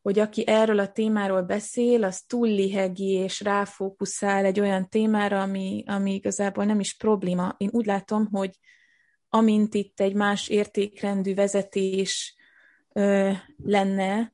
hogy 0.08 0.20
aki 0.20 0.48
erről 0.48 0.80
a 0.80 0.92
témáról 0.92 1.42
beszél, 1.42 2.04
az 2.04 2.22
túl 2.22 2.48
lihegi 2.48 3.12
és 3.12 3.42
ráfókuszál 3.42 4.46
egy 4.46 4.60
olyan 4.60 4.90
témára, 4.90 5.42
ami, 5.42 5.84
ami 5.88 6.14
igazából 6.14 6.66
nem 6.66 6.80
is 6.80 6.98
probléma. 6.98 7.56
Én 7.58 7.70
úgy 7.72 7.86
látom, 7.86 8.28
hogy 8.32 8.58
amint 9.30 9.74
itt 9.74 10.00
egy 10.00 10.14
más 10.14 10.48
értékrendű 10.48 11.34
vezetés 11.34 12.36
ö, 12.94 13.32
lenne, 13.64 14.32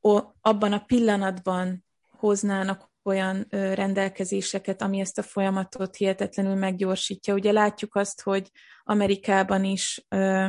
o, 0.00 0.18
abban 0.40 0.72
a 0.72 0.84
pillanatban 0.84 1.84
hoznának 2.10 2.90
olyan 3.02 3.46
ö, 3.50 3.74
rendelkezéseket, 3.74 4.82
ami 4.82 5.00
ezt 5.00 5.18
a 5.18 5.22
folyamatot 5.22 5.96
hihetetlenül 5.96 6.54
meggyorsítja. 6.54 7.34
Ugye 7.34 7.52
látjuk 7.52 7.94
azt, 7.94 8.22
hogy 8.22 8.50
Amerikában 8.84 9.64
is 9.64 10.06
ö, 10.08 10.46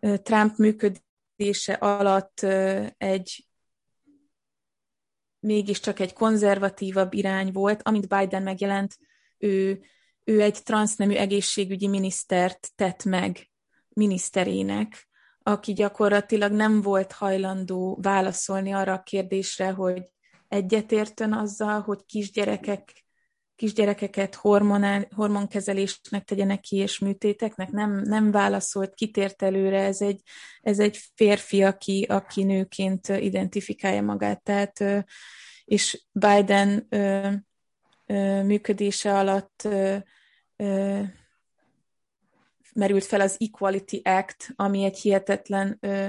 ö, 0.00 0.16
Trump 0.16 0.56
működése 0.56 1.72
alatt 1.72 2.40
egy 2.96 3.44
mégiscsak 5.40 6.00
egy 6.00 6.12
konzervatívabb 6.12 7.14
irány 7.14 7.52
volt, 7.52 7.80
amint 7.82 8.08
Biden 8.08 8.42
megjelent, 8.42 8.96
ő, 9.38 9.80
ő 10.24 10.40
egy 10.40 10.62
transznemű 10.62 11.14
egészségügyi 11.14 11.88
minisztert 11.88 12.68
tett 12.74 13.04
meg 13.04 13.50
miniszterének, 13.88 15.08
aki 15.42 15.72
gyakorlatilag 15.72 16.52
nem 16.52 16.80
volt 16.80 17.12
hajlandó 17.12 17.98
válaszolni 18.02 18.72
arra 18.72 18.92
a 18.92 19.02
kérdésre, 19.02 19.70
hogy 19.70 20.02
egyetértön 20.48 21.32
azzal, 21.32 21.80
hogy 21.80 22.04
kisgyerekek, 22.06 23.04
kisgyerekeket 23.60 24.34
hormonál, 24.34 25.06
hormonkezelésnek 25.14 26.24
tegyenek 26.24 26.60
ki 26.60 26.76
és 26.76 26.98
műtéteknek, 26.98 27.70
nem, 27.70 28.02
nem 28.04 28.30
válaszolt, 28.30 28.94
kitért 28.94 29.42
előre, 29.42 29.82
ez 29.82 30.00
egy, 30.00 30.20
ez 30.62 30.78
egy 30.78 30.98
férfi, 31.14 31.62
aki, 31.62 32.06
aki 32.08 32.42
nőként 32.42 33.08
identifikálja 33.08 34.02
magát, 34.02 34.42
tehát 34.42 34.84
és 35.64 36.04
Biden 36.12 36.88
működése 38.44 39.18
alatt 39.18 39.68
merült 42.74 43.04
fel 43.04 43.20
az 43.20 43.36
Equality 43.38 44.00
Act, 44.02 44.52
ami 44.56 44.84
egy 44.84 44.98
hihetetlen 44.98 45.76
ö, 45.80 46.06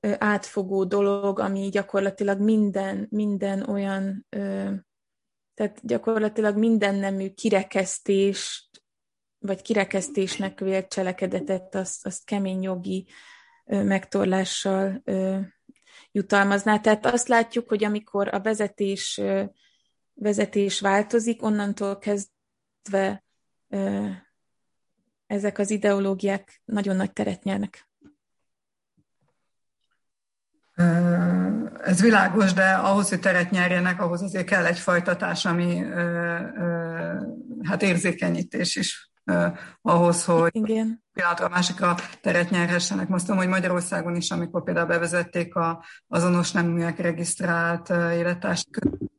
ö, 0.00 0.12
átfogó 0.18 0.84
dolog, 0.84 1.38
ami 1.38 1.68
gyakorlatilag 1.68 2.40
minden, 2.40 3.06
minden 3.10 3.68
olyan, 3.68 4.26
ö, 4.28 4.70
tehát 5.56 5.80
gyakorlatilag 5.82 6.56
minden 6.56 6.94
nemű 6.94 7.30
kirekesztést, 7.30 8.82
vagy 9.38 9.62
kirekesztésnek 9.62 10.60
vélt 10.60 10.88
cselekedetet, 10.88 11.74
azt, 11.74 12.06
azt 12.06 12.24
kemény 12.24 12.62
jogi 12.62 13.06
megtorlással 13.64 15.02
jutalmazná. 16.12 16.78
Tehát 16.78 17.06
azt 17.06 17.28
látjuk, 17.28 17.68
hogy 17.68 17.84
amikor 17.84 18.34
a 18.34 18.40
vezetés, 18.40 19.20
vezetés 20.14 20.80
változik, 20.80 21.42
onnantól 21.42 21.98
kezdve 21.98 23.24
ezek 25.26 25.58
az 25.58 25.70
ideológiák 25.70 26.62
nagyon 26.64 26.96
nagy 26.96 27.12
teret 27.12 27.42
nyernek. 27.42 27.85
Ez 31.84 32.00
világos, 32.00 32.52
de 32.52 32.70
ahhoz, 32.70 33.08
hogy 33.08 33.20
teret 33.20 33.50
nyerjenek, 33.50 34.00
ahhoz 34.00 34.22
azért 34.22 34.46
kell 34.46 34.64
egyfajta 34.64 35.16
társadalmi 35.16 35.84
hát 37.62 37.82
érzékenyítés 37.82 38.76
is 38.76 39.10
ahhoz, 39.82 40.24
hogy 40.24 40.50
Igen. 40.52 41.02
pillanatra 41.12 41.46
a 41.46 41.48
másikra 41.48 41.94
teret 42.20 42.50
nyerhessenek. 42.50 43.08
Mondtam, 43.08 43.36
hogy 43.36 43.48
Magyarországon 43.48 44.16
is, 44.16 44.30
amikor 44.30 44.62
például 44.62 44.86
bevezették 44.86 45.54
a 45.54 45.84
azonos 46.08 46.52
neműek 46.52 46.98
regisztrált 46.98 47.90
élettársi 47.90 48.64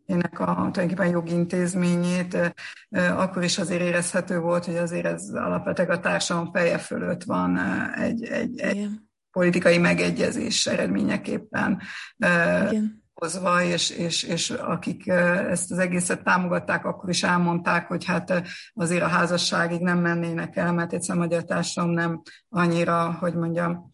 ének 0.05 0.39
a 0.39 0.45
tulajdonképpen 0.45 1.07
jogi 1.07 1.31
intézményét, 1.31 2.53
akkor 2.91 3.43
is 3.43 3.57
azért 3.57 3.81
érezhető 3.81 4.39
volt, 4.39 4.65
hogy 4.65 4.77
azért 4.77 5.05
ez 5.05 5.29
alapvetően 5.33 5.89
a 5.89 5.99
társadalom 5.99 6.51
feje 6.51 6.77
fölött 6.77 7.23
van 7.23 7.59
egy, 7.93 8.23
egy, 8.23 8.59
egy 8.59 8.89
politikai 9.37 9.77
megegyezés 9.77 10.65
eredményeképpen. 10.65 11.81
Igen 12.17 13.05
hozva, 13.19 13.63
és, 13.63 13.89
és, 13.89 14.23
és 14.23 14.49
akik 14.49 15.07
ezt 15.07 15.71
az 15.71 15.77
egészet 15.77 16.23
támogatták, 16.23 16.85
akkor 16.85 17.09
is 17.09 17.23
elmondták, 17.23 17.87
hogy 17.87 18.05
hát 18.05 18.43
azért 18.73 19.01
a 19.01 19.07
házasságig 19.07 19.81
nem 19.81 19.99
mennének 19.99 20.55
el, 20.55 20.73
mert 20.73 20.93
egyszerűen 20.93 21.23
magyar 21.25 21.43
társadalom 21.43 21.95
nem 21.95 22.21
annyira, 22.49 23.11
hogy 23.19 23.33
mondjam, 23.33 23.91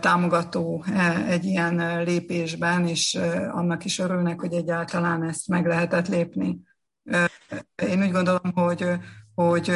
támogató 0.00 0.84
egy 1.28 1.44
ilyen 1.44 2.02
lépésben, 2.04 2.86
és 2.86 3.18
annak 3.50 3.84
is 3.84 3.98
örülnek, 3.98 4.40
hogy 4.40 4.52
egyáltalán 4.52 5.22
ezt 5.22 5.48
meg 5.48 5.66
lehetett 5.66 6.08
lépni. 6.08 6.58
Én 7.82 8.02
úgy 8.02 8.12
gondolom, 8.12 8.52
hogy, 8.54 8.88
hogy 9.34 9.68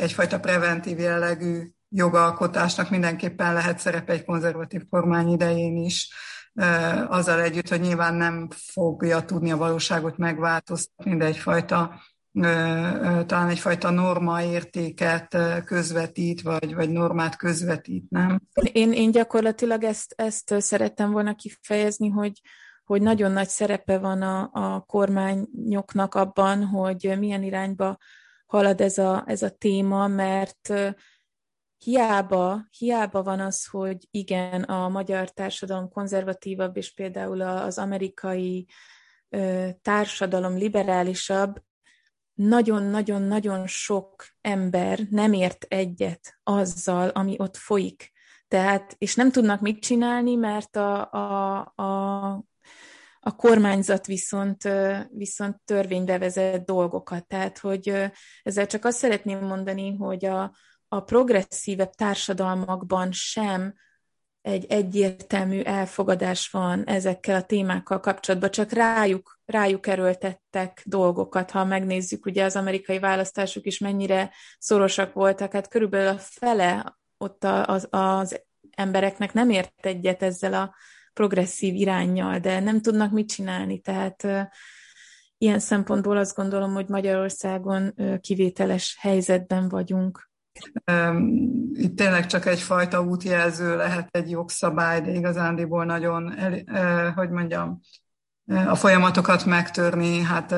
egyfajta 0.00 0.40
preventív 0.40 0.98
jellegű 0.98 1.73
jogalkotásnak 1.94 2.90
mindenképpen 2.90 3.52
lehet 3.52 3.78
szerepe 3.78 4.12
egy 4.12 4.24
konzervatív 4.24 4.82
kormány 4.90 5.28
idején 5.28 5.76
is, 5.76 6.12
azzal 7.08 7.40
együtt, 7.40 7.68
hogy 7.68 7.80
nyilván 7.80 8.14
nem 8.14 8.48
fogja 8.50 9.24
tudni 9.24 9.50
a 9.50 9.56
valóságot 9.56 10.16
megváltoztatni, 10.16 11.16
de 11.16 11.24
egyfajta 11.24 12.00
talán 13.26 13.48
egyfajta 13.48 13.90
normaértéket 13.90 15.36
közvetít, 15.64 16.42
vagy, 16.42 16.74
vagy 16.74 16.90
normát 16.90 17.36
közvetít, 17.36 18.10
nem? 18.10 18.40
Én, 18.72 18.92
én 18.92 19.10
gyakorlatilag 19.10 19.84
ezt, 19.84 20.14
ezt 20.16 20.54
szerettem 20.58 21.10
volna 21.10 21.34
kifejezni, 21.34 22.08
hogy, 22.08 22.40
hogy 22.84 23.02
nagyon 23.02 23.30
nagy 23.32 23.48
szerepe 23.48 23.98
van 23.98 24.22
a, 24.22 24.50
a 24.52 24.80
kormányoknak 24.80 26.14
abban, 26.14 26.64
hogy 26.64 27.14
milyen 27.18 27.42
irányba 27.42 27.98
halad 28.46 28.80
ez 28.80 28.98
a, 28.98 29.24
ez 29.26 29.42
a 29.42 29.50
téma, 29.50 30.06
mert 30.06 30.72
hiába, 31.84 32.66
hiába 32.78 33.22
van 33.22 33.40
az, 33.40 33.66
hogy 33.66 34.08
igen, 34.10 34.62
a 34.62 34.88
magyar 34.88 35.30
társadalom 35.30 35.88
konzervatívabb, 35.88 36.76
és 36.76 36.94
például 36.94 37.40
az 37.40 37.78
amerikai 37.78 38.66
társadalom 39.82 40.56
liberálisabb, 40.56 41.62
nagyon-nagyon-nagyon 42.34 43.66
sok 43.66 44.26
ember 44.40 44.98
nem 45.10 45.32
ért 45.32 45.64
egyet 45.68 46.38
azzal, 46.42 47.08
ami 47.08 47.34
ott 47.38 47.56
folyik. 47.56 48.12
Tehát, 48.48 48.94
és 48.98 49.14
nem 49.14 49.30
tudnak 49.30 49.60
mit 49.60 49.80
csinálni, 49.80 50.34
mert 50.34 50.76
a, 50.76 51.12
a, 51.12 51.72
a, 51.74 52.44
a 53.20 53.36
kormányzat 53.36 54.06
viszont, 54.06 54.68
viszont 55.10 55.56
törvénybe 55.64 56.18
vezet 56.18 56.64
dolgokat. 56.64 57.26
Tehát, 57.26 57.58
hogy 57.58 58.10
ezzel 58.42 58.66
csak 58.66 58.84
azt 58.84 58.98
szeretném 58.98 59.38
mondani, 59.38 59.96
hogy 59.96 60.24
a, 60.24 60.54
a 60.94 61.02
progresszívebb 61.02 61.90
társadalmakban 61.90 63.12
sem 63.12 63.74
egy 64.42 64.64
egyértelmű 64.68 65.60
elfogadás 65.60 66.50
van 66.50 66.84
ezekkel 66.84 67.36
a 67.36 67.42
témákkal 67.42 68.00
kapcsolatban, 68.00 68.50
csak 68.50 68.72
rájuk, 68.72 69.40
rájuk 69.44 69.86
erőltettek 69.86 70.82
dolgokat. 70.84 71.50
Ha 71.50 71.64
megnézzük, 71.64 72.26
ugye 72.26 72.44
az 72.44 72.56
amerikai 72.56 72.98
választások 72.98 73.66
is 73.66 73.78
mennyire 73.78 74.30
szorosak 74.58 75.12
voltak, 75.12 75.52
hát 75.52 75.68
körülbelül 75.68 76.08
a 76.08 76.18
fele 76.18 76.98
ott 77.18 77.44
az, 77.44 77.88
az 77.90 78.40
embereknek 78.70 79.32
nem 79.32 79.50
ért 79.50 79.86
egyet 79.86 80.22
ezzel 80.22 80.54
a 80.54 80.74
progresszív 81.12 81.74
irányjal, 81.74 82.38
de 82.38 82.60
nem 82.60 82.80
tudnak 82.80 83.10
mit 83.10 83.28
csinálni, 83.28 83.80
tehát 83.80 84.26
ilyen 85.38 85.58
szempontból 85.58 86.16
azt 86.16 86.36
gondolom, 86.36 86.72
hogy 86.72 86.88
Magyarországon 86.88 87.94
kivételes 88.20 88.96
helyzetben 89.00 89.68
vagyunk. 89.68 90.32
Itt 91.72 91.96
tényleg 91.96 92.26
csak 92.26 92.46
egyfajta 92.46 93.02
útjelző 93.02 93.76
lehet 93.76 94.08
egy 94.10 94.30
jogszabály, 94.30 95.00
de 95.00 95.10
igazándiból 95.10 95.84
nagyon, 95.84 96.34
hogy 97.14 97.30
mondjam, 97.30 97.80
a 98.46 98.74
folyamatokat 98.74 99.44
megtörni, 99.44 100.20
hát 100.20 100.54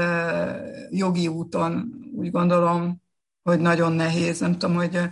jogi 0.91 1.29
úton 1.29 1.95
úgy 2.15 2.31
gondolom, 2.31 3.03
hogy 3.43 3.61
nagyon 3.61 3.93
nehéz. 3.93 4.41
Nem 4.41 4.53
tudom, 4.53 4.77
hogy 4.77 5.11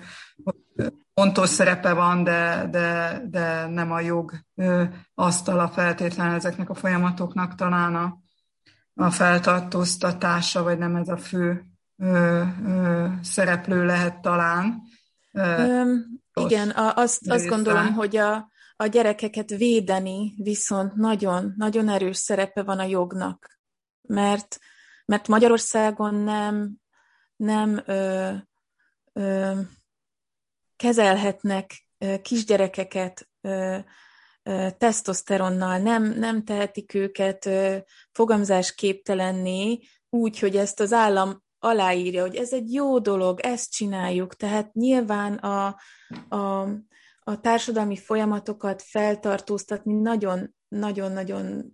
fontos 1.15 1.49
szerepe 1.49 1.93
van, 1.93 2.25
de, 2.25 2.69
de, 2.71 3.21
de 3.31 3.67
nem 3.67 3.93
a 3.93 4.01
jog 4.01 4.33
asztala 5.15 5.69
feltétlenül 5.69 6.35
ezeknek 6.35 6.71
a 6.71 6.75
folyamatoknak 6.75 7.55
talán 7.55 7.95
a, 7.95 8.19
a 8.95 9.11
feltartóztatása, 9.11 10.63
vagy 10.63 10.79
nem 10.79 10.97
ez 10.97 11.09
a 11.09 11.17
fő 11.17 11.74
ö, 11.97 12.43
ö, 12.67 13.07
szereplő 13.23 13.85
lehet 13.85 14.21
talán. 14.21 14.83
Öm, 15.33 16.21
igen, 16.35 16.71
a, 16.71 16.95
azt, 16.97 17.31
azt 17.31 17.47
gondolom, 17.47 17.93
hogy 17.93 18.17
a, 18.17 18.53
a 18.77 18.87
gyerekeket 18.87 19.51
védeni 19.51 20.35
viszont 20.37 20.95
nagyon, 20.95 21.55
nagyon 21.57 21.89
erős 21.89 22.17
szerepe 22.17 22.63
van 22.63 22.79
a 22.79 22.85
jognak, 22.85 23.59
mert, 24.03 24.59
mert 25.05 25.29
Magyarországon 25.29 26.15
nem, 26.15 26.77
nem 27.37 27.83
ö, 27.87 28.33
ö, 29.13 29.53
kezelhetnek 30.77 31.87
ö, 31.99 32.15
kisgyerekeket 32.23 33.29
ö, 33.41 33.79
ö, 34.43 34.69
tesztoszteronnal, 34.79 35.79
nem, 35.79 36.03
nem 36.19 36.45
tehetik 36.45 36.95
őket 36.95 37.47
ö, 37.47 37.77
fogamzásképtelenné, 38.13 39.81
úgy, 40.11 40.39
hogy 40.39 40.57
ezt 40.57 40.81
az 40.81 40.93
állam 40.93 41.44
aláírja, 41.65 42.23
hogy 42.23 42.35
ez 42.37 42.53
egy 42.53 42.73
jó 42.73 42.99
dolog, 42.99 43.41
ezt 43.41 43.73
csináljuk. 43.73 44.35
Tehát 44.35 44.73
nyilván 44.73 45.35
a, 45.35 45.77
a, 46.29 46.61
a 47.21 47.41
társadalmi 47.41 47.97
folyamatokat 47.97 48.83
feltartóztatni 48.83 49.93
nagyon-nagyon-nagyon 49.93 51.73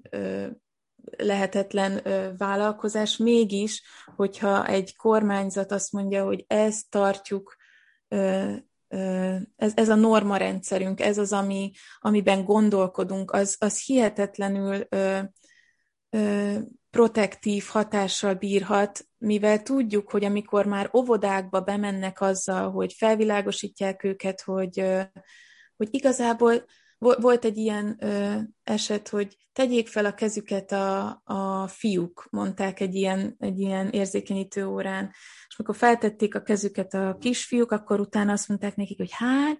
lehetetlen 1.16 2.00
ö, 2.06 2.28
vállalkozás, 2.36 3.16
mégis, 3.16 3.82
hogyha 4.16 4.66
egy 4.66 4.96
kormányzat 4.96 5.72
azt 5.72 5.92
mondja, 5.92 6.24
hogy 6.24 6.44
ezt 6.46 6.90
tartjuk, 6.90 7.56
ö, 8.08 8.52
ez, 9.56 9.72
ez 9.74 9.88
a 9.88 9.94
norma 9.94 10.36
rendszerünk, 10.36 11.00
ez 11.00 11.18
az, 11.18 11.32
ami, 11.32 11.70
amiben 11.98 12.44
gondolkodunk, 12.44 13.30
az, 13.30 13.56
az 13.58 13.84
hihetetlenül 13.84 14.86
protektív 16.90 17.64
hatással 17.64 18.34
bírhat, 18.34 19.08
mivel 19.18 19.62
tudjuk, 19.62 20.10
hogy 20.10 20.24
amikor 20.24 20.66
már 20.66 20.90
óvodákba 20.96 21.60
bemennek 21.60 22.20
azzal, 22.20 22.70
hogy 22.70 22.92
felvilágosítják 22.92 24.04
őket, 24.04 24.40
hogy, 24.40 24.84
hogy 25.76 25.88
igazából 25.90 26.64
volt 26.98 27.44
egy 27.44 27.56
ilyen 27.56 27.98
eset, 28.62 29.08
hogy 29.08 29.36
tegyék 29.52 29.88
fel 29.88 30.04
a 30.04 30.14
kezüket 30.14 30.72
a, 30.72 31.22
a 31.24 31.66
fiúk, 31.68 32.28
mondták 32.30 32.80
egy 32.80 32.94
ilyen, 32.94 33.34
egy 33.38 33.58
ilyen 33.58 33.88
érzékenyítő 33.88 34.66
órán, 34.66 35.10
és 35.48 35.58
amikor 35.58 35.76
feltették 35.76 36.34
a 36.34 36.42
kezüket 36.42 36.94
a 36.94 37.16
kisfiúk, 37.20 37.70
akkor 37.70 38.00
utána 38.00 38.32
azt 38.32 38.48
mondták 38.48 38.76
nekik, 38.76 38.98
hogy 38.98 39.12
hát, 39.12 39.58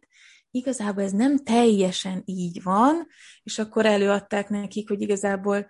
igazából 0.50 1.02
ez 1.02 1.12
nem 1.12 1.38
teljesen 1.44 2.22
így 2.24 2.62
van, 2.62 3.06
és 3.42 3.58
akkor 3.58 3.86
előadták 3.86 4.48
nekik, 4.48 4.88
hogy 4.88 5.00
igazából 5.00 5.66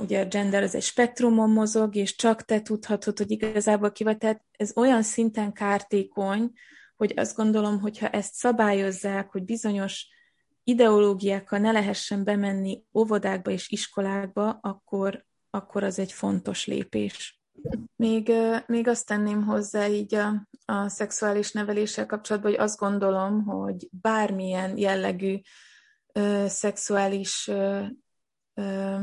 ugye 0.00 0.20
a 0.20 0.24
gender 0.24 0.62
az 0.62 0.74
egy 0.74 0.82
spektrumon 0.82 1.50
mozog, 1.50 1.96
és 1.96 2.16
csak 2.16 2.42
te 2.42 2.60
tudhatod, 2.60 3.18
hogy 3.18 3.30
igazából 3.30 3.92
ki 3.92 4.04
vagy. 4.04 4.18
Tehát 4.18 4.44
ez 4.50 4.72
olyan 4.76 5.02
szinten 5.02 5.52
kártékony, 5.52 6.52
hogy 6.96 7.12
azt 7.16 7.36
gondolom, 7.36 7.80
hogyha 7.80 8.08
ezt 8.08 8.34
szabályozzák, 8.34 9.30
hogy 9.30 9.44
bizonyos 9.44 10.08
ideológiákkal 10.64 11.58
ne 11.58 11.72
lehessen 11.72 12.24
bemenni 12.24 12.82
óvodákba 12.94 13.50
és 13.50 13.70
iskolákba, 13.70 14.58
akkor, 14.62 15.24
akkor 15.50 15.82
az 15.82 15.98
egy 15.98 16.12
fontos 16.12 16.66
lépés. 16.66 17.40
Még, 17.96 18.32
még 18.66 18.88
azt 18.88 19.06
tenném 19.06 19.44
hozzá 19.44 19.86
így 19.86 20.14
a, 20.14 20.48
a 20.64 20.88
szexuális 20.88 21.52
neveléssel 21.52 22.06
kapcsolatban, 22.06 22.50
hogy 22.50 22.60
azt 22.60 22.78
gondolom, 22.78 23.44
hogy 23.44 23.88
bármilyen 23.90 24.78
jellegű 24.78 25.40
ö, 26.12 26.44
szexuális 26.48 27.48
ö, 27.48 27.82
ö, 28.54 28.96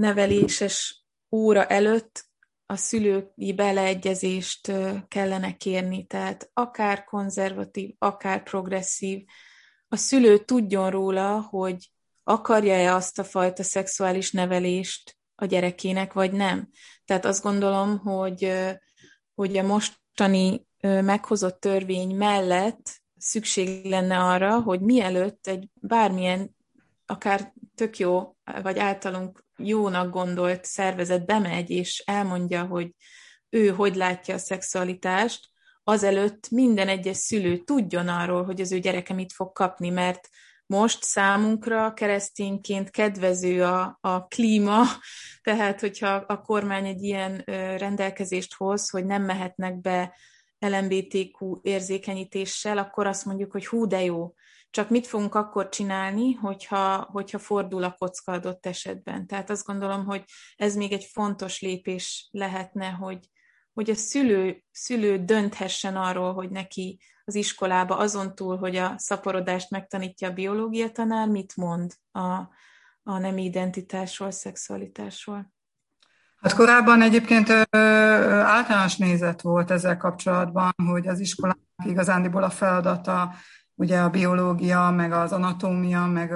neveléses 0.00 1.04
óra 1.30 1.66
előtt 1.66 2.24
a 2.66 2.76
szülői 2.76 3.52
beleegyezést 3.54 4.72
kellene 5.08 5.56
kérni, 5.56 6.06
tehát 6.06 6.50
akár 6.52 7.04
konzervatív, 7.04 7.94
akár 7.98 8.42
progresszív, 8.42 9.24
a 9.88 9.96
szülő 9.96 10.38
tudjon 10.38 10.90
róla, 10.90 11.40
hogy 11.40 11.90
akarja-e 12.22 12.94
azt 12.94 13.18
a 13.18 13.24
fajta 13.24 13.62
szexuális 13.62 14.32
nevelést 14.32 15.16
a 15.34 15.44
gyerekének, 15.44 16.12
vagy 16.12 16.32
nem. 16.32 16.68
Tehát 17.04 17.24
azt 17.24 17.42
gondolom, 17.42 17.98
hogy, 17.98 18.52
hogy 19.34 19.56
a 19.56 19.62
mostani 19.62 20.66
meghozott 20.80 21.60
törvény 21.60 22.16
mellett 22.16 23.00
szükség 23.16 23.84
lenne 23.84 24.18
arra, 24.18 24.60
hogy 24.60 24.80
mielőtt 24.80 25.46
egy 25.46 25.68
bármilyen, 25.74 26.56
akár 27.06 27.52
tök 27.74 27.98
jó, 27.98 28.36
vagy 28.62 28.78
általunk 28.78 29.44
jónak 29.56 30.10
gondolt 30.10 30.64
szervezet 30.64 31.26
bemegy, 31.26 31.70
és 31.70 32.02
elmondja, 32.06 32.64
hogy 32.64 32.94
ő 33.48 33.68
hogy 33.68 33.96
látja 33.96 34.34
a 34.34 34.38
szexualitást, 34.38 35.48
azelőtt 35.84 36.50
minden 36.50 36.88
egyes 36.88 37.16
szülő 37.16 37.58
tudjon 37.58 38.08
arról, 38.08 38.44
hogy 38.44 38.60
az 38.60 38.72
ő 38.72 38.78
gyereke 38.78 39.14
mit 39.14 39.32
fog 39.32 39.52
kapni, 39.52 39.90
mert 39.90 40.28
most 40.66 41.02
számunkra 41.02 41.94
keresztényként 41.94 42.90
kedvező 42.90 43.64
a, 43.64 43.98
a 44.00 44.26
klíma, 44.26 44.82
tehát 45.42 45.80
hogyha 45.80 46.08
a 46.08 46.40
kormány 46.40 46.86
egy 46.86 47.02
ilyen 47.02 47.42
rendelkezést 47.76 48.54
hoz, 48.54 48.90
hogy 48.90 49.04
nem 49.04 49.22
mehetnek 49.22 49.80
be 49.80 50.14
LMBTQ 50.58 51.58
érzékenyítéssel, 51.62 52.78
akkor 52.78 53.06
azt 53.06 53.24
mondjuk, 53.24 53.52
hogy 53.52 53.66
hú, 53.66 53.86
de 53.86 54.04
jó, 54.04 54.34
csak 54.70 54.90
mit 54.90 55.06
fogunk 55.06 55.34
akkor 55.34 55.68
csinálni, 55.68 56.32
hogyha, 56.32 57.08
hogyha 57.12 57.38
fordul 57.38 57.84
a 57.84 57.94
kocka 57.98 58.32
adott 58.32 58.66
esetben. 58.66 59.26
Tehát 59.26 59.50
azt 59.50 59.66
gondolom, 59.66 60.04
hogy 60.04 60.24
ez 60.56 60.74
még 60.74 60.92
egy 60.92 61.04
fontos 61.04 61.60
lépés 61.60 62.28
lehetne, 62.30 62.88
hogy, 62.88 63.28
hogy 63.72 63.90
a 63.90 63.94
szülő, 63.94 64.62
szülő 64.70 65.24
dönthessen 65.24 65.96
arról, 65.96 66.32
hogy 66.32 66.50
neki 66.50 67.00
az 67.24 67.34
iskolába 67.34 67.96
azon 67.96 68.34
túl, 68.34 68.56
hogy 68.56 68.76
a 68.76 68.94
szaporodást 68.96 69.70
megtanítja 69.70 70.28
a 70.28 70.32
biológia 70.32 70.90
tanár, 70.90 71.28
mit 71.28 71.56
mond 71.56 71.94
a, 72.10 72.28
a 73.02 73.18
nem 73.18 73.38
identitásról, 73.38 74.30
szexualitásról. 74.30 75.52
Hát 76.36 76.54
korábban 76.54 77.02
egyébként 77.02 77.48
ö, 77.48 77.64
általános 78.40 78.96
nézet 78.96 79.40
volt 79.40 79.70
ezzel 79.70 79.96
kapcsolatban, 79.96 80.72
hogy 80.86 81.08
az 81.08 81.20
iskolák 81.20 81.58
igazándiból 81.84 82.42
a 82.42 82.50
feladata 82.50 83.34
ugye 83.80 83.98
a 83.98 84.10
biológia, 84.10 84.90
meg 84.90 85.12
az 85.12 85.32
anatómia, 85.32 86.06
meg, 86.06 86.30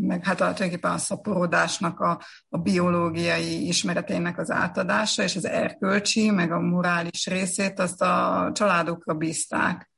meg 0.00 0.24
hát 0.24 0.40
a, 0.40 0.44
tulajdonképpen 0.44 0.90
a 0.90 0.98
szaporodásnak 0.98 2.00
a, 2.00 2.20
a 2.48 2.58
biológiai 2.58 3.66
ismereteinek 3.66 4.38
az 4.38 4.50
átadása, 4.50 5.22
és 5.22 5.36
az 5.36 5.46
erkölcsi, 5.46 6.30
meg 6.30 6.52
a 6.52 6.60
morális 6.60 7.26
részét 7.26 7.78
azt 7.78 8.02
a 8.02 8.50
családokra 8.52 9.14
bízták. 9.14 9.90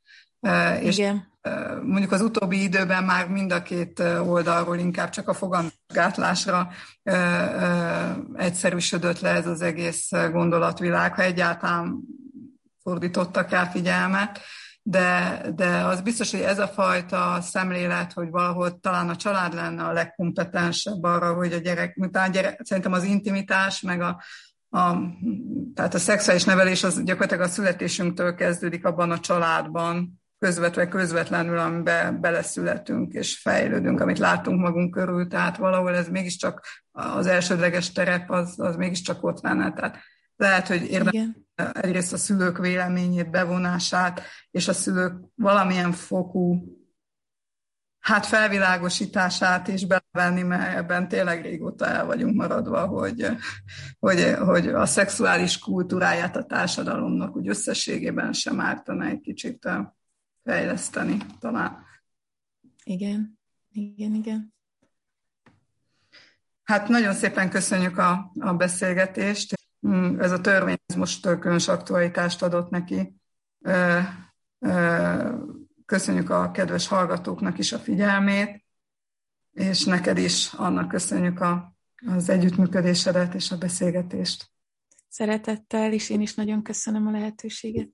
És 0.80 0.98
Igen. 0.98 1.26
mondjuk 1.82 2.12
az 2.12 2.20
utóbbi 2.20 2.62
időben 2.62 3.04
már 3.04 3.28
mind 3.28 3.52
a 3.52 3.62
két 3.62 4.00
oldalról 4.24 4.78
inkább 4.78 5.10
csak 5.10 5.28
a 5.28 5.34
fogamgátlásra 5.34 6.68
egyszerűsödött 8.34 9.20
le 9.20 9.30
ez 9.30 9.46
az 9.46 9.60
egész 9.60 10.10
gondolatvilág, 10.32 11.14
ha 11.14 11.22
egyáltalán 11.22 12.00
fordítottak 12.82 13.52
el 13.52 13.70
figyelmet 13.70 14.40
de, 14.88 15.40
de 15.54 15.84
az 15.84 16.00
biztos, 16.00 16.30
hogy 16.30 16.40
ez 16.40 16.58
a 16.58 16.68
fajta 16.68 17.38
szemlélet, 17.40 18.12
hogy 18.12 18.30
valahol 18.30 18.80
talán 18.80 19.08
a 19.08 19.16
család 19.16 19.54
lenne 19.54 19.82
a 19.82 19.92
legkompetensebb 19.92 21.02
arra, 21.02 21.34
hogy 21.34 21.52
a 21.52 21.58
gyerek, 21.58 21.96
a 22.12 22.28
gyerek 22.32 22.60
szerintem 22.64 22.92
az 22.92 23.04
intimitás, 23.04 23.80
meg 23.80 24.00
a, 24.00 24.22
a, 24.68 24.96
tehát 25.74 25.94
a 25.94 25.98
szexuális 25.98 26.44
nevelés 26.44 26.84
az 26.84 27.02
gyakorlatilag 27.02 27.44
a 27.44 27.48
születésünktől 27.48 28.34
kezdődik 28.34 28.84
abban 28.84 29.10
a 29.10 29.20
családban, 29.20 30.20
közvetve 30.38 30.88
közvetlenül, 30.88 31.58
amiben 31.58 32.20
beleszületünk 32.20 33.12
és 33.12 33.38
fejlődünk, 33.38 34.00
amit 34.00 34.18
látunk 34.18 34.60
magunk 34.60 34.90
körül, 34.90 35.28
tehát 35.28 35.56
valahol 35.56 35.94
ez 35.94 36.08
mégiscsak 36.08 36.66
az 36.92 37.26
elsődleges 37.26 37.92
terep, 37.92 38.30
az, 38.30 38.54
az 38.56 38.76
mégiscsak 38.76 39.24
ott 39.24 39.42
lenne. 39.42 39.72
Tehát 39.72 39.98
lehet, 40.36 40.66
hogy 40.66 40.82
érdemes 40.82 41.28
egyrészt 41.72 42.12
a 42.12 42.16
szülők 42.16 42.58
véleményét, 42.58 43.30
bevonását, 43.30 44.22
és 44.50 44.68
a 44.68 44.72
szülők 44.72 45.12
valamilyen 45.34 45.92
fokú 45.92 46.76
hát 48.06 48.26
felvilágosítását 48.26 49.68
is 49.68 49.86
bevenni, 49.86 50.42
mert 50.42 50.76
ebben 50.76 51.08
tényleg 51.08 51.42
régóta 51.42 51.86
el 51.86 52.06
vagyunk 52.06 52.36
maradva, 52.36 52.86
hogy, 52.86 53.26
hogy, 53.98 54.34
hogy 54.38 54.68
a 54.68 54.86
szexuális 54.86 55.58
kultúráját 55.58 56.36
a 56.36 56.44
társadalomnak 56.44 57.36
úgy 57.36 57.48
összességében 57.48 58.32
sem 58.32 58.60
ártana 58.60 59.04
egy 59.04 59.20
kicsit 59.20 59.68
fejleszteni 60.44 61.16
talán. 61.40 61.84
Igen, 62.84 63.38
igen, 63.72 64.14
igen. 64.14 64.54
Hát 66.64 66.88
nagyon 66.88 67.14
szépen 67.14 67.50
köszönjük 67.50 67.98
a, 67.98 68.32
a 68.38 68.54
beszélgetést. 68.54 69.54
Mm, 69.86 70.20
ez 70.20 70.32
a 70.32 70.40
törvény 70.40 70.76
ez 70.86 70.94
most 70.94 71.38
különös 71.38 71.68
aktualitást 71.68 72.42
adott 72.42 72.70
neki. 72.70 73.16
Köszönjük 75.86 76.30
a 76.30 76.50
kedves 76.50 76.86
hallgatóknak 76.86 77.58
is 77.58 77.72
a 77.72 77.78
figyelmét, 77.78 78.64
és 79.52 79.84
neked 79.84 80.18
is, 80.18 80.52
annak 80.52 80.88
köszönjük 80.88 81.40
a, 81.40 81.76
az 82.06 82.28
együttműködésedet 82.28 83.34
és 83.34 83.50
a 83.50 83.58
beszélgetést. 83.58 84.50
Szeretettel, 85.08 85.92
és 85.92 86.10
én 86.10 86.20
is 86.20 86.34
nagyon 86.34 86.62
köszönöm 86.62 87.06
a 87.06 87.10
lehetőséget. 87.10 87.88